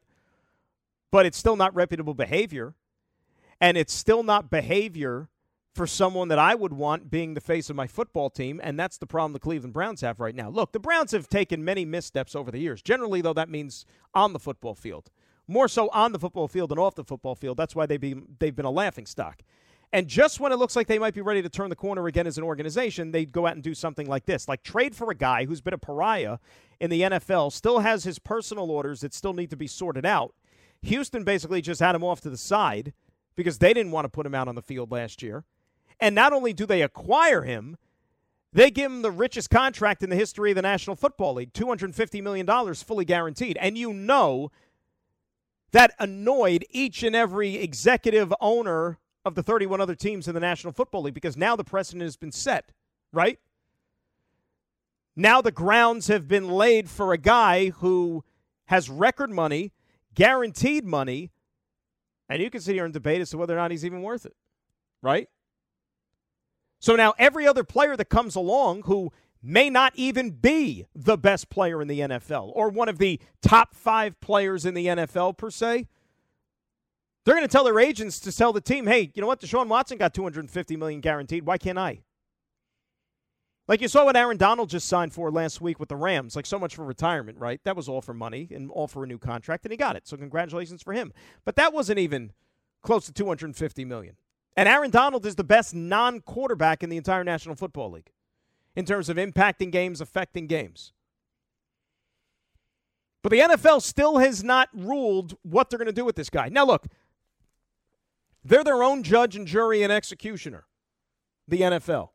But 1.11 1.27
it's 1.27 1.39
still 1.39 1.57
not 1.57 1.75
reputable 1.75 2.15
behavior, 2.15 2.75
and 3.61 3.77
it's 3.77 3.93
still 3.93 4.23
not 4.23 4.51
behavior 4.51 5.29
for 5.75 5.87
someone 5.87 6.29
that 6.29 6.39
I 6.39 6.55
would 6.55 6.73
want 6.73 7.11
being 7.11 7.35
the 7.35 7.41
face 7.41 7.69
of 7.69 7.77
my 7.77 7.89
football 7.89 8.31
team, 8.31 8.61
and 8.63 8.79
that's 8.79 8.97
the 8.97 9.07
problem 9.07 9.33
the 9.33 9.41
Cleveland 9.41 9.75
Browns 9.75 10.03
have 10.03 10.21
right 10.21 10.35
now. 10.35 10.49
Look, 10.49 10.73
the 10.73 10.79
Browns 10.79 11.11
have 11.11 11.29
taken 11.29 11.65
many 11.65 11.85
missteps 11.85 12.37
over 12.37 12.51
the 12.51 12.61
years. 12.61 12.81
Generally, 12.81 13.23
though, 13.23 13.33
that 13.33 13.51
means 13.51 13.85
on 14.15 14.33
the 14.33 14.39
football 14.39 14.75
field. 14.75 15.11
More 15.49 15.69
so 15.69 15.89
on 15.93 16.13
the 16.13 16.19
football 16.19 16.49
field 16.49 16.71
than 16.71 16.79
off 16.79 16.95
the 16.95 17.05
football 17.05 17.35
field. 17.35 17.57
That's 17.57 17.75
why 17.75 17.87
they've 17.87 18.01
been, 18.01 18.25
they've 18.39 18.55
been 18.55 18.65
a 18.65 18.71
laughing 18.71 19.05
stock. 19.05 19.43
And 19.95 20.09
just 20.09 20.41
when 20.41 20.51
it 20.51 20.57
looks 20.57 20.75
like 20.75 20.89
they 20.89 20.99
might 20.99 21.15
be 21.15 21.21
ready 21.21 21.41
to 21.41 21.49
turn 21.49 21.71
the 21.71 21.77
corner 21.77 22.09
again 22.09 22.27
as 22.27 22.37
an 22.37 22.43
organization, 22.43 23.13
they'd 23.13 23.31
go 23.31 23.47
out 23.47 23.53
and 23.53 23.63
do 23.63 23.75
something 23.75 24.09
like 24.09 24.27
this 24.27 24.49
like 24.49 24.65
trade 24.65 24.97
for 24.97 25.09
a 25.09 25.15
guy 25.15 25.45
who's 25.45 25.61
been 25.61 25.73
a 25.73 25.79
pariah 25.79 26.39
in 26.81 26.91
the 26.91 27.03
NFL, 27.03 27.53
still 27.53 27.79
has 27.79 28.03
his 28.03 28.19
personal 28.19 28.73
orders 28.73 29.03
that 29.03 29.15
still 29.15 29.35
need 29.35 29.51
to 29.51 29.57
be 29.57 29.69
sorted 29.69 30.05
out. 30.05 30.35
Houston 30.83 31.23
basically 31.23 31.63
just 31.63 31.81
had 31.81 31.95
him 31.95 32.03
off 32.03 32.21
to 32.23 32.29
the 32.29 32.37
side 32.37 32.93
because 33.37 33.59
they 33.59 33.73
didn't 33.73 33.93
want 33.93 34.05
to 34.05 34.09
put 34.09 34.27
him 34.27 34.35
out 34.35 34.49
on 34.49 34.57
the 34.57 34.63
field 34.63 34.91
last 34.91 35.23
year. 35.23 35.45
And 36.01 36.13
not 36.13 36.33
only 36.33 36.53
do 36.53 36.67
they 36.67 36.83
acquire 36.83 37.43
him, 37.43 37.77
they 38.53 38.73
give 38.73 38.91
him 38.91 39.03
the 39.03 39.13
richest 39.13 39.49
contract 39.49 40.03
in 40.03 40.11
the 40.11 40.17
history 40.17 40.51
of 40.51 40.57
the 40.57 40.63
National 40.63 40.97
Football 40.97 41.35
League 41.35 41.53
$250 41.53 42.21
million 42.21 42.75
fully 42.75 43.05
guaranteed. 43.05 43.57
And 43.61 43.79
you 43.79 43.93
know 43.93 44.51
that 45.71 45.95
annoyed 46.01 46.65
each 46.71 47.05
and 47.05 47.15
every 47.15 47.55
executive 47.55 48.35
owner 48.41 48.99
of 49.25 49.35
the 49.35 49.43
31 49.43 49.81
other 49.81 49.95
teams 49.95 50.29
in 50.29 50.35
the 50.35 50.41
National 50.41 50.73
Football 50.73 51.03
League 51.03 51.15
because 51.15 51.37
now 51.37 51.57
the 51.57 51.65
precedent 51.65 52.03
has 52.03 52.17
been 52.17 52.33
set, 52.33 52.73
right? 53.13 53.39
Now 55.17 55.41
the 55.41 55.53
grounds 55.53 56.09
have 56.09 56.29
been 56.29 56.49
laid 56.49 56.91
for 56.91 57.13
a 57.13 57.19
guy 57.19 57.71
who 57.71 58.25
has 58.67 58.91
record 58.91 59.31
money, 59.31 59.73
guaranteed 60.15 60.85
money, 60.85 61.31
and 62.29 62.43
you 62.43 62.51
can 62.51 62.61
sit 62.61 62.75
here 62.75 62.85
and 62.85 62.93
debate 62.93 63.21
as 63.21 63.31
to 63.31 63.39
whether 63.39 63.55
or 63.55 63.59
not 63.59 63.71
he's 63.71 63.85
even 63.85 64.03
worth 64.03 64.27
it, 64.27 64.35
right? 65.03 65.29
So 66.81 66.97
now 66.97 67.15
every 67.19 67.47
other 67.47 67.65
player 67.65 67.97
that 67.97 68.07
comes 68.11 68.35
along 68.35 68.83
who 68.83 69.13
may 69.43 69.71
not 69.71 69.93
even 69.95 70.31
be 70.31 70.87
the 70.95 71.17
best 71.17 71.51
player 71.51 71.81
in 71.81 71.89
the 71.89 72.01
NFL 72.01 72.51
or 72.55 72.71
one 72.71 72.89
of 72.89 72.99
the 72.99 73.21
top 73.43 73.75
five 73.75 74.19
players 74.21 74.65
in 74.65 74.75
the 74.75 74.87
NFL 74.87 75.37
per 75.37 75.51
se, 75.51 75.87
they're 77.25 77.35
going 77.35 77.47
to 77.47 77.53
tell 77.53 77.65
their 77.65 77.81
agents 77.81 78.21
to 78.21 78.33
tell 78.33 78.53
the 78.53 78.61
team, 78.61 78.87
hey, 78.87 79.11
you 79.15 79.21
know 79.21 79.27
what? 79.27 79.41
Deshaun 79.41 79.69
Watson 79.69 79.99
got 79.99 80.13
250 80.15 80.77
million 80.77 81.01
guaranteed. 81.01 81.47
Why 81.47 81.59
can't 81.59 81.79
I? 81.79 82.03
Like 83.67 83.81
you 83.81 83.89
saw 83.89 84.05
what 84.05 84.17
Aaron 84.17 84.37
Donald 84.37 84.69
just 84.69 84.89
signed 84.89 85.15
for 85.15 85.31
last 85.31 85.63
week 85.63 85.81
with 85.81 85.89
the 85.89 85.97
Rams. 85.97 86.37
Like 86.37 86.45
so 86.45 86.59
much 86.59 86.75
for 86.75 86.85
retirement, 86.85 87.39
right? 87.39 87.61
That 87.65 87.77
was 87.77 87.89
all 87.89 88.03
for 88.03 88.13
money 88.13 88.49
and 88.55 88.71
all 88.71 88.87
for 88.87 89.05
a 89.05 89.07
new 89.07 89.19
contract, 89.19 89.65
and 89.65 89.73
he 89.73 89.79
got 89.79 89.97
it. 89.97 90.07
So 90.07 90.19
congratulations 90.19 90.83
for 90.83 90.93
him. 90.93 91.15
But 91.47 91.57
that 91.57 91.73
wasn't 91.73 91.99
even 91.99 92.33
close 92.83 93.07
to 93.07 93.13
250 93.13 93.85
million. 93.87 94.17
And 94.55 94.69
Aaron 94.69 94.91
Donald 94.91 95.25
is 95.25 95.35
the 95.35 95.45
best 95.45 95.75
non 95.75 96.21
quarterback 96.21 96.83
in 96.83 96.91
the 96.91 96.99
entire 96.99 97.25
National 97.25 97.55
Football 97.55 97.93
League 97.93 98.13
in 98.77 98.85
terms 98.85 99.09
of 99.09 99.17
impacting 99.17 99.73
games, 99.73 100.01
affecting 100.01 100.47
games. 100.47 100.93
But 103.23 103.31
the 103.31 103.41
NFL 103.41 103.81
still 103.81 104.19
has 104.19 104.45
not 104.45 104.69
ruled 104.75 105.39
what 105.43 105.71
they're 105.71 105.79
going 105.79 105.87
to 105.87 105.93
do 105.93 106.05
with 106.05 106.17
this 106.17 106.29
guy. 106.29 106.51
Now, 106.51 106.67
look, 106.67 106.87
they're 108.45 108.65
their 108.65 108.83
own 108.83 109.03
judge 109.03 109.37
and 109.37 109.47
jury 109.47 109.83
and 109.83 109.93
executioner, 109.93 110.67
the 111.49 111.63
NFL. 111.63 112.11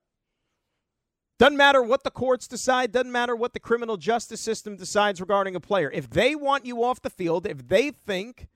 Doesn't 1.39 1.58
matter 1.58 1.82
what 1.82 2.04
the 2.04 2.12
courts 2.12 2.48
decide, 2.48 2.92
doesn't 2.92 3.12
matter 3.12 3.36
what 3.36 3.54
the 3.54 3.62
criminal 3.62 3.96
justice 3.96 4.42
system 4.42 4.76
decides 4.76 5.22
regarding 5.22 5.56
a 5.56 5.62
player. 5.62 5.89
If 5.92 6.10
they 6.10 6.36
want 6.36 6.65
you 6.65 6.84
off 6.84 7.02
the 7.02 7.10
field, 7.10 7.48
if 7.48 7.68
they 7.68 7.92
think 7.92 8.50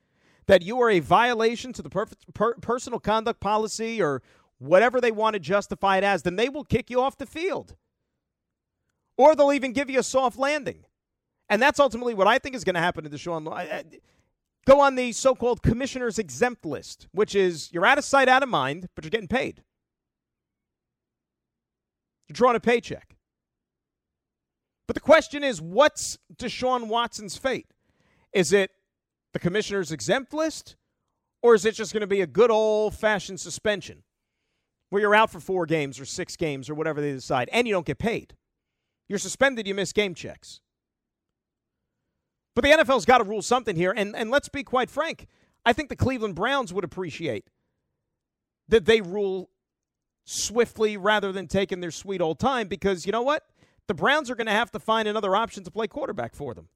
that 0.48 0.62
you 0.62 0.82
are 0.82 0.90
a 0.90 1.00
violation 1.00 1.72
to 1.74 1.82
the 1.82 1.90
per- 1.90 2.08
per- 2.34 2.56
personal 2.56 3.00
conduct 3.00 3.40
policy 3.40 4.02
or 4.02 4.22
whatever 4.60 5.00
they 5.00 5.12
want 5.12 5.34
to 5.36 5.40
justify 5.40 5.98
it 5.98 6.04
as, 6.04 6.24
then 6.24 6.36
they 6.36 6.50
will 6.50 6.66
kick 6.66 6.90
you 6.90 7.02
off 7.02 7.18
the 7.18 7.26
field. 7.26 7.76
Or 9.18 9.34
they'll 9.34 9.54
even 9.54 9.72
give 9.72 9.90
you 9.90 10.00
a 10.00 10.04
soft 10.04 10.38
landing. 10.38 10.86
And 11.48 11.62
that's 11.62 11.80
ultimately 11.80 12.14
what 12.14 12.28
I 12.28 12.38
think 12.38 12.56
is 12.56 12.66
going 12.66 12.76
to 12.76 12.82
happen 12.82 13.06
to 13.06 13.10
Deshaun. 13.10 13.46
Go 14.65 14.80
on 14.80 14.95
the 14.95 15.12
so 15.12 15.36
called 15.36 15.62
commissioner's 15.62 16.17
exempt 16.17 16.65
list, 16.65 17.08
which 17.12 17.36
is 17.36 17.71
you're 17.73 17.86
out 17.86 17.97
of 17.97 18.06
sight, 18.06 18.30
out 18.30 18.43
of 18.43 18.49
mind, 18.49 18.88
but 18.95 19.04
you're 19.04 19.10
getting 19.10 19.28
paid. 19.28 19.62
You're 22.28 22.36
drawing 22.36 22.56
a 22.56 22.62
paycheck. 22.62 23.17
But 24.88 24.95
the 24.95 25.02
question 25.02 25.43
is 25.43 25.62
what's 25.62 26.17
Deshaun 26.36 26.88
Watson's 26.88 27.38
fate? 27.38 27.67
Is 28.32 28.54
it 28.54 28.71
the 29.34 29.39
commissioner's 29.39 29.91
exempt 29.91 30.34
list, 30.34 30.76
or 31.41 31.56
is 31.56 31.65
it 31.65 31.76
just 31.76 31.91
going 31.91 32.02
to 32.02 32.08
be 32.08 32.21
a 32.21 32.28
good 32.28 32.52
old 32.52 32.95
fashioned 32.95 33.39
suspension 33.39 34.04
where 34.89 35.02
you're 35.02 35.15
out 35.15 35.32
for 35.32 35.39
four 35.39 35.65
games 35.65 35.99
or 35.99 36.06
six 36.06 36.36
games 36.36 36.69
or 36.69 36.76
whatever 36.76 37.02
they 37.02 37.12
decide 37.12 37.49
and 37.52 37.67
you 37.67 37.73
don't 37.73 37.86
get 37.86 37.97
paid? 37.97 38.36
You're 39.10 39.19
suspended, 39.19 39.67
you 39.67 39.76
miss 39.76 39.91
game 39.91 40.15
checks. 40.15 40.62
But 42.56 42.63
the 42.63 42.70
NFL's 42.72 43.06
got 43.06 43.18
to 43.18 43.24
rule 43.24 43.42
something 43.42 43.76
here. 43.76 43.94
And, 43.96 44.16
and 44.16 44.30
let's 44.30 44.50
be 44.50 44.63
quite 44.63 44.89
frank, 44.89 45.28
I 45.66 45.74
think 45.74 45.89
the 45.89 45.96
Cleveland 45.96 46.36
Browns 46.36 46.74
would 46.74 46.84
appreciate 46.84 47.50
that 48.68 48.86
they 48.86 49.02
rule 49.02 49.50
swiftly 50.26 50.98
rather 50.98 51.32
than 51.32 51.48
taking 51.48 51.80
their 51.80 51.92
sweet 51.92 52.22
old 52.22 52.39
time 52.39 52.68
because 52.68 53.06
you 53.06 53.12
know 53.12 53.22
what? 53.22 53.44
The 53.88 53.94
Browns 53.94 54.30
are 54.30 54.36
going 54.36 54.48
to 54.48 54.54
have 54.54 54.72
to 54.72 54.80
find 54.80 55.08
another 55.08 55.36
option 55.36 55.63
to 55.63 55.72
play 55.72 55.88
quarterback 55.88 56.36
for 56.36 56.54
them. 56.54 56.70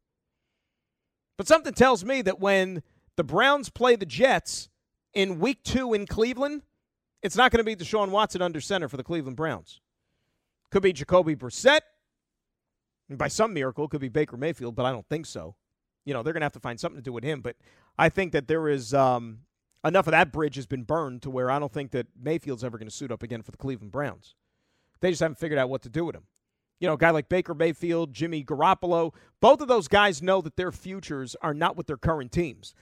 But 1.38 1.48
something 1.48 1.74
tells 1.74 2.04
me 2.04 2.22
that 2.24 2.40
when 2.40 2.84
the 3.16 3.24
Browns 3.24 3.70
play 3.70 3.96
the 3.96 4.06
Jets 4.06 4.70
in 5.14 5.40
week 5.40 5.64
two 5.64 5.94
in 5.94 6.06
Cleveland, 6.06 6.64
it's 7.22 7.36
not 7.36 7.52
going 7.52 7.60
to 7.60 7.64
be 7.64 7.76
Deshaun 7.76 8.10
Watson 8.10 8.42
under 8.42 8.60
center 8.60 8.90
for 8.90 8.98
the 8.98 9.04
Cleveland 9.04 9.38
Browns. 9.38 9.80
Could 10.72 10.84
be 10.84 10.94
Jacoby 10.94 11.36
Brissett. 11.36 11.82
And 13.10 13.18
by 13.18 13.30
some 13.30 13.54
miracle, 13.54 13.86
it 13.86 13.92
could 13.92 14.02
be 14.02 14.10
Baker 14.10 14.36
Mayfield, 14.36 14.76
but 14.76 14.86
I 14.86 14.92
don't 14.92 15.08
think 15.08 15.26
so. 15.26 15.56
You 16.08 16.14
know, 16.14 16.24
they're 16.24 16.34
going 16.34 16.42
to 16.42 16.46
have 16.46 16.54
to 16.54 16.60
find 16.60 16.80
something 16.80 16.98
to 16.98 17.04
do 17.04 17.14
with 17.14 17.24
him. 17.24 17.42
But 17.42 17.58
I 18.00 18.10
think 18.10 18.32
that 18.32 18.48
there 18.48 18.68
is 18.70 18.94
um, 18.94 19.40
enough 19.84 20.08
of 20.08 20.12
that 20.12 20.32
bridge 20.32 20.56
has 20.56 20.66
been 20.66 20.84
burned 20.84 21.22
to 21.24 21.30
where 21.30 21.52
I 21.52 21.60
don't 21.60 21.72
think 21.72 21.92
that 21.92 22.08
Mayfield's 22.20 22.64
ever 22.64 22.78
going 22.78 22.90
to 22.90 22.96
suit 22.96 23.12
up 23.12 23.22
again 23.22 23.44
for 23.44 23.52
the 23.52 23.58
Cleveland 23.58 23.92
Browns. 23.92 24.34
They 25.02 25.12
just 25.12 25.22
haven't 25.22 25.38
figured 25.38 25.60
out 25.60 25.70
what 25.70 25.84
to 25.84 25.90
do 25.90 26.06
with 26.06 26.16
him 26.16 26.24
you 26.80 26.88
know, 26.88 26.94
a 26.94 26.98
guy 26.98 27.10
like 27.10 27.30
Baker 27.30 27.54
Mayfield, 27.54 28.14
Jimmy 28.14 28.44
Garoppolo, 28.44 29.14
both 29.42 29.62
of 29.62 29.68
those 29.68 29.88
guys 29.88 30.22
know 30.22 30.42
that 30.42 30.56
their 30.58 30.72
futures 30.72 31.36
are 31.42 31.54
not 31.54 31.76
with 31.76 31.88
their 31.88 31.98
current 31.98 32.32
teams. 32.32 32.76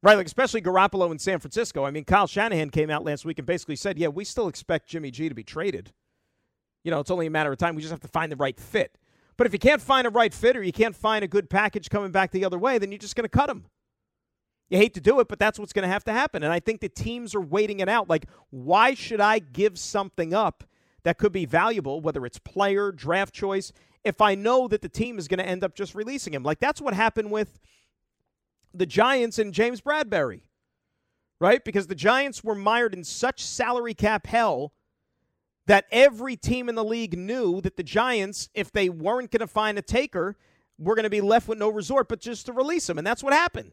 Right, 0.00 0.16
like 0.16 0.26
especially 0.26 0.62
Garoppolo 0.62 1.10
in 1.10 1.18
San 1.18 1.40
Francisco. 1.40 1.84
I 1.84 1.90
mean, 1.90 2.04
Kyle 2.04 2.28
Shanahan 2.28 2.70
came 2.70 2.88
out 2.88 3.04
last 3.04 3.24
week 3.24 3.38
and 3.38 3.46
basically 3.46 3.74
said, 3.74 3.98
"Yeah, 3.98 4.06
we 4.06 4.24
still 4.24 4.46
expect 4.46 4.88
Jimmy 4.88 5.10
G 5.10 5.28
to 5.28 5.34
be 5.34 5.42
traded. 5.42 5.92
You 6.84 6.92
know, 6.92 7.00
it's 7.00 7.10
only 7.10 7.26
a 7.26 7.30
matter 7.30 7.50
of 7.50 7.58
time. 7.58 7.74
We 7.74 7.82
just 7.82 7.90
have 7.90 8.00
to 8.00 8.08
find 8.08 8.30
the 8.30 8.36
right 8.36 8.58
fit. 8.58 8.96
But 9.38 9.46
if 9.46 9.54
you 9.54 9.58
can't 9.58 9.80
find 9.80 10.06
a 10.06 10.10
right 10.10 10.34
fit 10.34 10.56
or 10.56 10.62
you 10.62 10.72
can't 10.72 10.94
find 10.94 11.24
a 11.24 11.28
good 11.28 11.48
package 11.48 11.88
coming 11.88 12.10
back 12.10 12.32
the 12.32 12.44
other 12.44 12.58
way, 12.58 12.76
then 12.76 12.92
you're 12.92 12.98
just 12.98 13.16
going 13.16 13.24
to 13.24 13.30
cut 13.30 13.48
him. 13.48 13.64
You 14.68 14.76
hate 14.76 14.92
to 14.94 15.00
do 15.00 15.20
it, 15.20 15.28
but 15.28 15.38
that's 15.38 15.58
what's 15.58 15.72
going 15.72 15.84
to 15.84 15.92
have 15.92 16.04
to 16.04 16.12
happen. 16.12 16.42
And 16.42 16.52
I 16.52 16.60
think 16.60 16.82
the 16.82 16.90
teams 16.90 17.34
are 17.34 17.40
waiting 17.40 17.80
it 17.80 17.88
out. 17.88 18.10
Like, 18.10 18.26
why 18.50 18.92
should 18.92 19.20
I 19.20 19.38
give 19.38 19.78
something 19.78 20.34
up 20.34 20.64
that 21.04 21.16
could 21.16 21.32
be 21.32 21.46
valuable, 21.46 22.02
whether 22.02 22.26
it's 22.26 22.38
player, 22.38 22.92
draft 22.92 23.32
choice, 23.32 23.72
if 24.04 24.20
I 24.20 24.34
know 24.34 24.68
that 24.68 24.82
the 24.82 24.88
team 24.88 25.18
is 25.18 25.28
going 25.28 25.38
to 25.38 25.46
end 25.46 25.64
up 25.64 25.74
just 25.74 25.94
releasing 25.94 26.34
him. 26.34 26.42
Like 26.42 26.60
that's 26.60 26.80
what 26.80 26.94
happened 26.94 27.30
with 27.30 27.58
the 28.74 28.86
Giants 28.86 29.38
and 29.38 29.52
James 29.52 29.80
Bradberry, 29.80 30.42
right? 31.40 31.64
Because 31.64 31.86
the 31.86 31.94
Giants 31.94 32.44
were 32.44 32.54
mired 32.54 32.94
in 32.94 33.04
such 33.04 33.44
salary 33.44 33.94
cap 33.94 34.26
hell 34.26 34.72
that 35.68 35.84
every 35.92 36.34
team 36.34 36.68
in 36.70 36.74
the 36.74 36.84
league 36.84 37.16
knew 37.16 37.60
that 37.60 37.76
the 37.76 37.82
Giants, 37.82 38.48
if 38.54 38.72
they 38.72 38.88
weren't 38.88 39.30
going 39.30 39.40
to 39.40 39.46
find 39.46 39.78
a 39.78 39.82
taker, 39.82 40.34
were 40.78 40.94
going 40.94 41.04
to 41.04 41.10
be 41.10 41.20
left 41.20 41.46
with 41.46 41.58
no 41.58 41.68
resort 41.68 42.08
but 42.08 42.20
just 42.20 42.46
to 42.46 42.54
release 42.54 42.88
him. 42.88 42.96
And 42.96 43.06
that's 43.06 43.22
what 43.22 43.34
happened. 43.34 43.72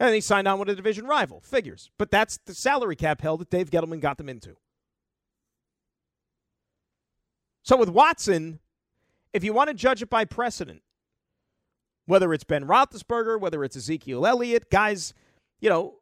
And 0.00 0.12
he 0.12 0.20
signed 0.20 0.48
on 0.48 0.58
with 0.58 0.68
a 0.68 0.74
division 0.74 1.06
rival. 1.06 1.40
Figures. 1.40 1.90
But 1.98 2.10
that's 2.10 2.40
the 2.46 2.54
salary 2.54 2.96
cap 2.96 3.20
hell 3.20 3.36
that 3.36 3.48
Dave 3.48 3.70
Gettleman 3.70 4.00
got 4.00 4.18
them 4.18 4.28
into. 4.28 4.56
So 7.62 7.76
with 7.76 7.90
Watson, 7.90 8.58
if 9.32 9.44
you 9.44 9.52
want 9.52 9.68
to 9.68 9.74
judge 9.74 10.02
it 10.02 10.10
by 10.10 10.24
precedent, 10.24 10.82
whether 12.06 12.34
it's 12.34 12.44
Ben 12.44 12.64
Roethlisberger, 12.64 13.40
whether 13.40 13.62
it's 13.62 13.76
Ezekiel 13.76 14.26
Elliott, 14.26 14.68
guys, 14.68 15.14
you 15.60 15.70
know, 15.70 15.94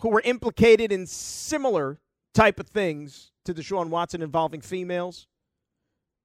who 0.00 0.08
were 0.08 0.22
implicated 0.24 0.90
in 0.90 1.06
similar 1.06 2.00
type 2.32 2.58
of 2.58 2.68
things 2.68 3.32
to 3.52 3.60
Deshaun 3.60 3.88
Watson 3.88 4.22
involving 4.22 4.60
females, 4.60 5.26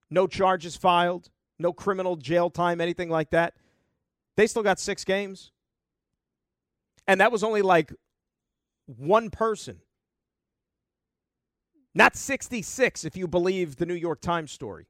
no 0.10 0.28
charges 0.28 0.76
filed, 0.76 1.30
no 1.60 1.74
criminal 1.74 2.16
jail 2.16 2.50
time, 2.50 2.82
anything 2.82 3.10
like 3.10 3.32
that. 3.32 3.54
They 4.38 4.48
still 4.48 4.64
got 4.64 4.80
six 4.80 5.04
games. 5.04 5.52
And 7.08 7.22
that 7.22 7.32
was 7.32 7.44
only 7.44 7.62
like 7.62 7.94
one 8.86 9.30
person 9.30 9.82
not 11.96 12.18
66, 12.18 13.06
if 13.06 13.16
you 13.16 13.26
believe 13.26 13.78
the 13.78 13.86
New 13.86 13.96
York 13.96 14.20
Times 14.20 14.52
story. 14.52 14.86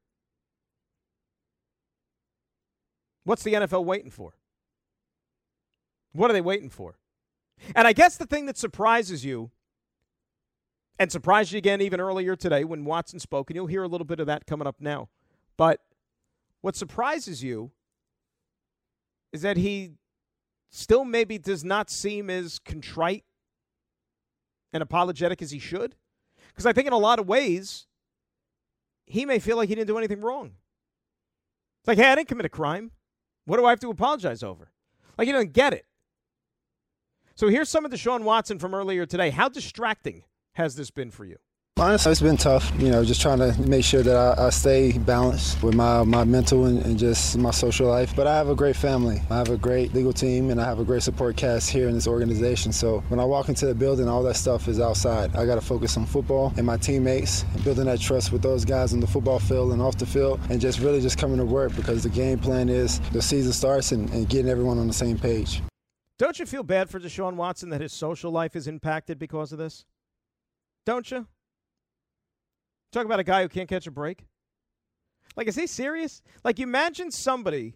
What's 3.23 3.43
the 3.43 3.53
NFL 3.53 3.85
waiting 3.85 4.09
for? 4.09 4.33
What 6.13 6.31
are 6.31 6.33
they 6.33 6.41
waiting 6.41 6.71
for? 6.71 6.97
And 7.75 7.87
I 7.87 7.93
guess 7.93 8.17
the 8.17 8.25
thing 8.25 8.47
that 8.47 8.57
surprises 8.57 9.23
you 9.23 9.51
and 10.97 11.11
surprised 11.11 11.51
you 11.51 11.57
again 11.57 11.81
even 11.81 11.99
earlier 11.99 12.35
today 12.35 12.63
when 12.63 12.85
Watson 12.85 13.19
spoke, 13.19 13.49
and 13.49 13.55
you'll 13.55 13.67
hear 13.67 13.83
a 13.83 13.87
little 13.87 14.05
bit 14.05 14.19
of 14.19 14.27
that 14.27 14.45
coming 14.45 14.67
up 14.67 14.77
now. 14.79 15.09
But 15.57 15.81
what 16.61 16.75
surprises 16.75 17.43
you 17.43 17.71
is 19.31 19.41
that 19.41 19.57
he 19.57 19.91
still 20.71 21.05
maybe 21.05 21.37
does 21.37 21.63
not 21.63 21.89
seem 21.89 22.29
as 22.29 22.59
contrite 22.59 23.23
and 24.73 24.83
apologetic 24.83 25.41
as 25.41 25.51
he 25.51 25.59
should. 25.59 25.95
Because 26.49 26.65
I 26.65 26.73
think 26.73 26.87
in 26.87 26.93
a 26.93 26.97
lot 26.97 27.19
of 27.19 27.27
ways, 27.27 27.87
he 29.05 29.25
may 29.25 29.39
feel 29.39 29.57
like 29.57 29.69
he 29.69 29.75
didn't 29.75 29.87
do 29.87 29.97
anything 29.97 30.21
wrong. 30.21 30.51
It's 31.81 31.87
like, 31.87 31.97
hey, 31.97 32.11
I 32.11 32.15
didn't 32.15 32.27
commit 32.27 32.45
a 32.45 32.49
crime. 32.49 32.91
What 33.45 33.57
do 33.57 33.65
I 33.65 33.69
have 33.69 33.79
to 33.81 33.89
apologize 33.89 34.41
over? 34.41 34.71
Like, 35.17 35.27
he 35.27 35.31
doesn't 35.31 35.53
get 35.53 35.73
it. 35.73 35.85
So 37.35 37.47
here's 37.47 37.69
some 37.69 37.85
of 37.85 37.91
Deshaun 37.91 38.23
Watson 38.23 38.59
from 38.59 38.73
earlier 38.73 39.05
today. 39.05 39.29
How 39.29 39.49
distracting 39.49 40.23
has 40.55 40.75
this 40.75 40.91
been 40.91 41.11
for 41.11 41.25
you? 41.25 41.37
Honestly, 41.77 42.09
it's 42.13 42.21
been 42.21 42.37
tough. 42.37 42.71
You 42.79 42.89
know, 42.89 43.03
just 43.03 43.21
trying 43.21 43.39
to 43.39 43.53
make 43.67 43.83
sure 43.83 44.01
that 44.01 44.15
I, 44.15 44.45
I 44.45 44.49
stay 44.49 44.97
balanced 44.97 45.61
with 45.61 45.75
my, 45.75 46.03
my 46.03 46.23
mental 46.23 46.67
and, 46.67 46.81
and, 46.85 46.97
just 46.97 47.37
my 47.37 47.51
social 47.51 47.87
life. 47.89 48.15
But 48.15 48.27
I 48.27 48.37
have 48.37 48.47
a 48.47 48.55
great 48.55 48.77
family. 48.77 49.21
I 49.29 49.35
have 49.35 49.49
a 49.49 49.57
great 49.57 49.93
legal 49.93 50.13
team, 50.13 50.51
and 50.51 50.61
I 50.61 50.63
have 50.63 50.79
a 50.79 50.85
great 50.85 51.03
support 51.03 51.35
cast 51.35 51.69
here 51.69 51.89
in 51.89 51.93
this 51.93 52.07
organization. 52.07 52.71
So 52.71 53.03
when 53.09 53.19
I 53.19 53.25
walk 53.25 53.49
into 53.49 53.65
the 53.65 53.75
building, 53.75 54.07
all 54.07 54.23
that 54.23 54.37
stuff 54.37 54.69
is 54.69 54.79
outside. 54.79 55.35
I 55.35 55.45
got 55.45 55.55
to 55.55 55.61
focus 55.61 55.97
on 55.97 56.05
football 56.05 56.53
and 56.55 56.65
my 56.65 56.77
teammates, 56.77 57.43
and 57.53 57.61
building 57.65 57.87
that 57.87 57.99
trust 57.99 58.31
with 58.31 58.41
those 58.41 58.63
guys 58.63 58.93
on 58.93 59.01
the 59.01 59.07
football 59.07 59.39
field 59.39 59.73
and 59.73 59.81
off 59.81 59.97
the 59.97 60.05
field, 60.05 60.39
and 60.49 60.61
just 60.61 60.79
really 60.79 61.01
just 61.01 61.17
coming 61.17 61.39
to 61.39 61.45
work 61.45 61.75
because 61.75 62.03
the 62.03 62.09
game 62.09 62.39
plan 62.39 62.69
is 62.69 63.01
the 63.11 63.21
season 63.21 63.51
starts 63.51 63.91
and, 63.91 64.09
and 64.11 64.29
getting 64.29 64.49
everyone 64.49 64.79
on 64.79 64.87
the 64.87 64.93
same 64.93 65.19
page. 65.19 65.61
Don't 66.17 66.39
you 66.39 66.45
feel 66.45 66.63
bad 66.63 66.89
for 66.89 67.01
Deshaun 67.01 67.35
Watson 67.35 67.69
that 67.71 67.81
his 67.81 67.91
social 67.91 68.31
life 68.31 68.55
is 68.55 68.65
impacted 68.65 69.19
because 69.19 69.51
of 69.51 69.57
this? 69.57 69.83
Don't 70.85 71.09
you? 71.09 71.27
Talk 72.91 73.05
about 73.05 73.19
a 73.19 73.23
guy 73.23 73.41
who 73.41 73.49
can't 73.49 73.67
catch 73.67 73.87
a 73.87 73.91
break. 73.91 74.25
Like, 75.35 75.47
is 75.47 75.55
he 75.55 75.67
serious? 75.67 76.21
Like, 76.43 76.59
imagine 76.59 77.11
somebody 77.11 77.75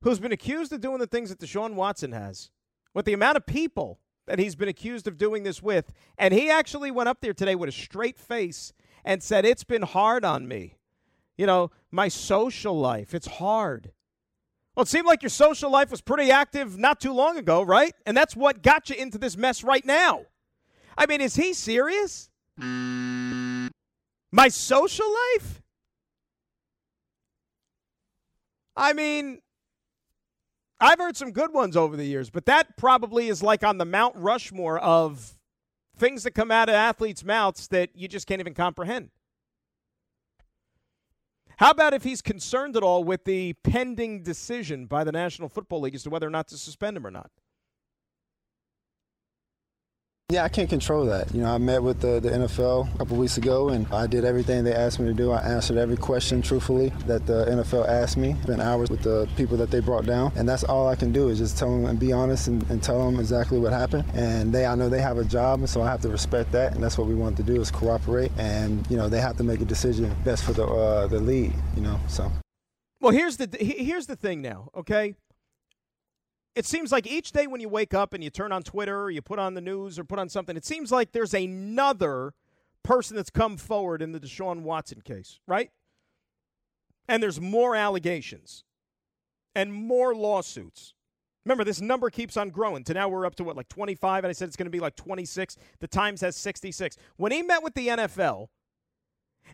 who's 0.00 0.18
been 0.18 0.32
accused 0.32 0.72
of 0.72 0.80
doing 0.80 0.98
the 0.98 1.06
things 1.06 1.30
that 1.30 1.38
Deshaun 1.38 1.74
Watson 1.74 2.12
has, 2.12 2.50
with 2.92 3.04
the 3.04 3.12
amount 3.12 3.36
of 3.36 3.46
people 3.46 4.00
that 4.26 4.38
he's 4.38 4.56
been 4.56 4.68
accused 4.68 5.06
of 5.06 5.18
doing 5.18 5.42
this 5.42 5.62
with, 5.62 5.92
and 6.18 6.34
he 6.34 6.50
actually 6.50 6.90
went 6.90 7.08
up 7.08 7.20
there 7.20 7.34
today 7.34 7.54
with 7.54 7.68
a 7.68 7.72
straight 7.72 8.18
face 8.18 8.72
and 9.04 9.22
said, 9.22 9.44
It's 9.44 9.64
been 9.64 9.82
hard 9.82 10.24
on 10.24 10.48
me. 10.48 10.78
You 11.36 11.46
know, 11.46 11.70
my 11.90 12.08
social 12.08 12.78
life, 12.78 13.14
it's 13.14 13.26
hard. 13.26 13.92
Well, 14.74 14.82
it 14.82 14.88
seemed 14.88 15.06
like 15.06 15.22
your 15.22 15.30
social 15.30 15.70
life 15.70 15.90
was 15.90 16.00
pretty 16.00 16.30
active 16.30 16.76
not 16.76 17.00
too 17.00 17.12
long 17.12 17.38
ago, 17.38 17.62
right? 17.62 17.94
And 18.06 18.16
that's 18.16 18.34
what 18.34 18.62
got 18.62 18.90
you 18.90 18.96
into 18.96 19.18
this 19.18 19.36
mess 19.36 19.62
right 19.62 19.84
now. 19.84 20.26
I 20.96 21.06
mean, 21.06 21.20
is 21.20 21.36
he 21.36 21.52
serious? 21.52 22.30
My 22.56 24.48
social 24.48 25.06
life? 25.12 25.62
I 28.76 28.92
mean, 28.92 29.40
I've 30.80 30.98
heard 30.98 31.16
some 31.16 31.30
good 31.30 31.52
ones 31.52 31.76
over 31.76 31.96
the 31.96 32.04
years, 32.04 32.30
but 32.30 32.46
that 32.46 32.76
probably 32.76 33.28
is 33.28 33.42
like 33.42 33.64
on 33.64 33.78
the 33.78 33.84
Mount 33.84 34.16
Rushmore 34.16 34.78
of 34.78 35.38
things 35.96 36.24
that 36.24 36.32
come 36.32 36.50
out 36.50 36.68
of 36.68 36.74
athletes' 36.74 37.24
mouths 37.24 37.68
that 37.68 37.90
you 37.94 38.08
just 38.08 38.26
can't 38.26 38.40
even 38.40 38.54
comprehend. 38.54 39.10
How 41.58 41.70
about 41.70 41.94
if 41.94 42.02
he's 42.02 42.20
concerned 42.20 42.76
at 42.76 42.82
all 42.82 43.04
with 43.04 43.24
the 43.24 43.52
pending 43.62 44.24
decision 44.24 44.86
by 44.86 45.04
the 45.04 45.12
National 45.12 45.48
Football 45.48 45.82
League 45.82 45.94
as 45.94 46.02
to 46.02 46.10
whether 46.10 46.26
or 46.26 46.30
not 46.30 46.48
to 46.48 46.58
suspend 46.58 46.96
him 46.96 47.06
or 47.06 47.12
not? 47.12 47.30
Yeah, 50.30 50.42
I 50.42 50.48
can't 50.48 50.70
control 50.70 51.04
that. 51.04 51.34
You 51.34 51.42
know, 51.42 51.54
I 51.54 51.58
met 51.58 51.82
with 51.82 52.00
the, 52.00 52.18
the 52.18 52.30
NFL 52.30 52.94
a 52.94 52.98
couple 52.98 53.18
weeks 53.18 53.36
ago, 53.36 53.68
and 53.68 53.86
I 53.92 54.06
did 54.06 54.24
everything 54.24 54.64
they 54.64 54.72
asked 54.72 54.98
me 54.98 55.06
to 55.06 55.12
do. 55.12 55.32
I 55.32 55.42
answered 55.42 55.76
every 55.76 55.98
question 55.98 56.40
truthfully 56.40 56.88
that 57.06 57.26
the 57.26 57.44
NFL 57.44 57.86
asked 57.86 58.16
me. 58.16 58.34
Spent 58.42 58.62
hours 58.62 58.88
with 58.88 59.02
the 59.02 59.28
people 59.36 59.58
that 59.58 59.70
they 59.70 59.80
brought 59.80 60.06
down, 60.06 60.32
and 60.34 60.48
that's 60.48 60.64
all 60.64 60.88
I 60.88 60.96
can 60.96 61.12
do 61.12 61.28
is 61.28 61.40
just 61.40 61.58
tell 61.58 61.70
them 61.70 61.84
and 61.84 62.00
be 62.00 62.10
honest 62.10 62.48
and, 62.48 62.62
and 62.70 62.82
tell 62.82 63.04
them 63.04 63.20
exactly 63.20 63.58
what 63.58 63.74
happened. 63.74 64.06
And 64.14 64.50
they, 64.50 64.64
I 64.64 64.74
know 64.74 64.88
they 64.88 65.02
have 65.02 65.18
a 65.18 65.24
job, 65.24 65.58
and 65.58 65.68
so 65.68 65.82
I 65.82 65.90
have 65.90 66.00
to 66.00 66.08
respect 66.08 66.52
that, 66.52 66.72
and 66.72 66.82
that's 66.82 66.96
what 66.96 67.06
we 67.06 67.14
want 67.14 67.36
to 67.36 67.42
do 67.42 67.60
is 67.60 67.70
cooperate. 67.70 68.32
And 68.38 68.90
you 68.90 68.96
know, 68.96 69.10
they 69.10 69.20
have 69.20 69.36
to 69.36 69.44
make 69.44 69.60
a 69.60 69.66
decision 69.66 70.16
best 70.24 70.42
for 70.44 70.54
the 70.54 70.64
uh, 70.64 71.06
the 71.06 71.20
league. 71.20 71.52
You 71.76 71.82
know, 71.82 72.00
so. 72.08 72.32
Well, 72.98 73.12
here's 73.12 73.36
the 73.36 73.54
here's 73.60 74.06
the 74.06 74.16
thing 74.16 74.40
now, 74.40 74.70
okay? 74.74 75.16
It 76.54 76.64
seems 76.66 76.92
like 76.92 77.06
each 77.06 77.32
day 77.32 77.46
when 77.46 77.60
you 77.60 77.68
wake 77.68 77.94
up 77.94 78.14
and 78.14 78.22
you 78.22 78.30
turn 78.30 78.52
on 78.52 78.62
Twitter 78.62 79.02
or 79.02 79.10
you 79.10 79.20
put 79.20 79.38
on 79.38 79.54
the 79.54 79.60
news 79.60 79.98
or 79.98 80.04
put 80.04 80.18
on 80.18 80.28
something, 80.28 80.56
it 80.56 80.64
seems 80.64 80.92
like 80.92 81.12
there's 81.12 81.34
another 81.34 82.34
person 82.82 83.16
that's 83.16 83.30
come 83.30 83.56
forward 83.56 84.00
in 84.00 84.12
the 84.12 84.20
Deshaun 84.20 84.60
Watson 84.60 85.00
case, 85.00 85.40
right? 85.46 85.70
And 87.08 87.22
there's 87.22 87.40
more 87.40 87.74
allegations 87.74 88.64
and 89.54 89.72
more 89.72 90.14
lawsuits. 90.14 90.94
Remember, 91.44 91.64
this 91.64 91.80
number 91.80 92.08
keeps 92.08 92.36
on 92.36 92.50
growing. 92.50 92.84
To 92.84 92.94
now 92.94 93.08
we're 93.08 93.26
up 93.26 93.34
to 93.36 93.44
what, 93.44 93.56
like 93.56 93.68
25? 93.68 94.24
And 94.24 94.30
I 94.30 94.32
said 94.32 94.48
it's 94.48 94.56
going 94.56 94.66
to 94.66 94.70
be 94.70 94.80
like 94.80 94.96
26. 94.96 95.56
The 95.80 95.88
Times 95.88 96.20
has 96.20 96.36
66. 96.36 96.96
When 97.16 97.32
he 97.32 97.42
met 97.42 97.62
with 97.62 97.74
the 97.74 97.88
NFL 97.88 98.48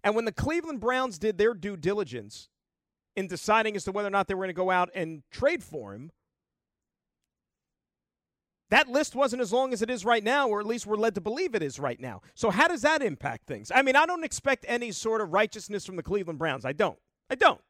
and 0.04 0.14
when 0.14 0.24
the 0.24 0.32
Cleveland 0.32 0.80
Browns 0.80 1.18
did 1.18 1.38
their 1.38 1.54
due 1.54 1.76
diligence 1.76 2.48
in 3.16 3.26
deciding 3.26 3.74
as 3.74 3.84
to 3.84 3.92
whether 3.92 4.06
or 4.06 4.12
not 4.12 4.28
they 4.28 4.34
were 4.34 4.44
going 4.44 4.54
to 4.54 4.54
go 4.54 4.70
out 4.70 4.90
and 4.94 5.22
trade 5.32 5.64
for 5.64 5.94
him, 5.94 6.12
that 8.70 8.88
list 8.88 9.14
wasn't 9.14 9.42
as 9.42 9.52
long 9.52 9.72
as 9.72 9.82
it 9.82 9.90
is 9.90 10.04
right 10.04 10.22
now, 10.22 10.48
or 10.48 10.60
at 10.60 10.66
least 10.66 10.86
we're 10.86 10.96
led 10.96 11.14
to 11.16 11.20
believe 11.20 11.54
it 11.54 11.62
is 11.62 11.78
right 11.78 12.00
now. 12.00 12.22
So, 12.34 12.50
how 12.50 12.68
does 12.68 12.82
that 12.82 13.02
impact 13.02 13.46
things? 13.46 13.70
I 13.74 13.82
mean, 13.82 13.96
I 13.96 14.06
don't 14.06 14.24
expect 14.24 14.64
any 14.68 14.92
sort 14.92 15.20
of 15.20 15.32
righteousness 15.32 15.84
from 15.84 15.96
the 15.96 16.02
Cleveland 16.02 16.38
Browns. 16.38 16.64
I 16.64 16.72
don't. 16.72 16.98
I 17.28 17.34
don't. 17.34 17.60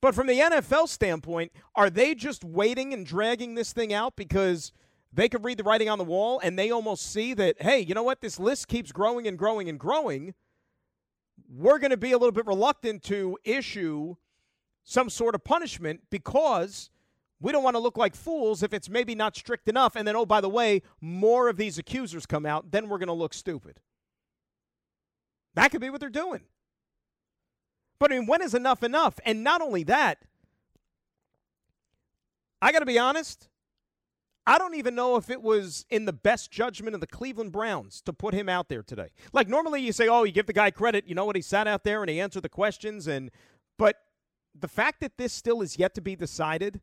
But 0.00 0.14
from 0.14 0.26
the 0.26 0.38
NFL 0.38 0.88
standpoint, 0.88 1.52
are 1.76 1.88
they 1.88 2.14
just 2.14 2.42
waiting 2.42 2.92
and 2.92 3.06
dragging 3.06 3.54
this 3.54 3.72
thing 3.72 3.92
out 3.92 4.16
because 4.16 4.72
they 5.12 5.28
could 5.28 5.44
read 5.44 5.58
the 5.58 5.64
writing 5.64 5.88
on 5.88 5.98
the 5.98 6.04
wall 6.04 6.40
and 6.42 6.58
they 6.58 6.70
almost 6.70 7.12
see 7.12 7.34
that, 7.34 7.62
hey, 7.62 7.80
you 7.80 7.94
know 7.94 8.02
what? 8.02 8.20
This 8.20 8.40
list 8.40 8.66
keeps 8.66 8.90
growing 8.90 9.26
and 9.28 9.38
growing 9.38 9.68
and 9.68 9.78
growing. 9.78 10.34
We're 11.48 11.78
going 11.78 11.90
to 11.90 11.96
be 11.96 12.12
a 12.12 12.18
little 12.18 12.32
bit 12.32 12.46
reluctant 12.46 13.02
to 13.04 13.38
issue 13.44 14.16
some 14.82 15.08
sort 15.08 15.36
of 15.36 15.44
punishment 15.44 16.00
because 16.10 16.90
we 17.42 17.52
don't 17.52 17.64
want 17.64 17.74
to 17.74 17.80
look 17.80 17.98
like 17.98 18.14
fools 18.14 18.62
if 18.62 18.72
it's 18.72 18.88
maybe 18.88 19.14
not 19.14 19.36
strict 19.36 19.68
enough. 19.68 19.96
And 19.96 20.06
then, 20.06 20.14
oh, 20.16 20.24
by 20.24 20.40
the 20.40 20.48
way, 20.48 20.82
more 21.00 21.48
of 21.48 21.56
these 21.56 21.76
accusers 21.76 22.24
come 22.24 22.46
out, 22.46 22.70
then 22.70 22.88
we're 22.88 22.98
going 22.98 23.08
to 23.08 23.12
look 23.12 23.34
stupid. 23.34 23.80
That 25.54 25.70
could 25.70 25.80
be 25.80 25.90
what 25.90 26.00
they're 26.00 26.08
doing. 26.08 26.42
But 27.98 28.12
I 28.12 28.18
mean, 28.18 28.26
when 28.26 28.42
is 28.42 28.54
enough 28.54 28.82
enough? 28.82 29.18
And 29.24 29.44
not 29.44 29.60
only 29.60 29.82
that, 29.84 30.18
I 32.60 32.72
got 32.72 32.78
to 32.78 32.86
be 32.86 32.98
honest, 32.98 33.48
I 34.46 34.58
don't 34.58 34.74
even 34.74 34.94
know 34.94 35.16
if 35.16 35.30
it 35.30 35.42
was 35.42 35.84
in 35.90 36.04
the 36.04 36.12
best 36.12 36.50
judgment 36.50 36.94
of 36.94 37.00
the 37.00 37.06
Cleveland 37.06 37.52
Browns 37.52 38.00
to 38.02 38.12
put 38.12 38.34
him 38.34 38.48
out 38.48 38.68
there 38.68 38.82
today. 38.82 39.10
Like 39.32 39.48
normally 39.48 39.82
you 39.82 39.92
say, 39.92 40.08
"Oh, 40.08 40.24
you 40.24 40.32
give 40.32 40.46
the 40.46 40.52
guy 40.52 40.70
credit, 40.70 41.06
you 41.06 41.14
know 41.14 41.24
what 41.24 41.36
he 41.36 41.42
sat 41.42 41.68
out 41.68 41.84
there 41.84 42.02
and 42.02 42.10
he 42.10 42.20
answered 42.20 42.42
the 42.42 42.48
questions 42.48 43.06
and 43.06 43.30
but 43.78 43.96
the 44.54 44.68
fact 44.68 45.00
that 45.00 45.16
this 45.16 45.32
still 45.32 45.62
is 45.62 45.78
yet 45.78 45.94
to 45.94 46.00
be 46.00 46.16
decided 46.16 46.80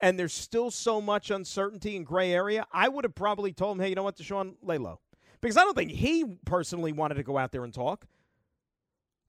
and 0.00 0.18
there's 0.18 0.32
still 0.32 0.70
so 0.70 1.00
much 1.00 1.30
uncertainty 1.30 1.96
and 1.96 2.06
gray 2.06 2.32
area, 2.32 2.66
I 2.72 2.88
would 2.88 3.04
have 3.04 3.14
probably 3.14 3.52
told 3.52 3.76
him, 3.76 3.82
hey, 3.82 3.90
you 3.90 3.94
know 3.94 4.02
what, 4.02 4.16
Deshaun, 4.16 4.54
lay 4.62 4.78
low. 4.78 5.00
Because 5.40 5.56
I 5.56 5.62
don't 5.62 5.76
think 5.76 5.90
he 5.90 6.24
personally 6.44 6.92
wanted 6.92 7.14
to 7.14 7.22
go 7.22 7.38
out 7.38 7.52
there 7.52 7.64
and 7.64 7.72
talk. 7.72 8.06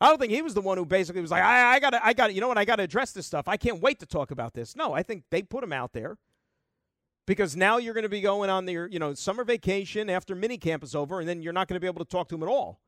I 0.02 0.08
don't 0.08 0.20
think 0.20 0.32
he 0.32 0.42
was 0.42 0.54
the 0.54 0.62
one 0.62 0.78
who 0.78 0.86
basically 0.86 1.22
was 1.22 1.32
like, 1.32 1.44
I, 1.44 1.76
I 1.76 1.80
gotta, 1.80 2.06
I 2.06 2.14
gotta, 2.14 2.34
you 2.34 2.42
know 2.42 2.48
what, 2.48 2.58
I 2.58 2.66
gotta 2.66 2.84
address 2.84 3.12
this 3.12 3.26
stuff. 3.26 3.48
I 3.48 3.58
can't 3.58 3.82
wait 3.82 4.00
to 4.00 4.06
talk 4.06 4.32
about 4.32 4.54
this. 4.54 4.76
No, 4.76 4.94
I 4.94 5.04
think 5.04 5.24
they 5.30 5.42
put 5.42 5.64
him 5.64 5.74
out 5.74 5.94
there 5.94 6.18
because 7.30 7.56
now 7.56 7.78
you're 7.78 7.94
going 7.94 8.02
to 8.02 8.10
be 8.10 8.22
going 8.22 8.50
on 8.50 8.68
your, 8.68 8.88
you 8.88 8.98
know, 8.98 9.14
summer 9.14 9.44
vacation 9.44 10.10
after 10.10 10.34
mini 10.34 10.58
camp 10.58 10.84
is 10.84 10.96
over, 10.96 11.20
and 11.20 11.30
then 11.30 11.44
you're 11.44 11.54
not 11.54 11.68
going 11.68 11.76
to 11.76 11.80
be 11.80 11.86
able 11.86 12.04
to 12.04 12.10
talk 12.10 12.28
to 12.28 12.34
him 12.34 12.42
at 12.42 12.50
all 12.50 12.80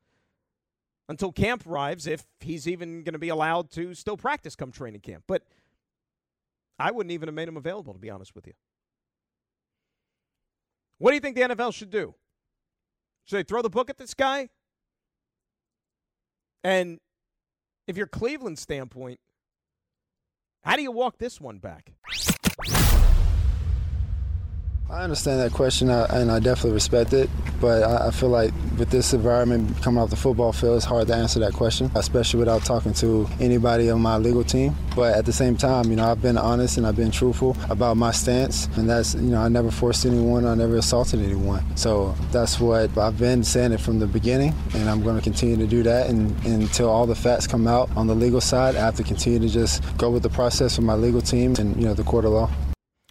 until 1.08 1.30
camp 1.30 1.64
arrives, 1.64 2.08
if 2.08 2.24
he's 2.40 2.66
even 2.66 3.04
going 3.04 3.12
to 3.12 3.20
be 3.20 3.28
allowed 3.28 3.70
to 3.70 3.94
still 3.94 4.16
practice 4.16 4.56
come 4.56 4.72
training 4.72 5.00
camp. 5.00 5.22
But 5.28 5.44
I 6.78 6.90
wouldn't 6.90 7.12
even 7.12 7.28
have 7.28 7.34
made 7.34 7.48
him 7.48 7.56
available, 7.56 7.92
to 7.92 7.98
be 7.98 8.10
honest 8.10 8.34
with 8.34 8.46
you. 8.46 8.54
What 10.98 11.10
do 11.10 11.14
you 11.14 11.20
think 11.20 11.36
the 11.36 11.42
NFL 11.42 11.74
should 11.74 11.90
do? 11.90 12.14
Should 13.24 13.36
they 13.36 13.42
throw 13.42 13.62
the 13.62 13.70
book 13.70 13.90
at 13.90 13.98
this 13.98 14.14
guy? 14.14 14.48
And 16.64 17.00
if 17.86 17.96
you're 17.96 18.06
Cleveland 18.06 18.58
standpoint, 18.58 19.20
how 20.62 20.76
do 20.76 20.82
you 20.82 20.92
walk 20.92 21.18
this 21.18 21.40
one 21.40 21.58
back? 21.58 21.92
I 24.92 25.04
understand 25.04 25.40
that 25.40 25.52
question, 25.52 25.88
and 25.88 26.30
I 26.30 26.38
definitely 26.38 26.72
respect 26.72 27.14
it. 27.14 27.30
But 27.62 27.82
I 27.82 28.10
feel 28.10 28.28
like 28.28 28.52
with 28.76 28.90
this 28.90 29.14
environment 29.14 29.80
coming 29.80 30.02
off 30.02 30.10
the 30.10 30.16
football 30.16 30.52
field, 30.52 30.76
it's 30.76 30.84
hard 30.84 31.06
to 31.06 31.14
answer 31.14 31.40
that 31.40 31.54
question, 31.54 31.90
especially 31.94 32.40
without 32.40 32.62
talking 32.66 32.92
to 32.94 33.26
anybody 33.40 33.88
on 33.88 34.02
my 34.02 34.18
legal 34.18 34.44
team. 34.44 34.76
But 34.94 35.16
at 35.16 35.24
the 35.24 35.32
same 35.32 35.56
time, 35.56 35.88
you 35.88 35.96
know, 35.96 36.04
I've 36.04 36.20
been 36.20 36.36
honest 36.36 36.76
and 36.76 36.86
I've 36.86 36.96
been 36.96 37.10
truthful 37.10 37.56
about 37.70 37.96
my 37.96 38.10
stance, 38.10 38.66
and 38.76 38.86
that's, 38.86 39.14
you 39.14 39.30
know, 39.30 39.40
I 39.40 39.48
never 39.48 39.70
forced 39.70 40.04
anyone, 40.04 40.44
I 40.44 40.54
never 40.54 40.76
assaulted 40.76 41.20
anyone. 41.20 41.64
So 41.74 42.14
that's 42.30 42.60
what 42.60 42.96
I've 42.98 43.18
been 43.18 43.42
saying 43.42 43.72
it 43.72 43.80
from 43.80 43.98
the 43.98 44.06
beginning, 44.06 44.54
and 44.74 44.90
I'm 44.90 45.02
going 45.02 45.16
to 45.16 45.22
continue 45.22 45.56
to 45.56 45.66
do 45.66 45.82
that. 45.84 46.10
And 46.10 46.38
until 46.44 46.90
all 46.90 47.06
the 47.06 47.14
facts 47.14 47.46
come 47.46 47.66
out 47.66 47.88
on 47.96 48.08
the 48.08 48.14
legal 48.14 48.42
side, 48.42 48.76
I 48.76 48.80
have 48.80 48.96
to 48.96 49.04
continue 49.04 49.38
to 49.38 49.48
just 49.48 49.82
go 49.96 50.10
with 50.10 50.22
the 50.22 50.28
process 50.28 50.76
with 50.76 50.84
my 50.84 50.94
legal 50.94 51.22
team 51.22 51.54
and, 51.58 51.74
you 51.76 51.86
know, 51.86 51.94
the 51.94 52.04
court 52.04 52.26
of 52.26 52.32
law. 52.32 52.50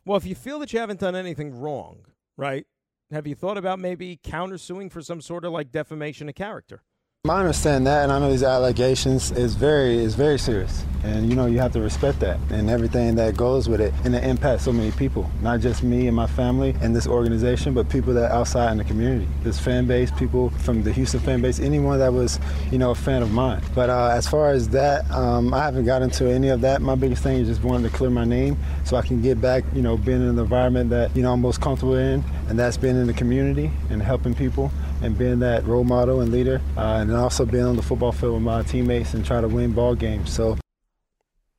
Well, 0.05 0.17
if 0.17 0.25
you 0.25 0.35
feel 0.35 0.59
that 0.59 0.73
you 0.73 0.79
haven't 0.79 0.99
done 0.99 1.15
anything 1.15 1.59
wrong, 1.59 2.05
right? 2.37 2.65
Have 3.11 3.27
you 3.27 3.35
thought 3.35 3.57
about 3.57 3.79
maybe 3.79 4.19
countersuing 4.23 4.91
for 4.91 5.01
some 5.01 5.21
sort 5.21 5.45
of 5.45 5.51
like 5.51 5.71
defamation 5.71 6.29
of 6.29 6.35
character? 6.35 6.81
I 7.29 7.39
understand 7.39 7.85
that, 7.85 8.01
and 8.01 8.11
I 8.11 8.17
know 8.17 8.31
these 8.31 8.41
allegations 8.41 9.29
is 9.29 9.53
very 9.53 9.99
is 9.99 10.15
very 10.15 10.39
serious, 10.39 10.83
and 11.03 11.29
you 11.29 11.35
know 11.35 11.45
you 11.45 11.59
have 11.59 11.71
to 11.73 11.79
respect 11.79 12.19
that 12.21 12.39
and 12.49 12.67
everything 12.67 13.13
that 13.13 13.37
goes 13.37 13.69
with 13.69 13.79
it, 13.79 13.93
and 14.03 14.15
it 14.15 14.23
impacts 14.23 14.63
so 14.63 14.73
many 14.73 14.89
people, 14.89 15.29
not 15.39 15.59
just 15.59 15.83
me 15.83 16.07
and 16.07 16.15
my 16.15 16.25
family 16.25 16.75
and 16.81 16.95
this 16.95 17.05
organization, 17.05 17.75
but 17.75 17.87
people 17.89 18.11
that 18.15 18.31
outside 18.31 18.71
in 18.71 18.79
the 18.79 18.83
community, 18.83 19.27
this 19.43 19.59
fan 19.59 19.85
base, 19.85 20.09
people 20.09 20.49
from 20.49 20.81
the 20.81 20.91
Houston 20.91 21.19
fan 21.19 21.43
base, 21.43 21.59
anyone 21.59 21.99
that 21.99 22.11
was 22.11 22.39
you 22.71 22.79
know 22.79 22.89
a 22.89 22.95
fan 22.95 23.21
of 23.21 23.31
mine. 23.31 23.61
But 23.75 23.91
uh, 23.91 24.07
as 24.07 24.27
far 24.27 24.49
as 24.49 24.69
that, 24.69 25.07
um, 25.11 25.53
I 25.53 25.63
haven't 25.63 25.85
got 25.85 26.01
into 26.01 26.27
any 26.27 26.49
of 26.49 26.61
that. 26.61 26.81
My 26.81 26.95
biggest 26.95 27.21
thing 27.21 27.37
is 27.37 27.47
just 27.47 27.63
wanting 27.63 27.87
to 27.87 27.95
clear 27.95 28.09
my 28.09 28.25
name 28.25 28.57
so 28.83 28.97
I 28.97 29.03
can 29.03 29.21
get 29.21 29.39
back, 29.39 29.63
you 29.75 29.83
know, 29.83 29.95
being 29.95 30.21
in 30.23 30.27
an 30.27 30.39
environment 30.39 30.89
that 30.89 31.15
you 31.15 31.21
know 31.21 31.33
I'm 31.33 31.41
most 31.41 31.61
comfortable 31.61 31.97
in, 31.97 32.23
and 32.49 32.57
that's 32.57 32.77
being 32.77 32.95
in 32.95 33.05
the 33.05 33.13
community 33.13 33.69
and 33.91 34.01
helping 34.01 34.33
people 34.33 34.71
and 35.01 35.17
being 35.17 35.39
that 35.39 35.65
role 35.65 35.83
model 35.83 36.21
and 36.21 36.31
leader, 36.31 36.61
uh, 36.77 36.99
and 37.01 37.11
also 37.13 37.45
being 37.45 37.65
on 37.65 37.75
the 37.75 37.81
football 37.81 38.11
field 38.11 38.35
with 38.35 38.43
my 38.43 38.61
teammates 38.63 39.13
and 39.13 39.25
try 39.25 39.41
to 39.41 39.47
win 39.47 39.71
ball 39.71 39.95
games. 39.95 40.31
So. 40.31 40.57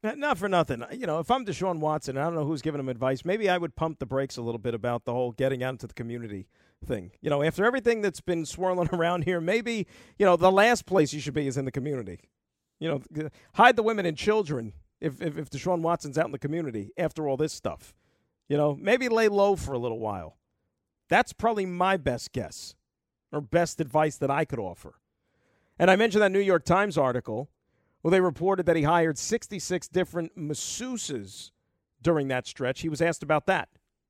Not 0.02 0.36
for 0.36 0.48
nothing. 0.48 0.82
You 0.90 1.06
know, 1.06 1.20
if 1.20 1.30
I'm 1.30 1.44
Deshaun 1.44 1.78
Watson, 1.78 2.18
I 2.18 2.24
don't 2.24 2.34
know 2.34 2.44
who's 2.44 2.60
giving 2.60 2.80
him 2.80 2.88
advice. 2.88 3.24
Maybe 3.24 3.48
I 3.48 3.56
would 3.56 3.76
pump 3.76 4.00
the 4.00 4.06
brakes 4.06 4.36
a 4.36 4.42
little 4.42 4.58
bit 4.58 4.74
about 4.74 5.04
the 5.04 5.12
whole 5.12 5.30
getting 5.30 5.62
out 5.62 5.74
into 5.74 5.86
the 5.86 5.94
community 5.94 6.48
thing. 6.84 7.12
You 7.20 7.30
know, 7.30 7.40
after 7.42 7.64
everything 7.64 8.00
that's 8.00 8.20
been 8.20 8.44
swirling 8.44 8.88
around 8.92 9.22
here, 9.22 9.40
maybe, 9.40 9.86
you 10.18 10.26
know, 10.26 10.36
the 10.36 10.50
last 10.50 10.86
place 10.86 11.12
you 11.12 11.20
should 11.20 11.34
be 11.34 11.46
is 11.46 11.56
in 11.56 11.66
the 11.66 11.70
community. 11.70 12.18
You 12.80 12.88
know, 12.88 13.28
hide 13.54 13.76
the 13.76 13.84
women 13.84 14.04
and 14.04 14.16
children 14.16 14.72
if, 15.00 15.22
if, 15.22 15.38
if 15.38 15.50
Deshaun 15.50 15.82
Watson's 15.82 16.18
out 16.18 16.26
in 16.26 16.32
the 16.32 16.38
community 16.38 16.90
after 16.98 17.28
all 17.28 17.36
this 17.36 17.52
stuff. 17.52 17.94
You 18.48 18.56
know, 18.56 18.74
maybe 18.74 19.08
lay 19.08 19.28
low 19.28 19.54
for 19.54 19.72
a 19.72 19.78
little 19.78 20.00
while. 20.00 20.36
That's 21.08 21.32
probably 21.32 21.64
my 21.64 21.96
best 21.96 22.32
guess 22.32 22.74
or 23.32 23.40
best 23.40 23.80
advice 23.80 24.16
that 24.18 24.30
I 24.30 24.44
could 24.44 24.58
offer. 24.58 24.94
And 25.78 25.90
I 25.90 25.96
mentioned 25.96 26.22
that 26.22 26.30
New 26.30 26.38
York 26.38 26.64
Times 26.64 26.98
article 26.98 27.48
where 28.02 28.10
they 28.10 28.20
reported 28.20 28.66
that 28.66 28.76
he 28.76 28.82
hired 28.82 29.16
66 29.16 29.88
different 29.88 30.36
masseuses 30.36 31.52
during 32.02 32.28
that 32.28 32.46
stretch. 32.46 32.82
He 32.82 32.88
was 32.88 33.00
asked 33.00 33.22
about 33.22 33.46
that. 33.46 33.68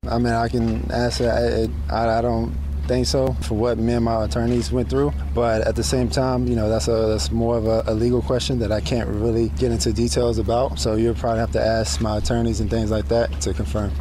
I 0.08 0.18
mean, 0.18 0.32
I 0.32 0.48
can 0.48 0.90
answer. 0.90 1.30
I, 1.30 1.94
I, 1.94 2.18
I 2.18 2.22
don't 2.22 2.52
think 2.88 3.06
so 3.06 3.32
for 3.42 3.54
what 3.54 3.78
me 3.78 3.92
and 3.92 4.04
my 4.04 4.24
attorneys 4.24 4.72
went 4.72 4.90
through. 4.90 5.12
But 5.34 5.62
at 5.62 5.76
the 5.76 5.84
same 5.84 6.08
time, 6.08 6.48
you 6.48 6.56
know, 6.56 6.68
that's 6.68 6.88
a 6.88 7.06
that's 7.06 7.30
more 7.30 7.56
of 7.56 7.66
a, 7.66 7.84
a, 7.86 7.94
legal 7.94 8.20
question 8.20 8.58
that 8.58 8.72
I 8.72 8.80
can't 8.80 9.08
really 9.08 9.50
get 9.50 9.70
into 9.70 9.92
details 9.92 10.38
about. 10.38 10.80
So 10.80 10.96
you'll 10.96 11.14
probably 11.14 11.38
have 11.38 11.52
to 11.52 11.64
ask 11.64 12.00
my 12.00 12.16
attorneys 12.16 12.60
and 12.60 12.68
things 12.68 12.90
like 12.90 13.06
that 13.08 13.40
to 13.42 13.54
confirm. 13.54 13.92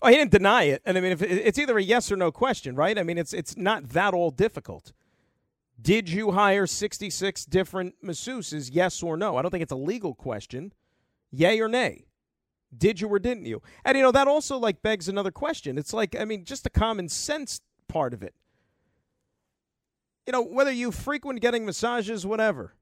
Oh, 0.00 0.08
he 0.08 0.14
didn't 0.14 0.30
deny 0.30 0.64
it, 0.64 0.82
and 0.84 0.96
I 0.96 1.00
mean, 1.00 1.12
if 1.12 1.22
it's 1.22 1.58
either 1.58 1.76
a 1.76 1.82
yes 1.82 2.12
or 2.12 2.16
no 2.16 2.30
question, 2.30 2.76
right? 2.76 2.96
I 2.96 3.02
mean, 3.02 3.18
it's 3.18 3.32
it's 3.32 3.56
not 3.56 3.88
that 3.90 4.14
all 4.14 4.30
difficult. 4.30 4.92
Did 5.80 6.08
you 6.08 6.32
hire 6.32 6.66
66 6.66 7.44
different 7.46 7.94
masseuses? 8.04 8.70
Yes 8.72 9.02
or 9.02 9.16
no? 9.16 9.36
I 9.36 9.42
don't 9.42 9.50
think 9.50 9.62
it's 9.62 9.72
a 9.72 9.76
legal 9.76 10.14
question. 10.14 10.72
Yay 11.30 11.60
or 11.60 11.68
nay? 11.68 12.06
Did 12.76 13.00
you 13.00 13.08
or 13.08 13.18
didn't 13.18 13.46
you? 13.46 13.62
And 13.84 13.96
you 13.96 14.02
know 14.02 14.12
that 14.12 14.28
also 14.28 14.58
like 14.58 14.82
begs 14.82 15.08
another 15.08 15.30
question. 15.30 15.78
It's 15.78 15.92
like 15.92 16.16
I 16.18 16.24
mean, 16.24 16.44
just 16.44 16.64
the 16.64 16.70
common 16.70 17.08
sense 17.08 17.60
part 17.88 18.12
of 18.12 18.22
it. 18.22 18.34
You 20.26 20.32
know, 20.32 20.42
whether 20.42 20.70
you 20.70 20.92
frequent 20.92 21.40
getting 21.40 21.64
massages, 21.64 22.26
whatever. 22.26 22.74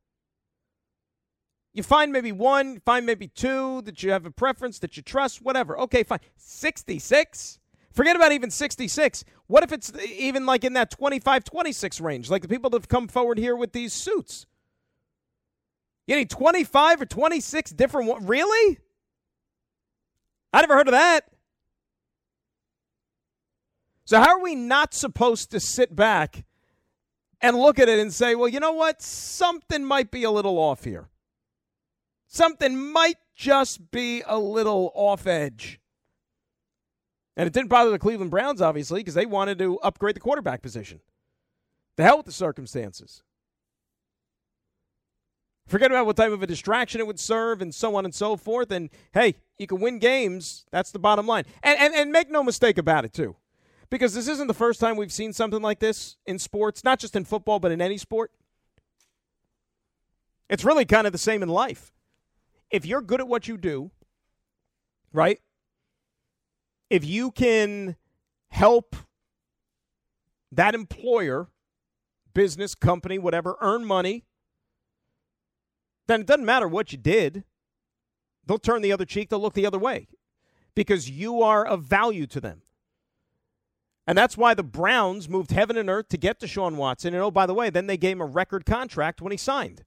You 1.76 1.82
find 1.82 2.10
maybe 2.10 2.32
one, 2.32 2.80
find 2.86 3.04
maybe 3.04 3.28
two 3.28 3.82
that 3.82 4.02
you 4.02 4.10
have 4.10 4.24
a 4.24 4.30
preference 4.30 4.78
that 4.78 4.96
you 4.96 5.02
trust, 5.02 5.42
whatever. 5.42 5.78
Okay, 5.80 6.04
fine. 6.04 6.20
66? 6.38 7.58
Forget 7.92 8.16
about 8.16 8.32
even 8.32 8.50
66. 8.50 9.24
What 9.46 9.62
if 9.62 9.72
it's 9.72 9.92
even 10.00 10.46
like 10.46 10.64
in 10.64 10.72
that 10.72 10.90
25 10.90 11.44
26 11.44 12.00
range, 12.00 12.30
like 12.30 12.40
the 12.40 12.48
people 12.48 12.70
that 12.70 12.78
have 12.78 12.88
come 12.88 13.08
forward 13.08 13.36
here 13.36 13.54
with 13.54 13.74
these 13.74 13.92
suits? 13.92 14.46
You 16.06 16.16
need 16.16 16.30
25 16.30 17.02
or 17.02 17.04
26 17.04 17.72
different 17.72 18.08
ones? 18.08 18.24
Really? 18.26 18.78
I 20.54 20.62
never 20.62 20.76
heard 20.76 20.88
of 20.88 20.92
that. 20.92 21.28
So, 24.06 24.18
how 24.18 24.38
are 24.38 24.42
we 24.42 24.54
not 24.54 24.94
supposed 24.94 25.50
to 25.50 25.60
sit 25.60 25.94
back 25.94 26.46
and 27.42 27.54
look 27.54 27.78
at 27.78 27.90
it 27.90 27.98
and 27.98 28.14
say, 28.14 28.34
well, 28.34 28.48
you 28.48 28.60
know 28.60 28.72
what? 28.72 29.02
Something 29.02 29.84
might 29.84 30.10
be 30.10 30.22
a 30.22 30.30
little 30.30 30.56
off 30.56 30.84
here 30.84 31.10
something 32.36 32.92
might 32.92 33.16
just 33.34 33.90
be 33.90 34.22
a 34.26 34.38
little 34.38 34.92
off 34.94 35.26
edge. 35.26 35.80
And 37.36 37.46
it 37.46 37.52
didn't 37.52 37.68
bother 37.68 37.90
the 37.90 37.98
Cleveland 37.98 38.30
Browns, 38.30 38.62
obviously, 38.62 39.00
because 39.00 39.14
they 39.14 39.26
wanted 39.26 39.58
to 39.58 39.78
upgrade 39.80 40.16
the 40.16 40.20
quarterback 40.20 40.62
position. 40.62 41.00
The 41.96 42.02
hell 42.02 42.18
with 42.18 42.26
the 42.26 42.32
circumstances. 42.32 43.22
Forget 45.66 45.90
about 45.90 46.06
what 46.06 46.16
type 46.16 46.32
of 46.32 46.42
a 46.42 46.46
distraction 46.46 47.00
it 47.00 47.06
would 47.06 47.18
serve 47.18 47.60
and 47.60 47.74
so 47.74 47.96
on 47.96 48.04
and 48.04 48.14
so 48.14 48.36
forth. 48.36 48.70
And 48.70 48.88
hey, 49.12 49.34
you 49.58 49.66
can 49.66 49.80
win 49.80 49.98
games. 49.98 50.64
That's 50.70 50.92
the 50.92 50.98
bottom 50.98 51.26
line. 51.26 51.44
And, 51.62 51.78
and, 51.78 51.94
and 51.94 52.12
make 52.12 52.30
no 52.30 52.42
mistake 52.42 52.78
about 52.78 53.04
it, 53.04 53.12
too. 53.12 53.36
Because 53.90 54.14
this 54.14 54.28
isn't 54.28 54.46
the 54.46 54.54
first 54.54 54.80
time 54.80 54.96
we've 54.96 55.12
seen 55.12 55.32
something 55.32 55.62
like 55.62 55.80
this 55.80 56.16
in 56.26 56.38
sports, 56.38 56.84
not 56.84 56.98
just 56.98 57.16
in 57.16 57.24
football, 57.24 57.58
but 57.58 57.72
in 57.72 57.80
any 57.80 57.98
sport. 57.98 58.30
It's 60.48 60.64
really 60.64 60.84
kind 60.84 61.06
of 61.06 61.12
the 61.12 61.18
same 61.18 61.42
in 61.42 61.48
life 61.48 61.92
if 62.76 62.84
you're 62.84 63.00
good 63.00 63.20
at 63.20 63.26
what 63.26 63.48
you 63.48 63.56
do, 63.56 63.90
right? 65.10 65.40
If 66.90 67.06
you 67.06 67.30
can 67.30 67.96
help 68.48 68.94
that 70.52 70.74
employer, 70.74 71.48
business, 72.34 72.74
company, 72.74 73.18
whatever, 73.18 73.56
earn 73.62 73.86
money, 73.86 74.26
then 76.06 76.20
it 76.20 76.26
doesn't 76.26 76.44
matter 76.44 76.68
what 76.68 76.92
you 76.92 76.98
did. 76.98 77.44
They'll 78.44 78.58
turn 78.58 78.82
the 78.82 78.92
other 78.92 79.06
cheek, 79.06 79.30
they'll 79.30 79.40
look 79.40 79.54
the 79.54 79.66
other 79.66 79.78
way 79.78 80.06
because 80.74 81.08
you 81.08 81.40
are 81.40 81.64
of 81.64 81.82
value 81.82 82.26
to 82.26 82.40
them. 82.42 82.60
And 84.06 84.18
that's 84.18 84.36
why 84.36 84.52
the 84.52 84.62
Browns 84.62 85.30
moved 85.30 85.50
heaven 85.50 85.78
and 85.78 85.88
earth 85.88 86.10
to 86.10 86.18
get 86.18 86.40
Deshaun 86.40 86.76
Watson. 86.76 87.14
And 87.14 87.22
oh, 87.22 87.30
by 87.30 87.46
the 87.46 87.54
way, 87.54 87.70
then 87.70 87.86
they 87.86 87.96
gave 87.96 88.18
him 88.18 88.20
a 88.20 88.26
record 88.26 88.66
contract 88.66 89.22
when 89.22 89.32
he 89.32 89.38
signed. 89.38 89.82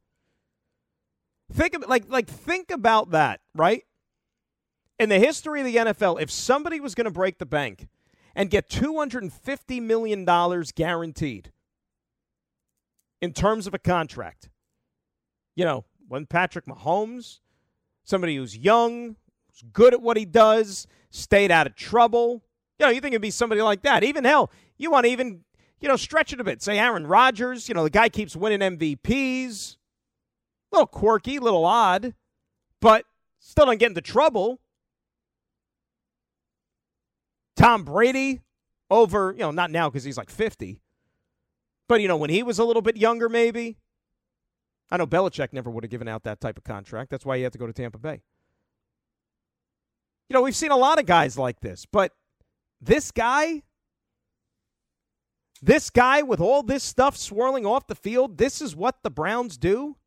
Think 1.51 1.73
of 1.73 1.87
like 1.87 2.05
like 2.09 2.27
think 2.27 2.71
about 2.71 3.11
that, 3.11 3.41
right? 3.55 3.83
In 4.99 5.09
the 5.09 5.19
history 5.19 5.61
of 5.61 5.65
the 5.65 5.75
NFL, 5.77 6.21
if 6.21 6.29
somebody 6.29 6.79
was 6.79 6.93
going 6.93 7.05
to 7.05 7.11
break 7.11 7.37
the 7.37 7.45
bank 7.45 7.87
and 8.35 8.49
get 8.49 8.69
$250 8.69 9.81
million 9.81 10.25
guaranteed 10.75 11.51
in 13.21 13.31
terms 13.33 13.65
of 13.65 13.73
a 13.73 13.79
contract, 13.79 14.49
you 15.55 15.63
know, 15.63 15.85
when 16.07 16.25
Patrick 16.25 16.65
Mahomes, 16.65 17.39
somebody 18.03 18.35
who's 18.35 18.57
young, 18.57 19.15
who's 19.47 19.63
good 19.71 19.93
at 19.93 20.01
what 20.01 20.17
he 20.17 20.25
does, 20.25 20.85
stayed 21.11 21.49
out 21.49 21.65
of 21.65 21.75
trouble, 21.75 22.43
you 22.77 22.85
know, 22.85 22.91
you 22.91 23.01
think 23.01 23.13
it'd 23.13 23.21
be 23.21 23.31
somebody 23.31 23.61
like 23.61 23.81
that. 23.83 24.03
Even 24.03 24.23
hell, 24.25 24.51
you 24.77 24.91
want 24.91 25.05
to 25.05 25.11
even, 25.11 25.41
you 25.79 25.87
know, 25.87 25.95
stretch 25.95 26.33
it 26.33 26.39
a 26.39 26.43
bit. 26.43 26.61
Say 26.61 26.77
Aaron 26.77 27.07
Rodgers, 27.07 27.67
you 27.67 27.75
know, 27.75 27.83
the 27.83 27.89
guy 27.89 28.09
keeps 28.09 28.35
winning 28.35 28.77
MVPs. 28.77 29.77
A 30.71 30.75
little 30.75 30.87
quirky, 30.87 31.37
a 31.37 31.41
little 31.41 31.65
odd, 31.65 32.13
but 32.79 33.05
still 33.39 33.65
don't 33.65 33.79
get 33.79 33.89
into 33.89 34.01
trouble. 34.01 34.59
Tom 37.55 37.83
Brady 37.83 38.41
over, 38.89 39.31
you 39.33 39.39
know, 39.39 39.51
not 39.51 39.71
now 39.71 39.89
because 39.89 40.03
he's 40.03 40.17
like 40.17 40.29
50, 40.29 40.81
but, 41.87 42.01
you 42.01 42.07
know, 42.07 42.17
when 42.17 42.29
he 42.29 42.43
was 42.43 42.59
a 42.59 42.63
little 42.63 42.81
bit 42.81 42.97
younger, 42.97 43.27
maybe. 43.27 43.77
I 44.91 44.97
know 44.97 45.05
Belichick 45.05 45.53
never 45.53 45.69
would 45.69 45.83
have 45.83 45.91
given 45.91 46.07
out 46.07 46.23
that 46.23 46.41
type 46.41 46.57
of 46.57 46.63
contract. 46.63 47.11
That's 47.11 47.25
why 47.25 47.37
he 47.37 47.43
had 47.43 47.51
to 47.53 47.59
go 47.59 47.67
to 47.67 47.73
Tampa 47.73 47.97
Bay. 47.97 48.21
You 50.29 50.35
know, 50.35 50.41
we've 50.41 50.55
seen 50.55 50.71
a 50.71 50.77
lot 50.77 50.99
of 50.99 51.05
guys 51.05 51.37
like 51.37 51.59
this, 51.59 51.85
but 51.85 52.11
this 52.79 53.11
guy, 53.11 53.63
this 55.61 55.89
guy 55.89 56.21
with 56.21 56.39
all 56.39 56.63
this 56.63 56.83
stuff 56.83 57.17
swirling 57.17 57.65
off 57.65 57.87
the 57.87 57.95
field, 57.95 58.37
this 58.37 58.61
is 58.61 58.75
what 58.75 59.03
the 59.03 59.09
Browns 59.09 59.57
do? 59.57 59.97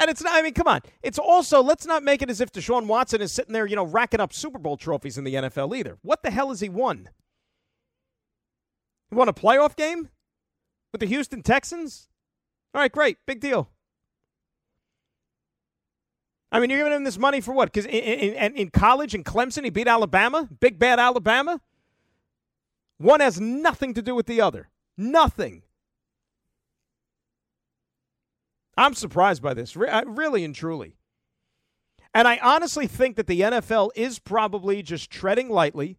And 0.00 0.08
it's 0.08 0.22
not, 0.22 0.32
I 0.32 0.40
mean, 0.40 0.54
come 0.54 0.66
on. 0.66 0.80
It's 1.02 1.18
also, 1.18 1.62
let's 1.62 1.84
not 1.84 2.02
make 2.02 2.22
it 2.22 2.30
as 2.30 2.40
if 2.40 2.50
Deshaun 2.50 2.86
Watson 2.86 3.20
is 3.20 3.32
sitting 3.32 3.52
there, 3.52 3.66
you 3.66 3.76
know, 3.76 3.84
racking 3.84 4.18
up 4.18 4.32
Super 4.32 4.58
Bowl 4.58 4.78
trophies 4.78 5.18
in 5.18 5.24
the 5.24 5.34
NFL 5.34 5.76
either. 5.76 5.98
What 6.00 6.22
the 6.22 6.30
hell 6.30 6.48
has 6.48 6.60
he 6.60 6.70
won? 6.70 7.10
He 9.10 9.16
won 9.16 9.28
a 9.28 9.34
playoff 9.34 9.76
game 9.76 10.08
with 10.90 11.00
the 11.00 11.06
Houston 11.06 11.42
Texans? 11.42 12.08
All 12.74 12.80
right, 12.80 12.90
great. 12.90 13.18
Big 13.26 13.40
deal. 13.40 13.68
I 16.50 16.60
mean, 16.60 16.70
you're 16.70 16.78
giving 16.80 16.94
him 16.94 17.04
this 17.04 17.18
money 17.18 17.42
for 17.42 17.52
what? 17.52 17.66
Because 17.70 17.84
in, 17.84 17.92
in, 17.92 18.56
in, 18.56 18.70
college 18.70 19.14
in 19.14 19.22
Clemson, 19.22 19.64
he 19.64 19.70
beat 19.70 19.86
Alabama, 19.86 20.48
big 20.60 20.78
bad 20.78 20.98
Alabama. 20.98 21.60
One 22.96 23.20
has 23.20 23.38
nothing 23.38 23.92
to 23.94 24.02
do 24.02 24.14
with 24.14 24.26
the 24.26 24.40
other. 24.40 24.70
Nothing. 24.96 25.62
I'm 28.76 28.94
surprised 28.94 29.42
by 29.42 29.54
this, 29.54 29.76
uh, 29.76 30.02
really 30.06 30.44
and 30.44 30.54
truly. 30.54 30.96
And 32.14 32.26
I 32.26 32.38
honestly 32.42 32.86
think 32.86 33.16
that 33.16 33.26
the 33.26 33.40
NFL 33.40 33.90
is 33.94 34.18
probably 34.18 34.82
just 34.82 35.10
treading 35.10 35.48
lightly 35.48 35.98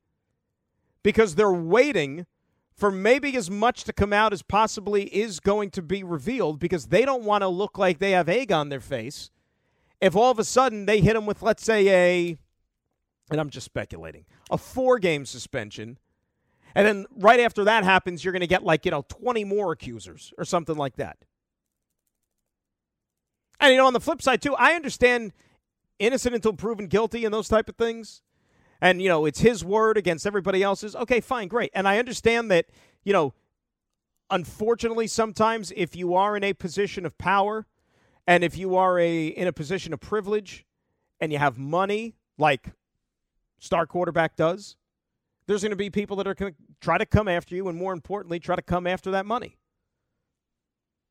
because 1.04 1.36
they're 1.36 1.52
waiting 1.54 2.26
for 2.74 2.92
maybe 2.92 3.36
as 3.38 3.50
much 3.50 3.84
to 3.84 3.94
come 3.94 4.12
out 4.12 4.34
as 4.34 4.42
possibly 4.42 5.04
is 5.16 5.40
going 5.40 5.70
to 5.72 5.82
be 5.82 6.04
revealed 6.04 6.60
because 6.60 6.88
they 6.88 7.06
don't 7.06 7.24
want 7.24 7.44
to 7.44 7.48
look 7.48 7.78
like 7.78 8.00
they 8.00 8.12
have 8.12 8.28
egg 8.28 8.52
on 8.52 8.70
their 8.70 8.80
face 8.80 9.30
if 10.02 10.16
all 10.16 10.32
of 10.32 10.40
a 10.40 10.44
sudden 10.44 10.88
they 10.88 11.00
hit 11.00 11.14
them 11.14 11.26
with, 11.26 11.44
let's 11.44 11.64
say, 11.64 11.88
a, 11.90 12.38
and 13.30 13.40
I'm 13.40 13.52
just 13.52 13.66
speculating, 13.66 14.26
a 14.50 14.58
four 14.58 14.98
game 15.00 15.26
suspension. 15.26 16.00
And 16.74 16.88
then 16.88 17.06
right 17.16 17.40
after 17.40 17.64
that 17.66 17.84
happens, 17.84 18.24
you're 18.24 18.32
going 18.32 18.42
to 18.42 18.48
get 18.48 18.64
like, 18.64 18.84
you 18.86 18.92
know, 18.92 19.06
20 19.08 19.44
more 19.44 19.72
accusers 19.72 20.34
or 20.38 20.46
something 20.46 20.76
like 20.76 20.96
that. 20.96 21.18
And, 23.62 23.72
you 23.72 23.78
know, 23.78 23.86
on 23.86 23.94
the 23.94 24.00
flip 24.00 24.22
side, 24.22 24.42
too, 24.42 24.56
I 24.56 24.74
understand 24.74 25.34
innocent 26.00 26.34
until 26.34 26.54
proven 26.54 26.88
guilty 26.88 27.24
and 27.24 27.34
those 27.34 27.48
type 27.48 27.70
of 27.70 27.76
things. 27.76 28.24
And, 28.82 29.00
you 29.02 29.08
know, 29.08 29.26
it's 29.26 29.40
his 29.40 29.64
word 29.64 29.98
against 29.98 30.26
everybody 30.26 30.64
else's. 30.64 30.96
Okay, 30.96 31.22
fine, 31.22 31.48
great. 31.48 31.72
And 31.76 31.88
I 31.88 32.00
understand 32.00 32.50
that, 32.50 32.66
you 33.04 33.14
know, 33.14 33.36
unfortunately, 34.32 35.06
sometimes 35.06 35.72
if 35.76 35.96
you 35.96 36.16
are 36.16 36.36
in 36.36 36.44
a 36.44 36.54
position 36.54 37.06
of 37.06 37.16
power 37.20 37.68
and 38.26 38.44
if 38.44 38.58
you 38.58 38.76
are 38.76 39.00
a 39.00 39.28
in 39.28 39.48
a 39.48 39.54
position 39.54 39.94
of 39.94 40.00
privilege 40.00 40.66
and 41.20 41.32
you 41.32 41.38
have 41.38 41.60
money 41.60 42.16
like 42.40 42.72
star 43.60 43.86
quarterback 43.86 44.36
does, 44.36 44.76
there's 45.46 45.62
going 45.62 45.72
to 45.72 45.76
be 45.76 45.92
people 45.92 46.18
that 46.18 46.26
are 46.26 46.34
going 46.34 46.54
to 46.54 46.58
try 46.80 46.98
to 46.98 47.06
come 47.06 47.28
after 47.28 47.54
you 47.56 47.68
and 47.68 47.78
more 47.78 47.94
importantly, 47.94 48.40
try 48.40 48.56
to 48.56 48.62
come 48.64 48.88
after 48.88 49.12
that 49.12 49.28
money. 49.28 49.58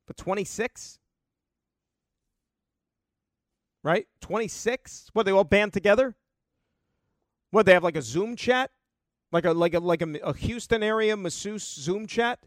But 0.05 0.17
26? 0.17 0.99
Right? 3.83 4.07
26? 4.21 5.09
What, 5.13 5.25
they 5.25 5.31
all 5.31 5.43
band 5.43 5.73
together? 5.73 6.15
What, 7.51 7.65
they 7.65 7.73
have 7.73 7.83
like 7.83 7.95
a 7.95 8.01
Zoom 8.01 8.35
chat? 8.35 8.71
Like 9.31 9.45
a 9.45 9.51
like 9.51 9.73
a 9.73 9.79
like 9.79 10.01
a, 10.01 10.13
a 10.23 10.33
Houston 10.33 10.83
area 10.83 11.15
masseuse 11.15 11.63
Zoom 11.63 12.05
chat? 12.05 12.39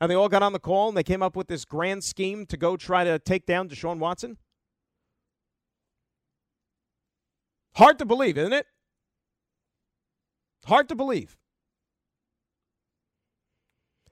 And 0.00 0.10
they 0.10 0.14
all 0.14 0.28
got 0.28 0.42
on 0.42 0.52
the 0.52 0.60
call 0.60 0.88
and 0.88 0.96
they 0.96 1.02
came 1.02 1.22
up 1.22 1.34
with 1.34 1.48
this 1.48 1.64
grand 1.64 2.04
scheme 2.04 2.46
to 2.46 2.56
go 2.56 2.76
try 2.76 3.04
to 3.04 3.18
take 3.18 3.46
down 3.46 3.68
Deshaun 3.68 3.98
Watson? 3.98 4.38
Hard 7.76 7.98
to 7.98 8.04
believe, 8.04 8.38
isn't 8.38 8.52
it? 8.52 8.66
Hard 10.66 10.88
to 10.88 10.94
believe. 10.94 11.36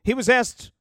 He 0.04 0.14
was 0.14 0.28
asked, 0.28 0.72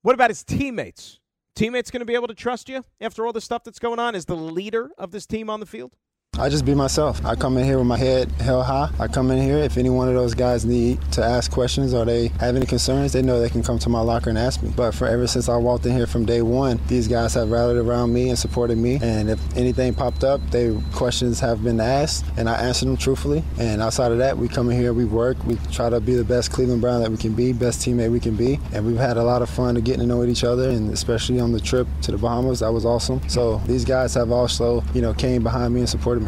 what 0.00 0.14
about 0.14 0.30
his 0.30 0.42
teammates? 0.42 1.20
Teammates 1.54 1.90
going 1.90 2.00
to 2.00 2.06
be 2.06 2.14
able 2.14 2.28
to 2.28 2.34
trust 2.34 2.68
you 2.68 2.84
after 3.00 3.26
all 3.26 3.32
the 3.32 3.40
stuff 3.40 3.64
that's 3.64 3.78
going 3.78 3.98
on? 3.98 4.14
Is 4.14 4.24
the 4.26 4.36
leader 4.36 4.90
of 4.98 5.10
this 5.10 5.26
team 5.26 5.50
on 5.50 5.60
the 5.60 5.66
field? 5.66 5.96
I 6.38 6.48
just 6.48 6.64
be 6.64 6.74
myself. 6.74 7.22
I 7.26 7.34
come 7.34 7.58
in 7.58 7.66
here 7.66 7.76
with 7.76 7.86
my 7.86 7.98
head 7.98 8.32
held 8.40 8.64
high. 8.64 8.88
I 8.98 9.06
come 9.06 9.30
in 9.30 9.42
here. 9.42 9.58
If 9.58 9.76
any 9.76 9.90
one 9.90 10.08
of 10.08 10.14
those 10.14 10.32
guys 10.32 10.64
need 10.64 10.98
to 11.12 11.22
ask 11.22 11.52
questions 11.52 11.92
or 11.92 12.06
they 12.06 12.28
have 12.40 12.56
any 12.56 12.64
concerns, 12.64 13.12
they 13.12 13.20
know 13.20 13.38
they 13.38 13.50
can 13.50 13.62
come 13.62 13.78
to 13.80 13.90
my 13.90 14.00
locker 14.00 14.30
and 14.30 14.38
ask 14.38 14.62
me. 14.62 14.72
But 14.74 14.92
for 14.92 15.06
ever 15.06 15.26
since 15.26 15.50
I 15.50 15.56
walked 15.56 15.84
in 15.84 15.92
here 15.92 16.06
from 16.06 16.24
day 16.24 16.40
one, 16.40 16.80
these 16.88 17.06
guys 17.06 17.34
have 17.34 17.50
rallied 17.50 17.76
around 17.76 18.14
me 18.14 18.30
and 18.30 18.38
supported 18.38 18.78
me. 18.78 18.98
And 19.02 19.28
if 19.28 19.56
anything 19.58 19.92
popped 19.92 20.24
up, 20.24 20.40
they 20.50 20.74
questions 20.94 21.38
have 21.40 21.62
been 21.62 21.78
asked, 21.80 22.24
and 22.38 22.48
I 22.48 22.54
answer 22.54 22.86
them 22.86 22.96
truthfully. 22.96 23.44
And 23.58 23.82
outside 23.82 24.10
of 24.10 24.16
that, 24.16 24.38
we 24.38 24.48
come 24.48 24.70
in 24.70 24.78
here, 24.78 24.94
we 24.94 25.04
work, 25.04 25.36
we 25.44 25.56
try 25.70 25.90
to 25.90 26.00
be 26.00 26.14
the 26.14 26.24
best 26.24 26.50
Cleveland 26.50 26.80
Brown 26.80 27.02
that 27.02 27.10
we 27.10 27.18
can 27.18 27.34
be, 27.34 27.52
best 27.52 27.82
teammate 27.82 28.10
we 28.10 28.20
can 28.20 28.36
be. 28.36 28.58
And 28.72 28.86
we've 28.86 28.96
had 28.96 29.18
a 29.18 29.22
lot 29.22 29.42
of 29.42 29.50
fun 29.50 29.74
getting 29.74 30.00
to 30.00 30.06
know 30.06 30.24
each 30.24 30.44
other, 30.44 30.70
and 30.70 30.90
especially 30.92 31.40
on 31.40 31.52
the 31.52 31.60
trip 31.60 31.86
to 32.00 32.10
the 32.10 32.16
Bahamas, 32.16 32.60
that 32.60 32.72
was 32.72 32.86
awesome. 32.86 33.20
So 33.28 33.58
these 33.66 33.84
guys 33.84 34.14
have 34.14 34.32
also, 34.32 34.82
you 34.94 35.02
know, 35.02 35.12
came 35.12 35.42
behind 35.42 35.74
me 35.74 35.80
and 35.80 35.88
supported. 35.88 36.21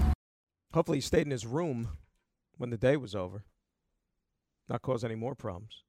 Hopefully, 0.74 0.98
he 0.98 1.02
stayed 1.02 1.24
in 1.24 1.30
his 1.30 1.46
room 1.46 1.90
when 2.58 2.70
the 2.70 2.76
day 2.76 2.96
was 2.96 3.14
over, 3.14 3.44
not 4.68 4.82
cause 4.82 5.04
any 5.04 5.14
more 5.14 5.36
problems. 5.36 5.83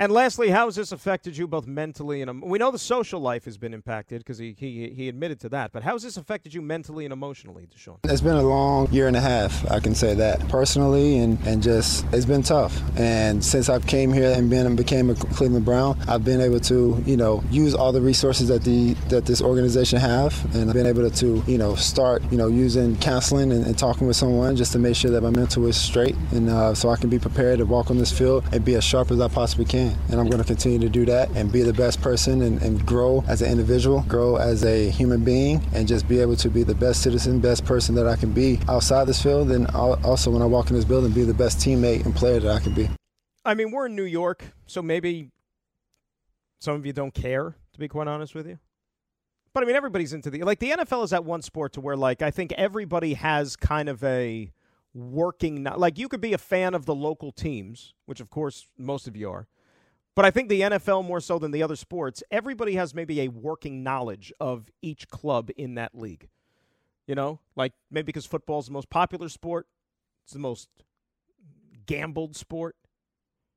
And 0.00 0.10
lastly, 0.10 0.48
how 0.48 0.64
has 0.64 0.76
this 0.76 0.92
affected 0.92 1.36
you 1.36 1.46
both 1.46 1.66
mentally 1.66 2.22
and 2.22 2.40
we 2.40 2.58
know 2.58 2.70
the 2.70 2.78
social 2.78 3.20
life 3.20 3.44
has 3.44 3.58
been 3.58 3.74
impacted 3.74 4.20
because 4.20 4.38
he, 4.38 4.56
he 4.58 4.88
he 4.96 5.10
admitted 5.10 5.38
to 5.40 5.50
that. 5.50 5.72
But 5.72 5.82
how 5.82 5.92
has 5.92 6.02
this 6.02 6.16
affected 6.16 6.54
you 6.54 6.62
mentally 6.62 7.04
and 7.04 7.12
emotionally, 7.12 7.66
Deshaun? 7.66 7.98
It's 8.04 8.22
been 8.22 8.36
a 8.36 8.42
long 8.42 8.90
year 8.90 9.08
and 9.08 9.14
a 9.14 9.20
half. 9.20 9.70
I 9.70 9.78
can 9.78 9.94
say 9.94 10.14
that 10.14 10.48
personally, 10.48 11.18
and 11.18 11.38
and 11.46 11.62
just 11.62 12.06
it's 12.14 12.24
been 12.24 12.42
tough. 12.42 12.80
And 12.98 13.44
since 13.44 13.68
I've 13.68 13.86
came 13.86 14.10
here 14.10 14.32
and 14.34 14.48
been 14.48 14.64
and 14.66 14.74
became 14.74 15.10
a 15.10 15.14
Cleveland 15.14 15.66
Brown, 15.66 15.98
I've 16.08 16.24
been 16.24 16.40
able 16.40 16.60
to 16.60 17.02
you 17.04 17.18
know 17.18 17.44
use 17.50 17.74
all 17.74 17.92
the 17.92 18.00
resources 18.00 18.48
that 18.48 18.64
the 18.64 18.94
that 19.10 19.26
this 19.26 19.42
organization 19.42 19.98
have, 19.98 20.32
and 20.54 20.70
I've 20.70 20.76
been 20.76 20.86
able 20.86 21.10
to 21.10 21.44
you 21.46 21.58
know 21.58 21.74
start 21.74 22.22
you 22.30 22.38
know 22.38 22.48
using 22.48 22.96
counseling 23.00 23.52
and, 23.52 23.66
and 23.66 23.76
talking 23.76 24.06
with 24.06 24.16
someone 24.16 24.56
just 24.56 24.72
to 24.72 24.78
make 24.78 24.96
sure 24.96 25.10
that 25.10 25.22
my 25.22 25.28
mental 25.28 25.66
is 25.66 25.78
straight, 25.78 26.16
and 26.32 26.48
uh, 26.48 26.74
so 26.74 26.88
I 26.88 26.96
can 26.96 27.10
be 27.10 27.18
prepared 27.18 27.58
to 27.58 27.66
walk 27.66 27.90
on 27.90 27.98
this 27.98 28.10
field 28.10 28.44
and 28.50 28.64
be 28.64 28.76
as 28.76 28.84
sharp 28.84 29.10
as 29.10 29.20
I 29.20 29.28
possibly 29.28 29.66
can. 29.66 29.89
And 30.10 30.20
I'm 30.20 30.26
going 30.26 30.42
to 30.42 30.44
continue 30.44 30.78
to 30.78 30.88
do 30.88 31.04
that 31.06 31.30
and 31.30 31.50
be 31.50 31.62
the 31.62 31.72
best 31.72 32.00
person 32.00 32.42
and, 32.42 32.60
and 32.62 32.84
grow 32.86 33.24
as 33.28 33.42
an 33.42 33.50
individual, 33.50 34.04
grow 34.08 34.36
as 34.36 34.64
a 34.64 34.90
human 34.90 35.24
being, 35.24 35.62
and 35.74 35.86
just 35.86 36.08
be 36.08 36.20
able 36.20 36.36
to 36.36 36.48
be 36.48 36.62
the 36.62 36.74
best 36.74 37.02
citizen, 37.02 37.40
best 37.40 37.64
person 37.64 37.94
that 37.94 38.06
I 38.06 38.16
can 38.16 38.32
be 38.32 38.58
outside 38.68 39.06
this 39.06 39.22
field. 39.22 39.50
And 39.50 39.66
also 39.68 40.30
when 40.30 40.42
I 40.42 40.46
walk 40.46 40.70
in 40.70 40.76
this 40.76 40.84
building, 40.84 41.12
be 41.12 41.24
the 41.24 41.34
best 41.34 41.58
teammate 41.58 42.04
and 42.04 42.14
player 42.14 42.40
that 42.40 42.50
I 42.50 42.60
can 42.60 42.74
be. 42.74 42.88
I 43.44 43.54
mean, 43.54 43.70
we're 43.70 43.86
in 43.86 43.96
New 43.96 44.04
York, 44.04 44.44
so 44.66 44.82
maybe 44.82 45.30
some 46.60 46.74
of 46.74 46.84
you 46.84 46.92
don't 46.92 47.14
care, 47.14 47.56
to 47.72 47.78
be 47.78 47.88
quite 47.88 48.06
honest 48.06 48.34
with 48.34 48.46
you. 48.46 48.58
But 49.52 49.64
I 49.64 49.66
mean, 49.66 49.76
everybody's 49.76 50.12
into 50.12 50.30
the 50.30 50.42
like 50.44 50.60
the 50.60 50.70
NFL 50.70 51.04
is 51.04 51.10
that 51.10 51.24
one 51.24 51.42
sport 51.42 51.72
to 51.72 51.80
where 51.80 51.96
like 51.96 52.22
I 52.22 52.30
think 52.30 52.52
everybody 52.52 53.14
has 53.14 53.56
kind 53.56 53.88
of 53.88 54.04
a 54.04 54.52
working 54.94 55.64
like 55.64 55.98
you 55.98 56.08
could 56.08 56.20
be 56.20 56.32
a 56.32 56.38
fan 56.38 56.74
of 56.74 56.86
the 56.86 56.94
local 56.94 57.32
teams, 57.32 57.94
which 58.06 58.20
of 58.20 58.30
course 58.30 58.68
most 58.78 59.08
of 59.08 59.16
you 59.16 59.30
are. 59.30 59.48
But 60.16 60.24
I 60.24 60.30
think 60.30 60.48
the 60.48 60.60
NFL, 60.60 61.04
more 61.04 61.20
so 61.20 61.38
than 61.38 61.50
the 61.50 61.62
other 61.62 61.76
sports, 61.76 62.22
everybody 62.30 62.74
has 62.74 62.94
maybe 62.94 63.20
a 63.20 63.28
working 63.28 63.82
knowledge 63.82 64.32
of 64.40 64.68
each 64.82 65.08
club 65.08 65.50
in 65.56 65.74
that 65.76 65.94
league. 65.94 66.28
You 67.06 67.14
know, 67.14 67.40
like 67.56 67.72
maybe 67.90 68.06
because 68.06 68.26
football 68.26 68.60
is 68.60 68.66
the 68.66 68.72
most 68.72 68.90
popular 68.90 69.28
sport, 69.28 69.66
it's 70.24 70.32
the 70.32 70.38
most 70.38 70.68
gambled 71.86 72.36
sport. 72.36 72.76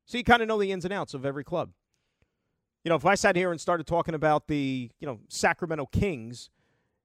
So 0.05 0.17
you 0.17 0.23
kind 0.23 0.41
of 0.41 0.47
know 0.47 0.59
the 0.59 0.71
ins 0.71 0.85
and 0.85 0.93
outs 0.93 1.13
of 1.13 1.25
every 1.25 1.43
club. 1.43 1.71
You 2.83 2.89
know, 2.89 2.95
if 2.95 3.05
I 3.05 3.15
sat 3.15 3.35
here 3.35 3.51
and 3.51 3.61
started 3.61 3.87
talking 3.87 4.15
about 4.15 4.47
the, 4.47 4.91
you 4.99 5.07
know, 5.07 5.19
Sacramento 5.29 5.85
Kings 5.91 6.49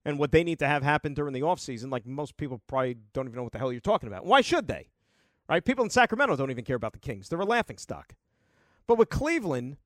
and 0.05 0.19
what 0.19 0.33
they 0.33 0.43
need 0.43 0.59
to 0.59 0.67
have 0.67 0.83
happen 0.83 1.15
during 1.15 1.35
the 1.35 1.43
offseason, 1.43 1.93
like 1.93 2.07
most 2.07 2.37
people 2.37 2.61
probably 2.67 2.97
don't 3.13 3.27
even 3.27 3.37
know 3.37 3.45
what 3.45 3.53
the 3.53 3.59
hell 3.59 3.71
you're 3.71 3.81
talking 3.81 4.09
about. 4.09 4.25
Why 4.27 4.41
should 4.41 4.67
they? 4.67 4.89
Right? 5.49 5.65
People 5.65 5.85
in 5.85 5.91
Sacramento 5.91 6.37
don't 6.37 6.51
even 6.51 6.65
care 6.65 6.77
about 6.77 6.95
the 6.95 6.99
Kings. 6.99 7.29
They're 7.29 7.39
a 7.39 7.45
laughing 7.45 7.79
stock. 7.79 8.15
But 8.89 8.99
with 8.99 9.11
Cleveland, 9.11 9.77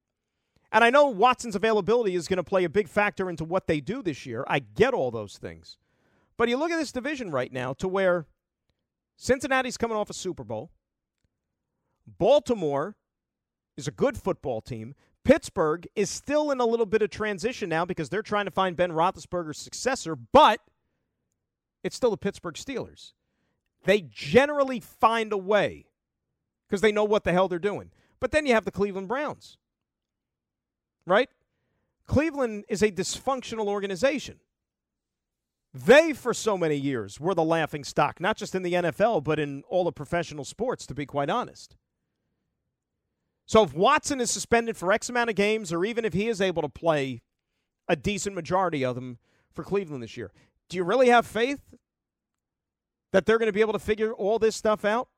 and 0.70 0.82
I 0.82 0.88
know 0.88 1.09
Watson's 1.09 1.57
availability 1.57 2.14
is 2.14 2.28
going 2.28 2.38
to 2.38 2.44
play 2.44 2.64
a 2.64 2.70
big 2.70 2.88
factor 2.88 3.28
into 3.28 3.44
what 3.44 3.66
they 3.66 3.80
do 3.80 4.03
this 4.03 4.24
year. 4.24 4.44
I 4.48 4.61
get 4.61 4.94
all 4.94 5.11
those 5.11 5.36
things. 5.36 5.76
But 6.38 6.48
you 6.48 6.57
look 6.57 6.70
at 6.70 6.78
this 6.78 6.92
division 6.92 7.30
right 7.30 7.53
now 7.53 7.74
to 7.74 7.88
where 7.88 8.26
Cincinnati's 9.16 9.76
coming 9.76 9.98
off 9.98 10.09
a 10.09 10.14
Super 10.14 10.44
Bowl. 10.44 10.70
Baltimore 12.07 12.96
is 13.76 13.86
a 13.86 13.90
good 13.90 14.16
football 14.16 14.61
team. 14.61 14.94
Pittsburgh 15.24 15.86
is 15.94 16.09
still 16.09 16.50
in 16.50 16.61
a 16.61 16.66
little 16.66 16.86
bit 16.86 17.03
of 17.03 17.11
transition 17.11 17.68
now 17.68 17.84
because 17.84 18.09
they're 18.09 18.22
trying 18.22 18.46
to 18.46 18.50
find 18.50 18.76
Ben 18.76 18.92
Roethlisberger's 18.92 19.59
successor, 19.59 20.16
but 20.16 20.61
it's 21.84 21.96
still 21.96 22.11
the 22.11 22.16
Pittsburgh 22.16 22.55
Steelers. 22.55 23.12
They 23.84 24.00
generally 24.00 24.80
find 24.80 25.32
a 25.32 25.38
way 25.38 25.86
because 26.68 26.80
they 26.80 26.92
know 26.92 27.05
what 27.05 27.24
the 27.24 27.32
hell 27.32 27.48
they're 27.48 27.59
doing. 27.59 27.90
But 28.22 28.30
then 28.30 28.46
you 28.46 28.54
have 28.54 28.64
the 28.64 28.70
Cleveland 28.70 29.08
Browns, 29.08 29.58
right? 31.08 31.28
Cleveland 32.06 32.64
is 32.68 32.80
a 32.80 32.92
dysfunctional 32.92 33.66
organization. 33.66 34.38
They, 35.74 36.12
for 36.12 36.32
so 36.32 36.56
many 36.56 36.76
years, 36.76 37.18
were 37.18 37.34
the 37.34 37.42
laughing 37.42 37.82
stock, 37.82 38.20
not 38.20 38.36
just 38.36 38.54
in 38.54 38.62
the 38.62 38.74
NFL, 38.74 39.24
but 39.24 39.40
in 39.40 39.64
all 39.68 39.82
the 39.82 39.90
professional 39.90 40.44
sports, 40.44 40.86
to 40.86 40.94
be 40.94 41.04
quite 41.04 41.30
honest. 41.30 41.74
So 43.44 43.64
if 43.64 43.74
Watson 43.74 44.20
is 44.20 44.30
suspended 44.30 44.76
for 44.76 44.92
X 44.92 45.08
amount 45.08 45.30
of 45.30 45.34
games, 45.34 45.72
or 45.72 45.84
even 45.84 46.04
if 46.04 46.12
he 46.12 46.28
is 46.28 46.40
able 46.40 46.62
to 46.62 46.68
play 46.68 47.22
a 47.88 47.96
decent 47.96 48.36
majority 48.36 48.84
of 48.84 48.94
them 48.94 49.18
for 49.52 49.64
Cleveland 49.64 50.00
this 50.00 50.16
year. 50.16 50.30
Do 50.68 50.76
you 50.76 50.84
really 50.84 51.08
have 51.08 51.26
faith 51.26 51.74
that 53.10 53.26
they're 53.26 53.38
going 53.38 53.48
to 53.48 53.52
be 53.52 53.62
able 53.62 53.72
to 53.72 53.80
figure 53.80 54.12
all 54.12 54.38
this 54.38 54.54
stuff 54.54 54.84
out? 54.84 55.08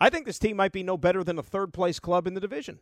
I 0.00 0.08
think 0.08 0.24
this 0.26 0.38
team 0.38 0.56
might 0.56 0.72
be 0.72 0.82
no 0.82 0.96
better 0.96 1.22
than 1.22 1.38
a 1.38 1.42
third 1.42 1.72
place 1.72 2.00
club 2.00 2.26
in 2.26 2.34
the 2.34 2.40
division. 2.40 2.78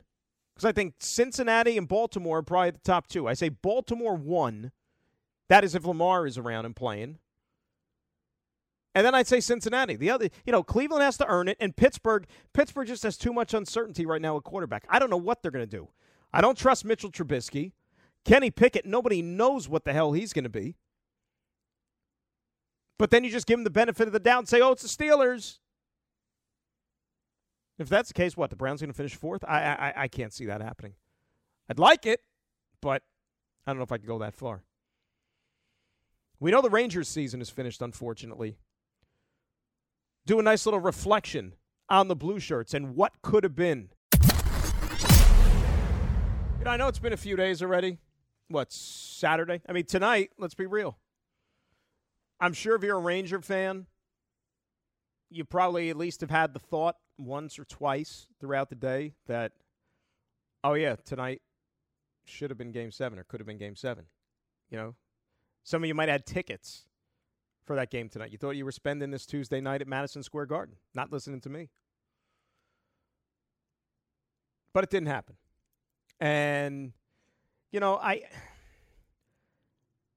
Because 0.55 0.69
I 0.69 0.73
think 0.73 0.95
Cincinnati 0.99 1.77
and 1.77 1.89
Baltimore 1.89 2.39
are 2.39 2.43
probably 2.43 2.73
the 2.73 2.79
top 2.79 3.07
two. 3.07 3.27
I 3.29 3.35
say 3.35 3.49
Baltimore 3.49 4.15
one. 4.15 4.73
That 5.49 5.65
is 5.65 5.75
if 5.75 5.85
Lamar 5.85 6.27
is 6.27 6.37
around 6.39 6.67
and 6.67 6.77
playing. 6.77 7.19
And 8.95 9.07
then 9.07 9.15
I'd 9.15 9.29
say 9.29 9.41
Cincinnati. 9.41 9.97
The 9.97 10.11
other, 10.11 10.29
you 10.45 10.53
know, 10.53 10.63
Cleveland 10.63 11.03
has 11.03 11.17
to 11.19 11.27
earn 11.29 11.47
it, 11.47 11.57
and 11.61 11.77
Pittsburgh. 11.77 12.27
Pittsburgh 12.53 12.89
just 12.89 13.05
has 13.05 13.17
too 13.17 13.33
much 13.33 13.55
uncertainty 13.55 14.05
right 14.05 14.21
now 14.21 14.37
at 14.37 14.43
quarterback. 14.45 14.85
I 14.89 14.99
don't 14.99 15.11
know 15.11 15.17
what 15.17 15.43
they're 15.43 15.53
going 15.53 15.69
to 15.69 15.77
do. 15.77 15.89
I 16.33 16.41
don't 16.41 16.59
trust 16.59 16.85
Mitchell 16.85 17.11
Trubisky. 17.11 17.73
Kenny 18.25 18.51
Pickett. 18.51 18.85
Nobody 18.85 19.23
knows 19.23 19.69
what 19.69 19.85
the 19.85 19.93
hell 19.93 20.13
he's 20.13 20.33
going 20.33 20.45
to 20.45 20.51
be. 20.51 20.75
But 22.99 23.11
then 23.11 23.23
you 23.23 23.31
just 23.31 23.47
give 23.47 23.59
him 23.59 23.65
the 23.65 23.71
benefit 23.71 24.09
of 24.09 24.13
the 24.13 24.19
doubt 24.19 24.41
and 24.41 24.49
say, 24.49 24.61
"Oh, 24.61 24.73
it's 24.73 24.83
the 24.83 24.89
Steelers." 24.89 25.59
If 27.79 27.89
that's 27.89 28.09
the 28.09 28.15
case, 28.15 28.37
what 28.37 28.51
the 28.51 28.57
Browns 28.57 28.81
going 28.81 28.91
to 28.91 28.97
finish 28.97 29.15
fourth? 29.15 29.45
I, 29.47 29.61
I 29.61 29.93
I 30.03 30.09
can't 30.09 30.33
see 30.33 30.47
that 30.47 30.61
happening. 30.61 30.95
I'd 31.71 31.79
like 31.79 32.07
it, 32.07 32.21
but 32.81 33.03
I 33.67 33.71
don't 33.71 33.79
know 33.79 33.85
if 33.85 33.93
I 33.93 33.99
could 33.99 34.07
go 34.07 34.19
that 34.19 34.35
far. 34.35 34.65
We 36.41 36.51
know 36.51 36.63
the 36.63 36.71
Rangers' 36.71 37.09
season 37.09 37.41
is 37.41 37.51
finished, 37.51 37.83
unfortunately. 37.83 38.57
Do 40.27 40.39
a 40.39 40.43
nice 40.43 40.67
little 40.67 40.81
reflection 40.81 41.55
on 41.89 42.09
the 42.09 42.17
blue 42.17 42.39
shirts 42.39 42.75
and 42.75 42.95
what 42.95 43.13
could 43.23 43.45
have 43.45 43.57
been. 43.57 43.91
You 46.59 46.65
know, 46.65 46.71
I 46.71 46.77
know 46.77 46.89
it's 46.89 46.99
been 46.99 47.13
a 47.13 47.17
few 47.17 47.37
days 47.37 47.63
already. 47.63 47.99
What 48.49 48.73
Saturday? 48.73 49.61
I 49.69 49.73
mean, 49.73 49.85
tonight. 49.85 50.31
Let's 50.39 50.55
be 50.55 50.67
real. 50.67 50.99
I'm 52.41 52.53
sure 52.53 52.77
if 52.77 52.83
you're 52.83 52.99
a 52.99 53.01
Ranger 53.01 53.41
fan, 53.41 53.87
you 55.31 55.45
probably 55.45 55.91
at 55.91 55.97
least 55.97 56.21
have 56.21 56.31
had 56.31 56.55
the 56.55 56.61
thought 56.61 56.97
once 57.19 57.59
or 57.59 57.65
twice 57.65 58.29
throughout 58.41 58.71
the 58.71 58.77
day 58.77 59.15
that, 59.27 59.53
oh, 60.65 60.75
yeah, 60.75 60.97
tonight 61.05 61.43
should 62.25 62.51
have 62.51 62.59
been 62.59 62.73
game 62.73 62.91
seven 62.91 63.19
or 63.19 63.25
could 63.25 63.41
have 63.41 63.47
been 63.47 63.59
game 63.59 63.77
seven. 63.77 64.05
You 64.71 64.79
know, 64.79 64.95
some 65.65 65.83
of 65.83 65.89
you 65.89 65.95
might 65.95 66.09
have 66.09 66.25
tickets 66.25 66.85
for 67.65 67.77
that 67.77 67.91
game 67.91 68.09
tonight. 68.09 68.31
You 68.31 68.39
thought 68.39 68.53
you 68.53 68.65
were 68.65 68.73
spending 68.73 69.11
this 69.11 69.27
Tuesday 69.27 69.61
night 69.61 69.81
at 69.81 69.89
Madison 69.89 70.23
Square 70.23 70.47
Garden, 70.47 70.77
not 70.95 71.13
listening 71.13 71.41
to 71.43 71.49
me. 71.49 71.69
But 74.73 74.85
it 74.85 74.91
didn't 74.91 75.09
happen. 75.09 75.37
And, 76.21 76.93
you 77.73 77.81
know, 77.81 77.97
I. 77.97 78.23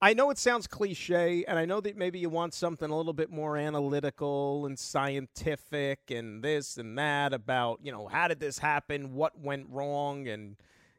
I 0.04 0.14
know 0.16 0.32
it 0.32 0.40
sounds 0.40 0.66
cliche, 0.66 1.46
and 1.48 1.60
I 1.60 1.66
know 1.66 1.80
that 1.80 1.96
maybe 1.96 2.18
you 2.18 2.30
want 2.30 2.56
something 2.56 2.90
a 2.90 2.98
little 2.98 3.14
bit 3.14 3.30
more 3.30 3.56
analytical 3.56 4.66
and 4.66 4.80
scientific 4.80 6.10
and 6.10 6.44
this 6.44 6.78
and 6.78 6.98
that 6.98 7.34
about, 7.34 7.82
you 7.84 7.92
know, 7.92 8.08
how 8.08 8.28
did 8.28 8.40
this 8.40 8.58
happen? 8.58 9.14
What 9.14 9.40
went 9.40 9.68
wrong? 9.70 10.28
And 10.28 10.56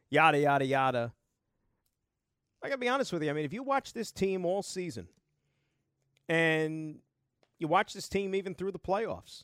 yada, 0.09 0.39
yada, 0.39 0.65
yada. 0.65 1.11
I 2.63 2.69
got 2.69 2.75
to 2.75 2.79
be 2.79 2.87
honest 2.87 3.11
with 3.11 3.23
you. 3.23 3.29
I 3.29 3.33
mean, 3.33 3.43
if 3.43 3.51
you 3.51 3.61
watch 3.61 3.91
this 3.91 4.09
team 4.09 4.45
all 4.45 4.63
season 4.63 5.09
and 6.29 6.99
you 7.59 7.67
watch 7.67 7.93
this 7.93 8.07
team 8.07 8.33
even 8.33 8.55
through 8.55 8.71
the 8.71 8.79
playoffs 8.79 9.43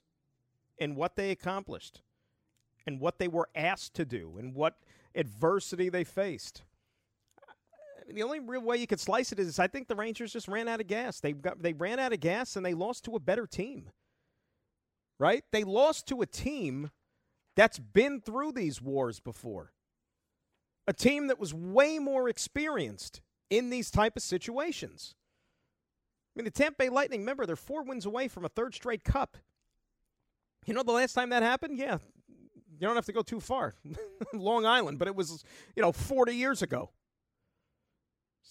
and 0.80 0.96
what 0.96 1.18
they 1.18 1.32
accomplished 1.32 2.00
and 2.88 3.02
what 3.02 3.20
they 3.20 3.28
were 3.28 3.50
asked 3.54 3.94
to 3.96 4.06
do 4.06 4.36
and 4.40 4.56
what 4.56 4.78
adversity 5.14 5.90
they 5.90 6.06
faced 6.06 6.64
the 8.14 8.24
only 8.24 8.40
real 8.40 8.62
way 8.62 8.78
you 8.78 8.88
could 8.88 9.00
slice 9.00 9.32
it 9.32 9.40
is 9.40 9.60
I 9.60 9.68
think 9.68 9.88
the 9.88 9.96
Rangers 9.96 10.34
just 10.34 10.48
ran 10.48 10.68
out 10.68 10.82
of 10.82 10.88
gas. 10.88 11.20
They 11.20 11.34
got 11.34 11.62
they 11.62 11.74
ran 11.74 12.00
out 12.00 12.14
of 12.14 12.20
gas 12.20 12.56
and 12.56 12.66
they 12.66 12.74
lost 12.74 13.06
to 13.06 13.16
a 13.16 13.20
better 13.20 13.46
team. 13.46 13.90
Right? 15.20 15.44
They 15.52 15.64
lost 15.64 16.08
to 16.08 16.22
a 16.22 16.26
team 16.26 16.92
that's 17.56 17.78
been 17.80 18.22
through 18.22 18.54
these 18.54 18.82
wars 18.82 19.20
before. 19.20 19.74
A 20.88 20.94
team 20.94 21.28
that 21.28 21.40
was 21.40 21.54
way 21.54 22.00
more 22.00 22.30
experienced 22.30 23.22
in 23.50 23.70
these 23.70 23.92
type 23.92 24.16
of 24.16 24.24
situations. 24.24 25.16
I 26.36 26.40
mean, 26.40 26.46
the 26.46 26.52
Tampa 26.52 26.78
Bay 26.78 26.90
Lightning, 26.90 27.20
remember, 27.20 27.46
they're 27.46 27.56
four 27.56 27.84
wins 27.84 28.06
away 28.06 28.28
from 28.28 28.46
a 28.46 28.50
third 28.50 28.74
straight 28.74 29.04
cup. 29.04 29.38
You 30.66 30.74
know 30.74 30.84
the 30.84 30.92
last 30.92 31.14
time 31.14 31.30
that 31.30 31.44
happened? 31.44 31.78
Yeah. 31.78 31.98
You 32.28 32.88
don't 32.88 32.96
have 32.96 33.06
to 33.08 33.14
go 33.14 33.22
too 33.22 33.40
far. 33.40 33.76
Long 34.34 34.66
Island, 34.66 35.00
but 35.00 35.08
it 35.08 35.16
was, 35.16 35.44
you 35.76 35.82
know, 35.82 35.92
40 35.92 36.34
years 36.34 36.62
ago. 36.62 36.92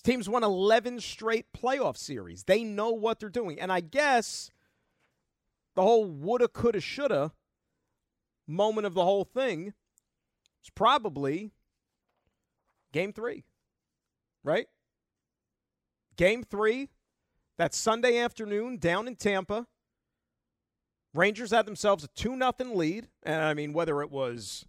Team's 0.04 0.28
won 0.28 0.44
11 0.44 1.00
straight 1.00 1.46
playoff 1.52 1.96
series. 1.96 2.44
They 2.44 2.62
know 2.62 2.90
what 2.90 3.20
they're 3.20 3.28
doing. 3.28 3.60
And 3.60 3.72
I 3.72 3.80
guess 3.80 4.50
the 5.74 5.82
whole 5.82 6.06
woulda, 6.06 6.48
coulda, 6.48 6.80
shoulda 6.80 7.32
moment 8.46 8.86
of 8.86 8.94
the 8.94 9.04
whole 9.04 9.24
thing 9.24 9.74
is 10.64 10.70
probably 10.74 11.52
game 12.92 13.12
three, 13.12 13.44
right? 14.42 14.66
Game 16.16 16.42
three, 16.42 16.88
that 17.58 17.74
Sunday 17.74 18.18
afternoon 18.18 18.78
down 18.78 19.06
in 19.06 19.16
Tampa. 19.16 19.66
Rangers 21.14 21.50
had 21.50 21.66
themselves 21.66 22.04
a 22.04 22.08
2 22.08 22.38
0 22.38 22.74
lead. 22.74 23.08
And 23.22 23.42
I 23.42 23.54
mean, 23.54 23.72
whether 23.72 24.00
it 24.02 24.10
was 24.10 24.64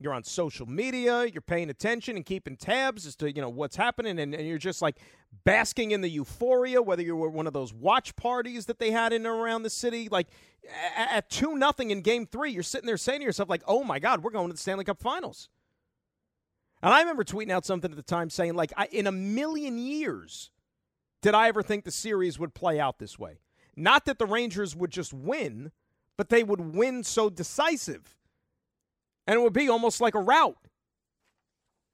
you're 0.00 0.14
on 0.14 0.24
social 0.24 0.66
media, 0.66 1.26
you're 1.26 1.42
paying 1.42 1.68
attention 1.68 2.16
and 2.16 2.24
keeping 2.24 2.56
tabs 2.56 3.06
as 3.06 3.14
to, 3.16 3.30
you 3.30 3.42
know, 3.42 3.50
what's 3.50 3.76
happening 3.76 4.18
and, 4.18 4.34
and 4.34 4.48
you're 4.48 4.58
just 4.58 4.80
like 4.80 4.96
basking 5.44 5.90
in 5.90 6.00
the 6.00 6.08
euphoria, 6.08 6.80
whether 6.80 7.02
you 7.02 7.14
were 7.14 7.28
one 7.28 7.46
of 7.46 7.52
those 7.52 7.74
watch 7.74 8.16
parties 8.16 8.64
that 8.66 8.78
they 8.78 8.90
had 8.90 9.12
in 9.12 9.26
and 9.26 9.34
around 9.34 9.62
the 9.62 9.70
city. 9.70 10.08
Like 10.10 10.28
at 10.96 11.28
two 11.28 11.54
nothing 11.54 11.90
in 11.90 12.00
game 12.00 12.26
three, 12.26 12.50
you're 12.50 12.62
sitting 12.62 12.86
there 12.86 12.96
saying 12.96 13.20
to 13.20 13.26
yourself, 13.26 13.50
like, 13.50 13.62
oh 13.66 13.84
my 13.84 13.98
God, 13.98 14.24
we're 14.24 14.30
going 14.30 14.48
to 14.48 14.54
the 14.54 14.58
Stanley 14.58 14.84
Cup 14.84 15.00
finals. 15.00 15.50
And 16.82 16.94
I 16.94 17.00
remember 17.00 17.24
tweeting 17.24 17.50
out 17.50 17.66
something 17.66 17.90
at 17.90 17.96
the 17.96 18.02
time 18.02 18.30
saying, 18.30 18.54
like, 18.54 18.72
I, 18.76 18.86
in 18.86 19.06
a 19.06 19.12
million 19.12 19.78
years 19.78 20.50
did 21.20 21.34
I 21.34 21.48
ever 21.48 21.62
think 21.62 21.84
the 21.84 21.90
series 21.90 22.38
would 22.38 22.54
play 22.54 22.80
out 22.80 22.98
this 22.98 23.18
way. 23.18 23.40
Not 23.76 24.06
that 24.06 24.18
the 24.18 24.24
Rangers 24.24 24.74
would 24.74 24.90
just 24.90 25.12
win, 25.12 25.72
but 26.16 26.30
they 26.30 26.42
would 26.42 26.74
win 26.74 27.04
so 27.04 27.28
decisive 27.28 28.16
and 29.30 29.38
it 29.38 29.42
would 29.44 29.52
be 29.52 29.68
almost 29.68 30.00
like 30.00 30.16
a 30.16 30.20
rout. 30.20 30.56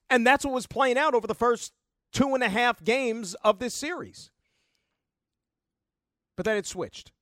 And 0.08 0.26
that's 0.26 0.42
what 0.42 0.54
was 0.54 0.66
playing 0.66 0.96
out 0.96 1.12
over 1.12 1.26
the 1.26 1.34
first 1.34 1.74
two 2.10 2.32
and 2.32 2.42
a 2.42 2.48
half 2.48 2.82
games 2.82 3.34
of 3.44 3.58
this 3.58 3.74
series. 3.74 4.30
But 6.34 6.46
then 6.46 6.56
it 6.56 6.66
switched, 6.66 7.12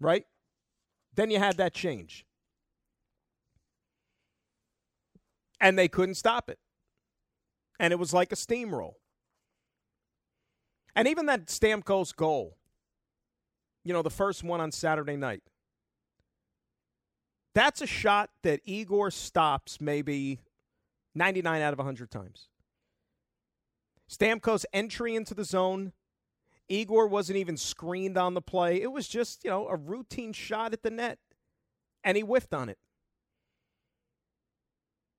right? 0.00 0.24
Then 1.14 1.30
you 1.30 1.38
had 1.38 1.58
that 1.58 1.74
change. 1.74 2.24
And 5.60 5.78
they 5.78 5.88
couldn't 5.88 6.14
stop 6.14 6.48
it. 6.48 6.58
And 7.78 7.92
it 7.92 7.98
was 7.98 8.14
like 8.14 8.32
a 8.32 8.36
steamroll. 8.36 8.94
And 10.94 11.06
even 11.06 11.26
that 11.26 11.48
Stamkos 11.48 12.16
goal, 12.16 12.56
you 13.84 13.92
know, 13.92 14.00
the 14.00 14.08
first 14.08 14.42
one 14.42 14.62
on 14.62 14.72
Saturday 14.72 15.16
night, 15.16 15.42
that's 17.56 17.80
a 17.80 17.86
shot 17.86 18.28
that 18.42 18.60
Igor 18.66 19.10
stops 19.10 19.80
maybe 19.80 20.40
99 21.14 21.62
out 21.62 21.72
of 21.72 21.78
100 21.78 22.10
times. 22.10 22.48
Stamkos' 24.10 24.66
entry 24.74 25.14
into 25.14 25.32
the 25.32 25.42
zone, 25.42 25.92
Igor 26.68 27.08
wasn't 27.08 27.38
even 27.38 27.56
screened 27.56 28.18
on 28.18 28.34
the 28.34 28.42
play. 28.42 28.82
It 28.82 28.92
was 28.92 29.08
just, 29.08 29.42
you 29.42 29.50
know, 29.50 29.68
a 29.68 29.76
routine 29.76 30.34
shot 30.34 30.74
at 30.74 30.82
the 30.82 30.90
net, 30.90 31.18
and 32.04 32.18
he 32.18 32.22
whiffed 32.22 32.52
on 32.52 32.68
it. 32.68 32.76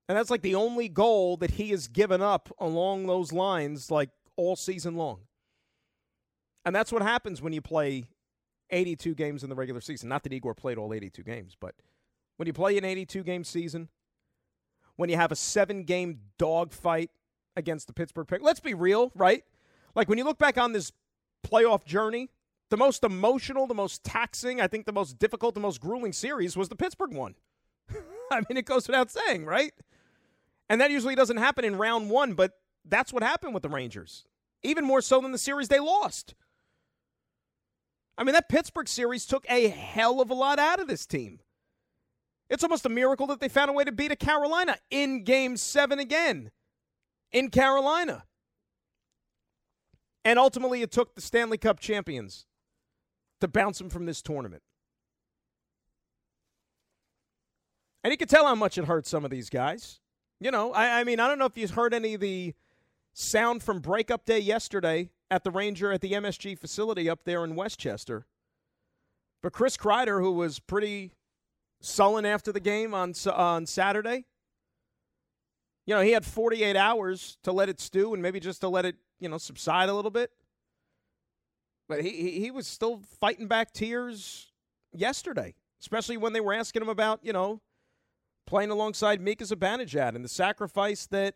And 0.07 0.15
that's 0.15 0.29
like 0.29 0.43
the 0.43 0.55
only 0.55 0.89
goal 0.89 1.37
that 1.37 1.51
he 1.51 1.71
has 1.71 1.87
given 1.87 2.21
up 2.21 2.53
along 2.59 3.07
those 3.07 3.33
lines, 3.33 3.89
like 3.89 4.11
all 4.35 4.55
season 4.55 4.95
long. 4.95 5.21
And 6.63 6.75
that's 6.75 6.91
what 6.91 7.01
happens 7.01 7.41
when 7.41 7.51
you 7.51 7.61
play 7.61 8.05
82 8.69 9.15
games 9.15 9.43
in 9.43 9.49
the 9.49 9.55
regular 9.55 9.81
season. 9.81 10.07
Not 10.07 10.21
that 10.21 10.33
Igor 10.33 10.53
played 10.53 10.77
all 10.77 10.93
82 10.93 11.23
games, 11.23 11.57
but– 11.59 11.73
when 12.37 12.47
you 12.47 12.53
play 12.53 12.77
an 12.77 12.85
82 12.85 13.23
game 13.23 13.43
season, 13.43 13.89
when 14.95 15.09
you 15.09 15.15
have 15.15 15.31
a 15.31 15.35
seven 15.35 15.83
game 15.83 16.19
dogfight 16.37 17.11
against 17.55 17.87
the 17.87 17.93
Pittsburgh 17.93 18.27
Pick. 18.27 18.41
Let's 18.41 18.59
be 18.59 18.73
real, 18.73 19.11
right? 19.15 19.43
Like 19.95 20.07
when 20.07 20.17
you 20.17 20.23
look 20.23 20.37
back 20.37 20.57
on 20.57 20.71
this 20.71 20.91
playoff 21.45 21.85
journey, 21.85 22.29
the 22.69 22.77
most 22.77 23.03
emotional, 23.03 23.65
the 23.65 23.73
most 23.73 24.03
taxing, 24.03 24.61
I 24.61 24.67
think 24.67 24.85
the 24.85 24.93
most 24.93 25.17
difficult, 25.17 25.55
the 25.55 25.61
most 25.61 25.81
grueling 25.81 26.13
series 26.13 26.55
was 26.55 26.69
the 26.69 26.75
Pittsburgh 26.75 27.13
one. 27.13 27.35
I 28.31 28.41
mean, 28.47 28.57
it 28.57 28.65
goes 28.65 28.87
without 28.87 29.09
saying, 29.09 29.45
right? 29.45 29.73
And 30.69 30.81
that 30.81 30.91
usually 30.91 31.15
doesn't 31.15 31.37
happen 31.37 31.65
in 31.65 31.77
round 31.77 32.09
one, 32.09 32.33
but 32.33 32.53
that's 32.85 33.13
what 33.13 33.23
happened 33.23 33.53
with 33.53 33.63
the 33.63 33.69
Rangers. 33.69 34.25
Even 34.63 34.85
more 34.85 35.01
so 35.01 35.21
than 35.21 35.31
the 35.31 35.37
series 35.37 35.69
they 35.69 35.79
lost. 35.79 36.35
I 38.17 38.23
mean, 38.23 38.33
that 38.33 38.49
Pittsburgh 38.49 38.87
series 38.87 39.25
took 39.25 39.45
a 39.49 39.69
hell 39.69 40.19
of 40.19 40.29
a 40.29 40.33
lot 40.33 40.59
out 40.59 40.79
of 40.79 40.87
this 40.87 41.05
team. 41.05 41.39
It's 42.49 42.63
almost 42.63 42.85
a 42.85 42.89
miracle 42.89 43.27
that 43.27 43.39
they 43.39 43.49
found 43.49 43.69
a 43.69 43.73
way 43.73 43.83
to 43.83 43.91
beat 43.91 44.11
a 44.11 44.15
Carolina 44.15 44.77
in 44.89 45.23
game 45.23 45.57
seven 45.57 45.99
again 45.99 46.51
in 47.31 47.49
Carolina. 47.49 48.23
And 50.23 50.39
ultimately, 50.39 50.81
it 50.81 50.91
took 50.91 51.15
the 51.15 51.21
Stanley 51.21 51.57
Cup 51.57 51.79
champions 51.79 52.45
to 53.41 53.47
bounce 53.47 53.77
them 53.77 53.89
from 53.89 54.05
this 54.05 54.21
tournament. 54.21 54.63
And 58.03 58.11
you 58.11 58.17
can 58.17 58.27
tell 58.27 58.45
how 58.45 58.55
much 58.55 58.77
it 58.77 58.85
hurt 58.85 59.05
some 59.05 59.25
of 59.25 59.31
these 59.31 59.49
guys. 59.49 59.99
You 60.39 60.51
know, 60.51 60.71
I, 60.71 60.99
I 60.99 61.03
mean, 61.03 61.19
I 61.19 61.27
don't 61.27 61.39
know 61.39 61.45
if 61.45 61.57
you 61.57 61.67
heard 61.67 61.93
any 61.93 62.13
of 62.13 62.21
the 62.21 62.53
sound 63.13 63.63
from 63.63 63.79
breakup 63.79 64.25
day 64.25 64.39
yesterday 64.39 65.09
at 65.31 65.43
the 65.43 65.51
Ranger 65.51 65.91
at 65.91 66.01
the 66.01 66.11
MSG 66.13 66.57
facility 66.57 67.09
up 67.09 67.21
there 67.25 67.43
in 67.43 67.55
Westchester. 67.55 68.25
But 69.41 69.53
Chris 69.53 69.77
Kreider, 69.77 70.21
who 70.21 70.31
was 70.31 70.59
pretty 70.59 71.11
sullen 71.79 72.25
after 72.25 72.51
the 72.51 72.59
game 72.59 72.93
on 72.93 73.13
on 73.33 73.65
Saturday, 73.65 74.25
you 75.85 75.95
know, 75.95 76.01
he 76.01 76.11
had 76.11 76.25
48 76.25 76.75
hours 76.75 77.37
to 77.43 77.51
let 77.51 77.69
it 77.69 77.79
stew 77.79 78.13
and 78.13 78.21
maybe 78.21 78.39
just 78.39 78.61
to 78.61 78.69
let 78.69 78.85
it, 78.85 78.95
you 79.19 79.29
know, 79.29 79.37
subside 79.37 79.89
a 79.89 79.93
little 79.93 80.11
bit. 80.11 80.31
But 81.87 82.03
he 82.03 82.39
he 82.39 82.51
was 82.51 82.67
still 82.67 83.01
fighting 83.19 83.47
back 83.47 83.71
tears 83.71 84.51
yesterday, 84.93 85.55
especially 85.79 86.17
when 86.17 86.33
they 86.33 86.41
were 86.41 86.53
asking 86.53 86.81
him 86.81 86.89
about, 86.89 87.19
you 87.23 87.31
know, 87.31 87.61
playing 88.45 88.71
alongside 88.71 89.21
Mika 89.21 89.45
Zibanejad 89.45 90.15
and 90.15 90.25
the 90.25 90.29
sacrifice 90.29 91.05
that, 91.07 91.35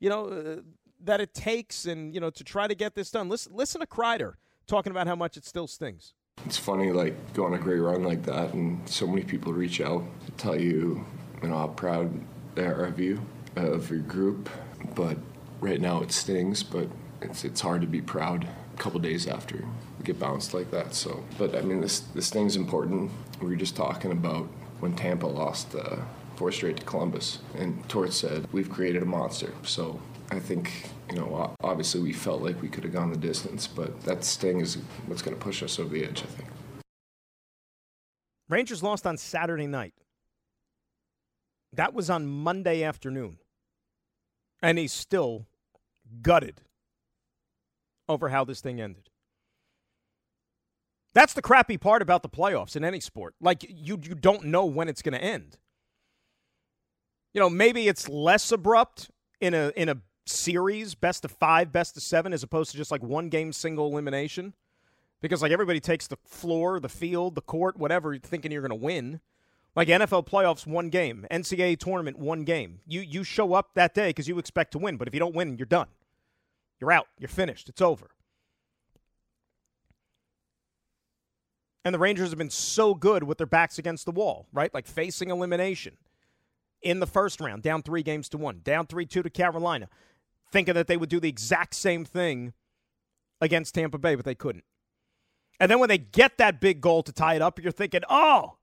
you 0.00 0.08
know, 0.08 0.26
uh, 0.28 0.60
that 1.04 1.20
it 1.20 1.34
takes 1.34 1.86
and, 1.86 2.14
you 2.14 2.20
know, 2.20 2.30
to 2.30 2.44
try 2.44 2.66
to 2.66 2.74
get 2.74 2.94
this 2.94 3.10
done. 3.10 3.28
Listen, 3.28 3.54
listen 3.54 3.80
to 3.80 3.86
Kreider 3.86 4.34
talking 4.66 4.90
about 4.90 5.06
how 5.06 5.16
much 5.16 5.36
it 5.36 5.44
still 5.44 5.66
stings. 5.66 6.14
It's 6.52 6.58
funny, 6.58 6.92
like, 6.92 7.34
going 7.34 7.54
on 7.54 7.58
a 7.58 7.62
great 7.62 7.78
run 7.78 8.02
like 8.02 8.24
that, 8.24 8.52
and 8.52 8.86
so 8.88 9.06
many 9.06 9.22
people 9.22 9.52
reach 9.52 9.80
out 9.80 10.04
to 10.26 10.32
tell 10.32 10.60
you, 10.60 11.04
you 11.42 11.48
know, 11.48 11.56
how 11.56 11.68
proud 11.68 12.10
they 12.54 12.66
are 12.66 12.84
of 12.84 12.98
you, 12.98 13.22
of 13.56 13.88
your 13.88 14.00
group. 14.00 14.50
But 14.94 15.18
right 15.60 15.80
now 15.80 16.02
it 16.02 16.12
stings, 16.12 16.62
but 16.62 16.88
it's, 17.20 17.44
it's 17.44 17.60
hard 17.60 17.80
to 17.82 17.86
be 17.86 18.02
proud 18.02 18.46
a 18.74 18.76
couple 18.76 19.00
days 19.00 19.26
after 19.26 19.64
get 20.04 20.18
bounced 20.18 20.52
like 20.52 20.70
that. 20.72 20.94
So, 20.94 21.22
but 21.38 21.54
I 21.54 21.60
mean, 21.60 21.80
this, 21.80 22.00
this 22.00 22.28
thing's 22.28 22.56
important. 22.56 23.10
We 23.40 23.48
were 23.48 23.56
just 23.56 23.76
talking 23.76 24.10
about 24.10 24.46
when 24.80 24.94
Tampa 24.94 25.26
lost 25.26 25.74
uh, 25.74 25.98
four 26.34 26.50
straight 26.50 26.78
to 26.78 26.84
Columbus. 26.84 27.38
And 27.56 27.88
Torts 27.88 28.16
said, 28.16 28.48
We've 28.52 28.68
created 28.68 29.02
a 29.02 29.06
monster. 29.06 29.52
So 29.62 30.00
I 30.32 30.40
think, 30.40 30.88
you 31.10 31.16
know, 31.16 31.54
obviously 31.62 32.00
we 32.00 32.12
felt 32.12 32.42
like 32.42 32.60
we 32.62 32.68
could 32.68 32.84
have 32.84 32.92
gone 32.92 33.10
the 33.10 33.16
distance, 33.16 33.66
but 33.66 34.02
that 34.02 34.24
sting 34.24 34.60
is 34.60 34.76
what's 35.06 35.22
going 35.22 35.36
to 35.36 35.42
push 35.42 35.62
us 35.62 35.78
over 35.78 35.90
the 35.90 36.04
edge, 36.04 36.22
I 36.22 36.26
think. 36.26 36.48
Rangers 38.48 38.82
lost 38.82 39.06
on 39.06 39.16
Saturday 39.16 39.66
night. 39.66 39.94
That 41.72 41.94
was 41.94 42.10
on 42.10 42.26
Monday 42.26 42.82
afternoon. 42.82 43.38
And 44.62 44.78
he's 44.78 44.92
still 44.92 45.46
gutted 46.20 46.60
over 48.08 48.28
how 48.28 48.44
this 48.44 48.60
thing 48.60 48.80
ended. 48.80 49.08
That's 51.14 51.34
the 51.34 51.42
crappy 51.42 51.76
part 51.76 52.00
about 52.00 52.22
the 52.22 52.28
playoffs 52.28 52.76
in 52.76 52.84
any 52.84 53.00
sport. 53.00 53.34
Like 53.40 53.64
you 53.68 53.98
you 54.02 54.14
don't 54.14 54.44
know 54.44 54.64
when 54.64 54.88
it's 54.88 55.02
going 55.02 55.14
to 55.14 55.22
end 55.22 55.58
you 57.32 57.40
know, 57.40 57.50
maybe 57.50 57.88
it's 57.88 58.08
less 58.08 58.52
abrupt 58.52 59.10
in 59.40 59.54
a 59.54 59.72
in 59.76 59.88
a 59.88 59.96
series, 60.26 60.94
best 60.94 61.24
of 61.24 61.30
five, 61.32 61.72
best 61.72 61.96
of 61.96 62.02
seven, 62.02 62.32
as 62.32 62.42
opposed 62.42 62.70
to 62.70 62.76
just 62.76 62.90
like 62.90 63.02
one 63.02 63.28
game 63.28 63.52
single 63.52 63.86
elimination. 63.86 64.54
Because 65.20 65.42
like 65.42 65.52
everybody 65.52 65.80
takes 65.80 66.06
the 66.06 66.16
floor, 66.24 66.80
the 66.80 66.88
field, 66.88 67.34
the 67.34 67.40
court, 67.40 67.76
whatever, 67.76 68.16
thinking 68.18 68.50
you're 68.50 68.66
going 68.66 68.78
to 68.78 68.84
win. 68.84 69.20
Like 69.74 69.88
NFL 69.88 70.26
playoffs, 70.26 70.66
one 70.66 70.90
game. 70.90 71.26
NCAA 71.30 71.78
tournament, 71.78 72.18
one 72.18 72.44
game. 72.44 72.80
You 72.86 73.00
you 73.00 73.24
show 73.24 73.54
up 73.54 73.70
that 73.74 73.94
day 73.94 74.10
because 74.10 74.28
you 74.28 74.38
expect 74.38 74.72
to 74.72 74.78
win, 74.78 74.96
but 74.96 75.08
if 75.08 75.14
you 75.14 75.20
don't 75.20 75.34
win, 75.34 75.56
you're 75.56 75.66
done. 75.66 75.88
You're 76.80 76.92
out. 76.92 77.06
You're 77.18 77.28
finished. 77.28 77.68
It's 77.68 77.80
over. 77.80 78.10
And 81.84 81.94
the 81.94 81.98
Rangers 81.98 82.28
have 82.30 82.38
been 82.38 82.50
so 82.50 82.94
good 82.94 83.24
with 83.24 83.38
their 83.38 83.46
backs 83.46 83.78
against 83.78 84.04
the 84.04 84.12
wall, 84.12 84.46
right? 84.52 84.72
Like 84.72 84.86
facing 84.86 85.30
elimination 85.30 85.96
in 86.82 87.00
the 87.00 87.06
first 87.06 87.40
round, 87.40 87.62
down 87.62 87.82
three 87.82 88.02
games 88.02 88.28
to 88.30 88.38
one, 88.38 88.60
down 88.62 88.86
3 88.86 89.06
2 89.06 89.22
to 89.22 89.30
Carolina, 89.30 89.88
thinking 90.52 90.74
that 90.74 90.86
they 90.86 90.96
would 90.96 91.08
do 91.08 91.18
the 91.18 91.28
exact 91.28 91.74
same 91.74 92.04
thing 92.04 92.52
against 93.40 93.74
Tampa 93.74 93.98
Bay, 93.98 94.14
but 94.14 94.24
they 94.24 94.34
couldn't. 94.34 94.64
And 95.58 95.70
then 95.70 95.78
when 95.78 95.88
they 95.88 95.98
get 95.98 96.38
that 96.38 96.60
big 96.60 96.80
goal 96.80 97.02
to 97.02 97.12
tie 97.12 97.34
it 97.34 97.42
up, 97.42 97.60
you're 97.60 97.72
thinking, 97.72 98.02
oh, 98.08 98.58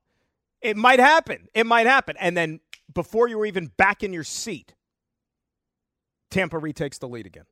it 0.61 0.77
might 0.77 0.99
happen. 0.99 1.47
It 1.53 1.65
might 1.65 1.87
happen. 1.87 2.15
And 2.19 2.35
then 2.35 2.59
before 2.93 3.27
you 3.27 3.37
were 3.37 3.45
even 3.45 3.71
back 3.77 4.03
in 4.03 4.13
your 4.13 4.23
seat, 4.23 4.75
Tampa 6.29 6.57
retakes 6.57 6.97
the 6.97 7.07
lead 7.07 7.25
again. 7.25 7.45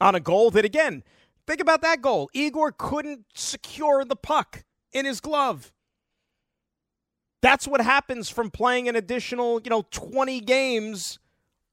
On 0.00 0.14
a 0.14 0.20
goal 0.20 0.50
that, 0.52 0.64
again, 0.64 1.02
think 1.46 1.60
about 1.60 1.82
that 1.82 2.00
goal. 2.00 2.30
Igor 2.32 2.72
couldn't 2.72 3.26
secure 3.34 4.04
the 4.04 4.16
puck 4.16 4.64
in 4.92 5.04
his 5.04 5.20
glove. 5.20 5.72
That's 7.42 7.66
what 7.68 7.80
happens 7.80 8.28
from 8.28 8.50
playing 8.50 8.88
an 8.88 8.96
additional, 8.96 9.60
you 9.60 9.70
know, 9.70 9.84
20 9.90 10.40
games 10.40 11.18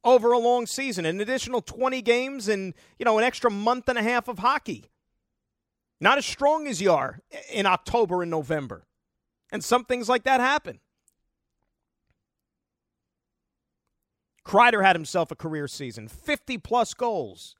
over 0.05 0.31
a 0.31 0.37
long 0.37 0.67
season, 0.67 1.05
an 1.05 1.19
additional 1.19 1.61
20 1.61 2.01
games 2.03 2.47
and, 2.47 2.75
you 2.99 3.03
know, 3.03 3.17
an 3.17 3.23
extra 3.23 3.49
month 3.49 3.89
and 3.89 3.97
a 3.97 4.03
half 4.03 4.27
of 4.27 4.39
hockey. 4.39 4.85
Not 5.99 6.19
as 6.19 6.25
strong 6.25 6.67
as 6.67 6.79
you 6.79 6.91
are 6.91 7.19
in 7.51 7.65
October 7.65 8.21
and 8.21 8.29
November. 8.29 8.85
And 9.51 9.63
some 9.63 9.83
things 9.83 10.07
like 10.07 10.23
that 10.23 10.39
happen. 10.39 10.79
Kreider 14.45 14.83
had 14.85 14.95
himself 14.95 15.31
a 15.31 15.35
career 15.35 15.67
season, 15.67 16.07
50 16.07 16.59
plus 16.59 16.93
goals. 16.93 17.55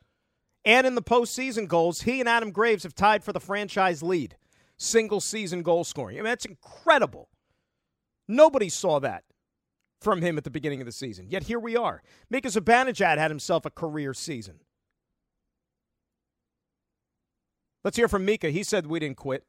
And 0.64 0.86
in 0.86 0.94
the 0.94 1.02
postseason 1.02 1.68
goals, 1.68 2.02
he 2.02 2.20
and 2.20 2.30
Adam 2.30 2.52
Graves 2.52 2.84
have 2.84 2.94
tied 2.94 3.24
for 3.24 3.34
the 3.34 3.40
franchise 3.40 4.04
lead, 4.04 4.36
single 4.78 5.20
season 5.20 5.64
goal 5.64 5.84
scoring. 5.84 6.18
I 6.18 6.20
mean, 6.20 6.26
that's 6.26 6.46
incredible. 6.46 7.30
Nobody 8.28 8.70
saw 8.70 9.00
that 9.00 9.24
from 10.06 10.22
him 10.22 10.38
at 10.38 10.44
the 10.44 10.52
beginning 10.52 10.80
of 10.82 10.86
the 10.86 10.92
season. 10.92 11.26
Yet 11.30 11.44
here 11.44 11.60
we 11.60 11.76
are. 11.76 12.04
Mika 12.30 12.48
Zibanejad 12.48 13.18
had 13.18 13.32
himself 13.32 13.66
a 13.66 13.72
career 13.72 14.14
season. 14.14 14.60
Let's 17.84 17.98
hear 17.98 18.08
from 18.08 18.24
Mika. 18.24 18.52
He 18.52 18.62
said 18.62 18.86
we 18.86 19.00
didn't 19.00 19.18
quit. 19.18 19.44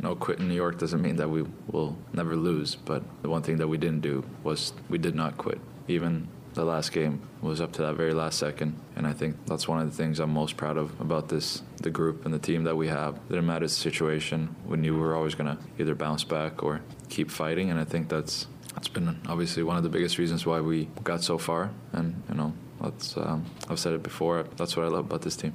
No, 0.00 0.14
quit 0.14 0.38
in 0.38 0.48
New 0.48 0.54
York 0.54 0.78
doesn't 0.78 1.02
mean 1.02 1.16
that 1.16 1.28
we 1.28 1.44
will 1.66 1.98
never 2.12 2.36
lose, 2.36 2.76
but 2.76 3.02
the 3.22 3.28
one 3.28 3.42
thing 3.42 3.56
that 3.56 3.66
we 3.66 3.76
didn't 3.76 4.02
do 4.02 4.24
was 4.44 4.72
we 4.88 4.98
did 4.98 5.16
not 5.16 5.36
quit. 5.36 5.60
Even 5.88 6.28
the 6.54 6.64
last 6.64 6.92
game 6.92 7.20
was 7.40 7.60
up 7.60 7.72
to 7.72 7.82
that 7.82 7.94
very 7.94 8.14
last 8.14 8.38
second. 8.38 8.78
And 8.94 9.04
I 9.04 9.12
think 9.12 9.34
that's 9.46 9.66
one 9.66 9.80
of 9.80 9.90
the 9.90 9.96
things 9.96 10.20
I'm 10.20 10.30
most 10.30 10.56
proud 10.56 10.76
of 10.76 11.00
about 11.00 11.28
this, 11.28 11.62
the 11.80 11.90
group 11.90 12.24
and 12.24 12.32
the 12.32 12.38
team 12.38 12.62
that 12.64 12.76
we 12.76 12.86
have. 12.88 13.14
That 13.14 13.28
didn't 13.30 13.46
matter 13.46 13.66
the 13.66 13.70
situation, 13.70 14.54
we 14.64 14.76
knew 14.76 14.94
we 14.94 15.00
were 15.00 15.16
always 15.16 15.34
going 15.34 15.56
to 15.56 15.62
either 15.78 15.96
bounce 15.96 16.22
back 16.22 16.62
or 16.62 16.82
keep 17.08 17.30
fighting. 17.30 17.70
And 17.70 17.80
I 17.80 17.84
think 17.84 18.08
that's 18.08 18.46
that's 18.74 18.88
been 18.88 19.20
obviously 19.28 19.62
one 19.62 19.76
of 19.76 19.82
the 19.82 19.88
biggest 19.88 20.18
reasons 20.18 20.46
why 20.46 20.60
we 20.60 20.88
got 21.04 21.22
so 21.22 21.38
far. 21.38 21.70
And 21.92 22.22
you 22.28 22.34
know, 22.34 22.52
that's 22.80 23.16
um, 23.16 23.44
I've 23.68 23.78
said 23.78 23.92
it 23.92 24.02
before. 24.02 24.44
That's 24.56 24.76
what 24.76 24.84
I 24.84 24.88
love 24.88 25.06
about 25.06 25.22
this 25.22 25.36
team. 25.36 25.54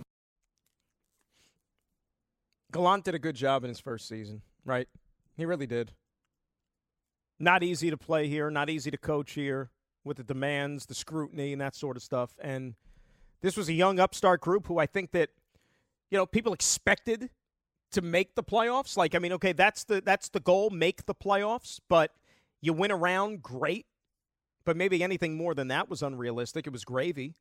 Gallant 2.72 3.06
did 3.06 3.16
a 3.16 3.20
good 3.20 3.36
job 3.36 3.64
in 3.64 3.70
his 3.70 3.80
first 3.80 4.08
season, 4.08 4.42
right? 4.66 4.88
He 5.36 5.46
really 5.46 5.68
did. 5.68 5.94
Not 7.40 7.64
easy 7.64 7.90
to 7.90 7.98
play 7.98 8.28
here, 8.28 8.50
not 8.50 8.70
easy 8.70 8.92
to 8.92 8.98
coach 8.98 9.34
here 9.34 9.70
with 10.04 10.18
the 10.18 10.24
demands, 10.24 10.86
the 10.86 10.96
scrutiny, 10.96 11.54
and 11.54 11.62
that 11.62 11.76
sort 11.76 11.96
of 11.96 12.04
stuff. 12.04 12.36
And 12.42 12.76
this 13.42 13.56
was 13.56 13.70
a 13.70 13.74
young 13.74 14.00
upstart 14.00 14.42
group 14.42 14.68
who 14.68 14.80
I 14.80 14.86
think 14.86 15.12
that 15.12 15.30
you 16.10 16.18
know 16.18 16.26
people 16.26 16.54
expected 16.54 17.30
to 17.92 18.02
make 18.02 18.36
the 18.36 18.44
playoffs. 18.44 18.98
Like, 18.98 19.16
I 19.16 19.20
mean, 19.20 19.34
okay, 19.34 19.54
that's 19.54 19.84
the 19.84 20.02
that's 20.02 20.30
the 20.30 20.40
goal, 20.40 20.70
make 20.70 21.06
the 21.06 21.16
playoffs, 21.16 21.80
but 21.88 22.12
you 22.68 22.74
win 22.74 22.92
around, 22.92 23.42
great. 23.42 23.88
But 24.66 24.78
maybe 24.78 25.02
anything 25.02 25.38
more 25.38 25.56
than 25.56 25.70
that 25.70 25.90
was 25.90 26.04
unrealistic. 26.04 26.68
It 26.68 26.74
was 26.74 26.84
gravy. 26.84 27.36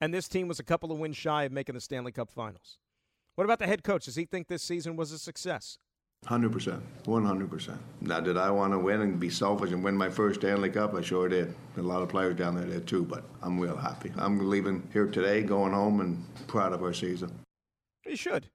And 0.00 0.12
this 0.12 0.28
team 0.28 0.46
was 0.46 0.60
a 0.60 0.64
couple 0.64 0.92
of 0.92 0.98
wins 0.98 1.16
shy 1.16 1.44
of 1.44 1.52
making 1.52 1.74
the 1.74 1.80
Stanley 1.80 2.12
Cup 2.12 2.30
Finals. 2.30 2.78
What 3.34 3.44
about 3.44 3.58
the 3.58 3.66
head 3.66 3.82
coach? 3.82 4.04
Does 4.04 4.16
he 4.16 4.26
think 4.26 4.46
this 4.46 4.62
season 4.62 4.94
was 4.94 5.10
a 5.10 5.18
success? 5.18 5.78
Hundred 6.26 6.52
percent, 6.52 6.82
one 7.06 7.24
hundred 7.24 7.50
percent. 7.50 7.80
Now, 8.02 8.20
did 8.20 8.36
I 8.36 8.50
want 8.50 8.74
to 8.74 8.78
win 8.78 9.00
and 9.00 9.18
be 9.18 9.30
selfish 9.30 9.72
and 9.72 9.82
win 9.82 9.96
my 9.96 10.10
first 10.10 10.40
Stanley 10.40 10.70
Cup? 10.70 10.94
I 10.94 11.00
sure 11.00 11.28
did. 11.28 11.54
A 11.78 11.80
lot 11.80 12.02
of 12.02 12.10
players 12.10 12.36
down 12.36 12.54
there 12.54 12.66
did 12.66 12.86
too, 12.86 13.04
but 13.04 13.24
I'm 13.42 13.58
real 13.58 13.76
happy. 13.76 14.12
I'm 14.16 14.50
leaving 14.50 14.86
here 14.92 15.06
today, 15.06 15.42
going 15.42 15.72
home, 15.72 16.00
and 16.00 16.22
proud 16.46 16.72
of 16.74 16.82
our 16.82 16.92
season. 16.92 17.32
You 18.06 18.14
should, 18.14 18.50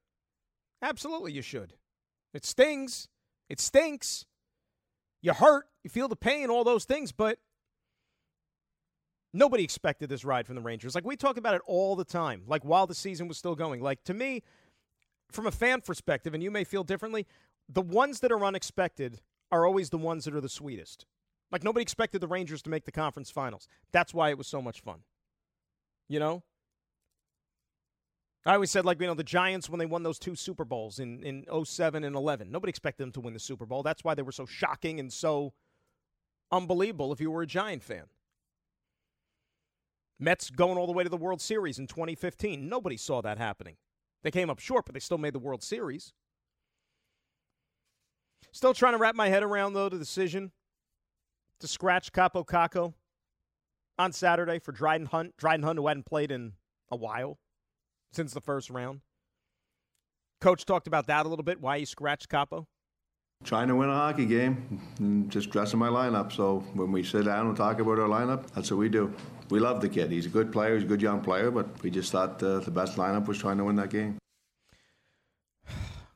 absolutely, 0.81 1.33
you 1.33 1.41
should. 1.41 1.73
It 2.33 2.45
stings. 2.45 3.09
It 3.49 3.59
stinks. 3.59 4.26
You 5.21 5.33
hurt. 5.33 5.65
You 5.83 5.89
feel 5.89 6.07
the 6.07 6.15
pain. 6.15 6.49
All 6.49 6.63
those 6.63 6.85
things, 6.85 7.11
but 7.11 7.39
nobody 9.33 9.63
expected 9.63 10.09
this 10.09 10.25
ride 10.25 10.45
from 10.45 10.55
the 10.55 10.61
Rangers. 10.61 10.95
Like 10.95 11.05
we 11.05 11.15
talk 11.15 11.37
about 11.37 11.55
it 11.55 11.61
all 11.65 11.95
the 11.95 12.05
time. 12.05 12.43
Like 12.47 12.63
while 12.63 12.87
the 12.87 12.95
season 12.95 13.27
was 13.27 13.37
still 13.37 13.55
going. 13.55 13.81
Like 13.81 14.03
to 14.05 14.13
me, 14.13 14.43
from 15.31 15.47
a 15.47 15.51
fan 15.51 15.81
perspective, 15.81 16.33
and 16.33 16.41
you 16.41 16.51
may 16.51 16.63
feel 16.63 16.83
differently 16.83 17.25
the 17.69 17.81
ones 17.81 18.21
that 18.21 18.31
are 18.31 18.45
unexpected 18.45 19.19
are 19.51 19.65
always 19.65 19.89
the 19.89 19.97
ones 19.97 20.25
that 20.25 20.35
are 20.35 20.41
the 20.41 20.49
sweetest. 20.49 21.05
Like 21.51 21.63
nobody 21.63 21.81
expected 21.81 22.21
the 22.21 22.27
Rangers 22.27 22.61
to 22.63 22.69
make 22.69 22.85
the 22.85 22.91
conference 22.91 23.29
finals. 23.31 23.67
That's 23.91 24.13
why 24.13 24.29
it 24.29 24.37
was 24.37 24.47
so 24.47 24.61
much 24.61 24.81
fun. 24.81 24.99
You 26.07 26.19
know? 26.19 26.43
I 28.45 28.53
always 28.53 28.71
said, 28.71 28.85
like, 28.85 29.01
you 29.01 29.07
know, 29.07 29.13
the 29.13 29.23
Giants 29.23 29.69
when 29.69 29.79
they 29.79 29.85
won 29.85 30.03
those 30.03 30.19
two 30.19 30.35
Super 30.35 30.63
Bowls 30.63 30.99
in, 30.99 31.21
in 31.23 31.65
07 31.65 32.03
and 32.03 32.15
11. 32.15 32.49
Nobody 32.49 32.69
expected 32.69 33.03
them 33.03 33.11
to 33.13 33.19
win 33.19 33.33
the 33.33 33.39
Super 33.39 33.65
Bowl. 33.65 33.83
That's 33.83 34.03
why 34.05 34.15
they 34.15 34.21
were 34.21 34.31
so 34.31 34.45
shocking 34.45 34.99
and 34.99 35.11
so 35.11 35.53
unbelievable 36.49 37.11
if 37.11 37.19
you 37.19 37.29
were 37.29 37.41
a 37.41 37.47
Giant 37.47 37.83
fan. 37.83 38.05
Mets 40.19 40.49
going 40.49 40.77
all 40.77 40.87
the 40.87 40.93
way 40.93 41.03
to 41.03 41.09
the 41.09 41.17
World 41.17 41.41
Series 41.41 41.77
in 41.77 41.87
2015. 41.87 42.69
Nobody 42.69 42.95
saw 42.95 43.21
that 43.21 43.37
happening. 43.37 43.75
They 44.23 44.31
came 44.31 44.49
up 44.49 44.59
short, 44.59 44.85
but 44.85 44.93
they 44.93 44.99
still 44.99 45.17
made 45.17 45.33
the 45.33 45.39
World 45.39 45.61
Series. 45.61 46.13
Still 48.51 48.73
trying 48.73 48.93
to 48.93 48.97
wrap 48.97 49.13
my 49.13 49.27
head 49.27 49.43
around, 49.43 49.73
though, 49.73 49.89
the 49.89 49.97
decision 49.97 50.51
to 51.59 51.67
scratch 51.67 52.11
Kaapo 52.13 52.45
Kakko 52.45 52.93
on 53.99 54.13
Saturday 54.13 54.57
for 54.57 54.71
Dryden 54.71 55.07
Hunt. 55.07 55.35
Dryden 55.37 55.63
Hunt, 55.63 55.77
who 55.77 55.87
hadn't 55.87 56.05
played 56.05 56.31
in 56.31 56.53
a 56.89 56.95
while 56.95 57.37
since 58.11 58.33
the 58.33 58.41
first 58.41 58.69
round. 58.69 59.01
Coach 60.39 60.65
talked 60.65 60.87
about 60.87 61.07
that 61.07 61.25
a 61.25 61.29
little 61.29 61.43
bit, 61.43 61.61
why 61.61 61.79
he 61.79 61.85
scratched 61.85 62.29
Kaapo. 62.29 62.65
Trying 63.43 63.67
to 63.67 63.75
win 63.75 63.89
a 63.89 63.93
hockey 63.93 64.25
game 64.25 64.81
and 64.99 65.29
just 65.29 65.51
dressing 65.51 65.79
my 65.79 65.89
lineup. 65.89 66.31
So 66.31 66.59
when 66.73 66.91
we 66.91 67.03
sit 67.03 67.25
down 67.25 67.47
and 67.47 67.55
talk 67.55 67.79
about 67.79 67.99
our 67.99 68.07
lineup, 68.07 68.49
that's 68.51 68.71
what 68.71 68.77
we 68.77 68.89
do. 68.89 69.13
We 69.49 69.59
love 69.59 69.79
the 69.79 69.89
kid. 69.89 70.11
He's 70.11 70.25
a 70.25 70.29
good 70.29 70.51
player. 70.51 70.75
He's 70.75 70.83
a 70.83 70.87
good 70.87 71.01
young 71.01 71.21
player, 71.21 71.51
but 71.51 71.81
we 71.83 71.91
just 71.91 72.11
thought 72.11 72.41
uh, 72.41 72.59
the 72.59 72.71
best 72.71 72.97
lineup 72.97 73.27
was 73.27 73.37
trying 73.37 73.57
to 73.57 73.63
win 73.63 73.75
that 73.75 73.89
game. 73.89 74.17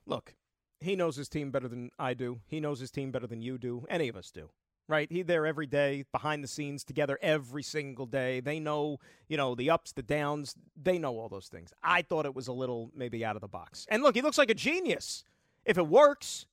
Look, 0.05 0.33
he 0.79 0.95
knows 0.95 1.15
his 1.15 1.29
team 1.29 1.51
better 1.51 1.67
than 1.67 1.91
I 1.99 2.15
do. 2.15 2.41
He 2.47 2.59
knows 2.59 2.79
his 2.79 2.91
team 2.91 3.11
better 3.11 3.27
than 3.27 3.41
you 3.41 3.57
do. 3.57 3.85
Any 3.87 4.07
of 4.07 4.15
us 4.15 4.31
do 4.31 4.49
right? 4.91 5.07
He's 5.09 5.25
there 5.25 5.47
every 5.47 5.65
day, 5.65 6.03
behind 6.11 6.43
the 6.43 6.47
scenes, 6.47 6.83
together 6.83 7.17
every 7.21 7.63
single 7.63 8.05
day. 8.05 8.41
They 8.41 8.59
know, 8.59 8.99
you 9.29 9.37
know, 9.37 9.55
the 9.55 9.69
ups, 9.69 9.93
the 9.93 10.03
downs. 10.03 10.55
They 10.79 10.99
know 10.99 11.17
all 11.17 11.29
those 11.29 11.47
things. 11.47 11.71
I 11.81 12.01
thought 12.01 12.25
it 12.25 12.35
was 12.35 12.47
a 12.47 12.53
little 12.53 12.91
maybe 12.93 13.23
out 13.23 13.35
of 13.35 13.41
the 13.41 13.47
box. 13.47 13.87
And 13.89 14.03
look, 14.03 14.15
he 14.15 14.21
looks 14.21 14.37
like 14.37 14.49
a 14.49 14.53
genius. 14.53 15.23
If 15.65 15.77
it 15.77 15.87
works, 15.87 16.45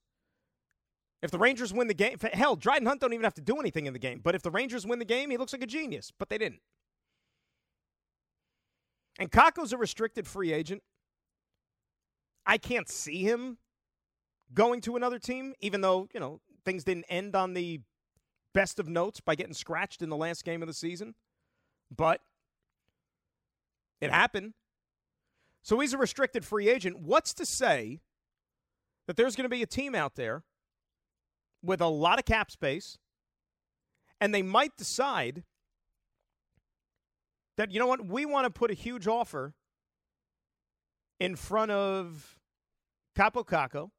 if 1.21 1.33
the 1.33 1.39
Rangers 1.39 1.75
win 1.75 1.89
the 1.89 1.95
game, 1.95 2.17
hell, 2.33 2.55
Dryden 2.55 2.87
Hunt 2.87 3.01
don't 3.01 3.13
even 3.13 3.25
have 3.25 3.35
to 3.35 3.43
do 3.43 3.57
anything 3.57 3.87
in 3.87 3.93
the 3.93 3.99
game. 3.99 4.21
But 4.23 4.37
if 4.37 4.43
the 4.43 4.53
Rangers 4.53 4.87
win 4.87 5.01
the 5.01 5.05
game, 5.05 5.31
he 5.31 5.37
looks 5.37 5.53
like 5.53 5.63
a 5.63 5.67
genius. 5.67 6.13
But 6.17 6.29
they 6.29 6.39
didn't. 6.39 6.61
And 9.19 9.33
Kakko's 9.33 9.73
a 9.73 9.77
restricted 9.77 10.29
free 10.29 10.53
agent. 10.53 10.83
I 12.47 12.57
can't 12.57 12.89
see 12.89 13.23
him 13.23 13.59
going 14.55 14.81
to 14.83 14.95
another 14.95 15.19
team, 15.19 15.55
even 15.61 15.81
though, 15.81 16.09
you 16.15 16.21
know, 16.21 16.41
things 16.65 16.85
didn't 16.85 17.07
end 17.09 17.35
on 17.35 17.55
the 17.55 17.81
best 18.59 18.81
of 18.81 18.89
notes 18.89 19.21
by 19.21 19.37
getting 19.37 19.55
scratched 19.55 20.03
in 20.03 20.09
the 20.09 20.17
last 20.17 20.45
game 20.45 20.63
of 20.63 20.67
the 20.67 20.75
season, 20.75 21.15
but 21.97 22.21
it 24.01 24.11
happened. 24.11 24.53
So 25.63 25.79
he's 25.79 25.93
a 25.93 25.99
restricted 25.99 26.45
free 26.45 26.69
agent. 26.69 26.99
What's 26.99 27.33
to 27.35 27.47
say 27.47 28.01
that 29.07 29.17
there's 29.17 29.37
going 29.37 29.45
to 29.45 29.49
be 29.49 29.63
a 29.63 29.67
team 29.67 29.95
out 29.95 30.17
there 30.17 30.43
with 31.63 31.81
a 31.81 31.87
lot 31.87 32.19
of 32.19 32.25
cap 32.25 32.51
space 32.51 32.99
and 34.21 34.35
they 34.35 34.43
might 34.43 34.77
decide 34.77 35.45
that, 37.59 37.71
you 37.71 37.79
know 37.79 37.87
what, 37.87 38.05
we 38.05 38.27
want 38.27 38.45
to 38.45 38.51
put 38.51 38.73
a 38.73 38.75
huge 38.75 39.07
offer 39.07 39.55
in 41.21 41.37
front 41.37 41.71
of 41.71 42.41
Kaapo 43.17 43.47
Kakko 43.47 43.91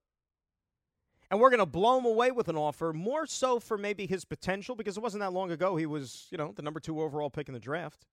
and 1.29 1.39
we're 1.39 1.49
going 1.49 1.59
to 1.59 1.65
blow 1.65 1.99
him 1.99 2.05
away 2.05 2.31
with 2.31 2.47
an 2.47 2.57
offer, 2.57 2.91
more 2.93 3.25
so 3.25 3.59
for 3.59 3.77
maybe 3.77 4.07
his 4.07 4.25
potential, 4.25 4.75
because 4.75 4.97
it 4.97 5.03
wasn't 5.03 5.21
that 5.21 5.33
long 5.33 5.51
ago 5.51 5.75
he 5.75 5.85
was, 5.85 6.27
you 6.31 6.37
know, 6.37 6.53
the 6.55 6.61
number 6.61 6.79
two 6.79 7.01
overall 7.01 7.29
pick 7.29 7.47
in 7.47 7.53
the 7.53 7.59
draft. 7.59 8.05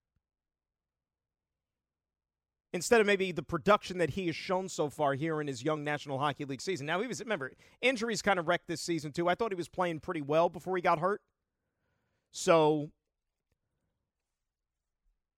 Instead 2.73 3.01
of 3.01 3.07
maybe 3.07 3.33
the 3.33 3.43
production 3.43 3.97
that 3.99 4.11
he 4.11 4.27
has 4.27 4.37
shown 4.37 4.69
so 4.69 4.91
far 4.91 5.15
here 5.15 5.41
in 5.41 5.47
his 5.47 5.63
young 5.63 5.83
National 5.83 6.19
Hockey 6.19 6.45
League 6.45 6.61
season. 6.61 6.85
Now, 6.85 7.01
he 7.01 7.07
was, 7.07 7.21
remember, 7.21 7.53
injuries 7.81 8.21
kind 8.21 8.39
of 8.39 8.49
wrecked 8.49 8.67
this 8.67 8.83
season, 8.83 9.13
too. 9.13 9.29
I 9.29 9.35
thought 9.35 9.51
he 9.51 9.57
was 9.57 9.69
playing 9.69 10.01
pretty 10.01 10.21
well 10.21 10.51
before 10.51 10.77
he 10.77 10.83
got 10.83 10.99
hurt. 10.99 11.23
So 12.33 12.91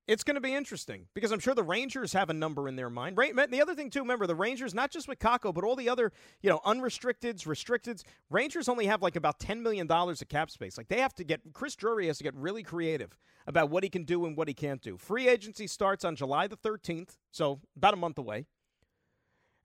it's 0.09 0.25
going 0.25 0.37
to 0.37 0.41
be 0.41 0.55
interesting 0.55 1.07
because 1.15 1.31
I'm 1.33 1.39
sure 1.39 1.55
the 1.55 1.63
Rangers 1.63 2.15
have 2.15 2.31
a 2.31 2.35
number 2.35 2.67
in 2.67 2.77
their 2.77 2.89
mind. 2.89 3.19
Right? 3.19 3.37
The 3.51 3.61
other 3.61 3.75
thing 3.75 3.91
too, 3.91 4.01
remember 4.01 4.27
the 4.27 4.35
Rangers, 4.35 4.75
not 4.75 4.91
just 4.91 5.07
with 5.07 5.19
Kakko, 5.19 5.53
but 5.55 5.65
all 5.65 5.77
the 5.77 5.89
other, 5.91 6.13
you 6.41 6.49
know, 6.49 6.61
unrestricteds, 6.65 7.47
restricteds. 7.47 8.03
Rangers 8.31 8.69
only 8.69 8.87
have 8.87 9.03
like 9.03 9.17
about 9.17 9.39
ten 9.39 9.63
million 9.63 9.87
dollars 9.87 10.23
of 10.23 10.29
cap 10.29 10.51
space. 10.51 10.79
Like 10.79 10.89
they 10.89 11.01
have 11.01 11.15
to 11.17 11.25
get 11.25 11.43
Chris 11.53 11.77
Drury 11.77 12.07
has 12.07 12.19
to 12.19 12.25
get 12.25 12.35
really 12.35 12.63
creative 12.63 13.17
about 13.47 13.69
what 13.69 13.83
he 13.83 13.91
can 13.91 14.05
do 14.05 14.25
and 14.25 14.37
what 14.37 14.49
he 14.49 14.55
can't 14.55 14.81
do. 14.81 14.97
Free 14.97 15.29
agency 15.29 15.67
starts 15.67 16.05
on 16.05 16.17
July 16.17 16.47
the 16.47 16.57
13th, 16.57 17.19
so 17.31 17.61
about 17.77 17.95
a 17.95 17.99
month 17.99 18.19
away. 18.19 18.47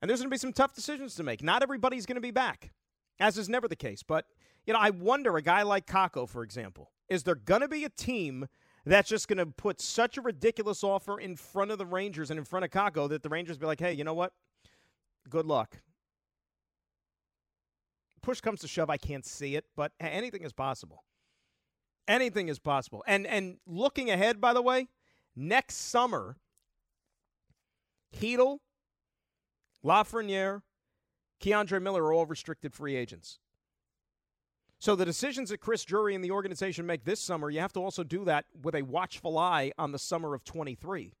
And 0.02 0.10
there's 0.10 0.20
going 0.20 0.28
to 0.28 0.34
be 0.34 0.38
some 0.38 0.52
tough 0.52 0.74
decisions 0.74 1.14
to 1.14 1.22
make. 1.22 1.42
Not 1.42 1.62
everybody's 1.62 2.04
going 2.04 2.16
to 2.16 2.20
be 2.20 2.30
back, 2.30 2.72
as 3.18 3.38
is 3.38 3.48
never 3.48 3.66
the 3.66 3.76
case. 3.76 4.02
But 4.02 4.26
you 4.66 4.74
know, 4.74 4.78
I 4.78 4.90
wonder 4.90 5.36
a 5.38 5.42
guy 5.42 5.62
like 5.62 5.86
Kakko, 5.86 6.28
for 6.28 6.42
example, 6.42 6.92
is 7.08 7.22
there 7.22 7.34
going 7.34 7.62
to 7.62 7.68
be 7.68 7.84
a 7.84 7.88
team? 7.88 8.46
That's 8.86 9.08
just 9.08 9.28
going 9.28 9.38
to 9.38 9.46
put 9.46 9.80
such 9.80 10.18
a 10.18 10.20
ridiculous 10.20 10.84
offer 10.84 11.18
in 11.18 11.36
front 11.36 11.70
of 11.70 11.78
the 11.78 11.86
Rangers 11.86 12.30
and 12.30 12.38
in 12.38 12.44
front 12.44 12.64
of 12.64 12.70
Kakko 12.70 13.08
that 13.08 13.22
the 13.22 13.28
Rangers 13.28 13.56
be 13.56 13.66
like, 13.66 13.80
hey, 13.80 13.92
you 13.92 14.04
know 14.04 14.14
what? 14.14 14.32
Good 15.28 15.46
luck. 15.46 15.80
Push 18.22 18.40
comes 18.40 18.60
to 18.60 18.68
shove, 18.68 18.90
I 18.90 18.96
can't 18.96 19.24
see 19.24 19.54
it, 19.54 19.66
but 19.76 19.92
anything 20.00 20.42
is 20.42 20.52
possible. 20.52 21.04
Anything 22.08 22.48
is 22.48 22.58
possible. 22.58 23.02
And 23.06 23.26
and 23.26 23.56
looking 23.66 24.10
ahead, 24.10 24.40
by 24.40 24.52
the 24.52 24.62
way, 24.62 24.88
next 25.34 25.76
summer, 25.76 26.36
Chytil, 28.14 28.58
Lafreniere, 29.84 30.62
K'Andre 31.40 31.80
Miller 31.82 32.04
are 32.04 32.12
all 32.12 32.26
restricted 32.26 32.74
free 32.74 32.96
agents. 32.96 33.38
So 34.84 34.94
the 34.94 35.06
decisions 35.06 35.48
that 35.48 35.62
Chris 35.62 35.82
Drury 35.82 36.14
and 36.14 36.22
the 36.22 36.30
organization 36.30 36.84
make 36.84 37.06
this 37.06 37.18
summer, 37.18 37.48
you 37.48 37.58
have 37.58 37.72
to 37.72 37.80
also 37.80 38.04
do 38.04 38.22
that 38.26 38.44
with 38.62 38.74
a 38.74 38.82
watchful 38.82 39.38
eye 39.38 39.72
on 39.78 39.92
the 39.92 39.98
summer 39.98 40.34
of 40.34 40.44
23. 40.44 41.14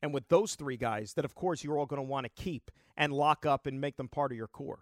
And 0.00 0.14
with 0.14 0.26
those 0.28 0.54
three 0.54 0.78
guys 0.78 1.12
that, 1.12 1.26
of 1.26 1.34
course, 1.34 1.62
you're 1.62 1.78
all 1.78 1.84
going 1.84 2.00
to 2.00 2.08
want 2.08 2.24
to 2.24 2.42
keep 2.42 2.70
and 2.96 3.12
lock 3.12 3.44
up 3.44 3.66
and 3.66 3.78
make 3.78 3.98
them 3.98 4.08
part 4.08 4.32
of 4.32 4.38
your 4.38 4.46
core. 4.46 4.78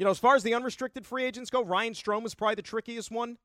You 0.00 0.04
know, 0.04 0.10
as 0.10 0.18
far 0.18 0.34
as 0.34 0.42
the 0.42 0.52
unrestricted 0.52 1.06
free 1.06 1.22
agents 1.22 1.48
go, 1.48 1.62
Ryan 1.62 1.92
Strome 1.92 2.26
is 2.26 2.34
probably 2.34 2.56
the 2.56 2.62
trickiest 2.62 3.12
one. 3.12 3.38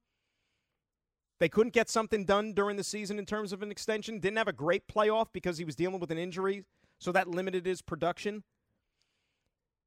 They 1.39 1.47
couldn't 1.47 1.73
get 1.73 1.87
something 1.87 2.25
done 2.25 2.53
during 2.53 2.77
the 2.77 2.83
season 2.83 3.19
in 3.19 3.27
terms 3.27 3.53
of 3.53 3.61
an 3.61 3.69
extension. 3.69 4.19
Didn't 4.19 4.39
have 4.39 4.47
a 4.47 4.53
great 4.53 4.87
playoff 4.87 5.27
because 5.31 5.59
he 5.59 5.65
was 5.65 5.75
dealing 5.75 5.99
with 5.99 6.09
an 6.09 6.17
injury, 6.17 6.63
so 6.97 7.11
that 7.11 7.27
limited 7.27 7.67
his 7.67 7.83
production. 7.83 8.43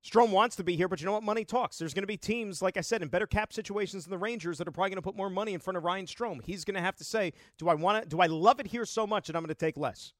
Strome 0.09 0.31
wants 0.31 0.57
to 0.57 0.65
be 0.65 0.75
here, 0.75 0.89
but 0.89 1.01
you 1.01 1.07
know 1.07 1.13
what? 1.13 1.23
Money 1.23 1.45
talks. 1.45 1.77
There's 1.77 1.93
going 1.93 2.03
to 2.03 2.09
be 2.09 2.17
teams, 2.17 2.63
like 2.63 2.77
I 2.79 2.81
said, 2.81 3.03
in 3.03 3.09
better 3.09 3.27
cap 3.27 3.53
situations 3.53 4.05
than 4.05 4.11
the 4.11 4.19
Rangers 4.19 4.57
that 4.57 4.67
are 4.67 4.71
probably 4.71 4.91
going 4.91 4.97
to 4.97 5.03
put 5.03 5.17
more 5.17 5.29
money 5.29 5.53
in 5.53 5.61
front 5.61 5.77
of 5.77 5.85
Ryan 5.85 6.07
Strome. 6.07 6.43
He's 6.43 6.65
going 6.65 6.77
to 6.77 6.81
have 6.81 6.97
to 6.97 7.05
say, 7.05 7.33
"Do 7.59 7.69
I 7.69 7.75
want 7.75 8.05
to? 8.05 8.09
Do 8.09 8.21
I 8.21 8.27
love 8.27 8.59
it 8.59 8.69
here 8.69 8.87
so 8.87 9.07
much 9.07 9.27
that 9.27 9.37
I'm 9.37 9.43
going 9.43 9.49
to 9.49 9.55
take 9.55 9.77
less?" 9.77 10.15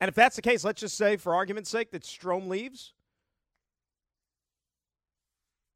And 0.00 0.08
if 0.08 0.14
that's 0.14 0.36
the 0.36 0.42
case, 0.42 0.64
let's 0.64 0.80
just 0.80 0.96
say, 0.96 1.16
for 1.16 1.34
argument's 1.34 1.70
sake, 1.70 1.90
that 1.92 2.02
Strome 2.02 2.48
leaves. 2.48 2.92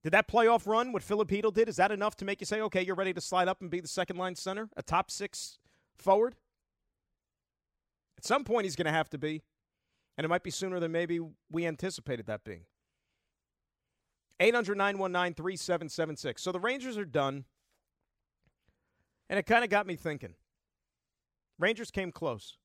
Did 0.03 0.13
that 0.13 0.29
playoff 0.29 0.67
run, 0.67 0.93
what 0.93 1.03
Filip 1.03 1.29
Chytil 1.29 1.55
did, 1.55 1.69
is 1.69 1.77
that 1.77 1.93
enough 1.93 2.17
to 2.17 2.25
make 2.25 2.41
you 2.41 2.47
say, 2.47 2.61
okay, 2.61 2.83
you're 2.85 2.97
ready 2.97 3.13
to 3.13 3.21
slide 3.21 3.47
up 3.47 3.61
and 3.61 3.71
be 3.71 3.79
the 3.79 3.87
second 3.87 4.17
line 4.17 4.35
center, 4.35 4.69
a 4.77 4.83
top 4.83 5.13
six 5.13 5.59
forward? 5.97 6.35
At 8.19 8.25
some 8.25 8.43
point, 8.43 8.65
he's 8.65 8.75
going 8.75 8.87
to 8.87 8.93
have 8.93 9.11
to 9.11 9.19
be 9.19 9.43
and 10.17 10.25
it 10.25 10.29
might 10.29 10.43
be 10.43 10.51
sooner 10.51 10.79
than 10.81 10.93
maybe 10.93 11.21
we 11.51 11.67
anticipated 11.67 12.27
that 12.27 12.45
being. 12.45 12.65
800 14.41 14.77
919 14.77 15.35
3776. 15.35 16.43
So 16.43 16.53
the 16.53 16.61
Rangers 16.61 16.99
are 16.99 17.05
done. 17.05 17.45
And 19.29 19.39
it 19.39 19.47
kind 19.47 19.65
of 19.65 19.71
got 19.71 19.87
me 19.87 19.97
thinking. 19.97 20.35
Rangers 21.59 21.91
came 21.91 22.13
close. 22.13 22.59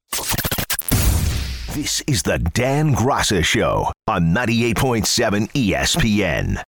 This 1.74 2.02
is 2.08 2.24
the 2.24 2.40
Dan 2.40 2.96
Graca 2.96 3.44
Show 3.46 3.92
on 4.08 4.34
98.7 4.34 5.52
ESPN. 5.52 6.64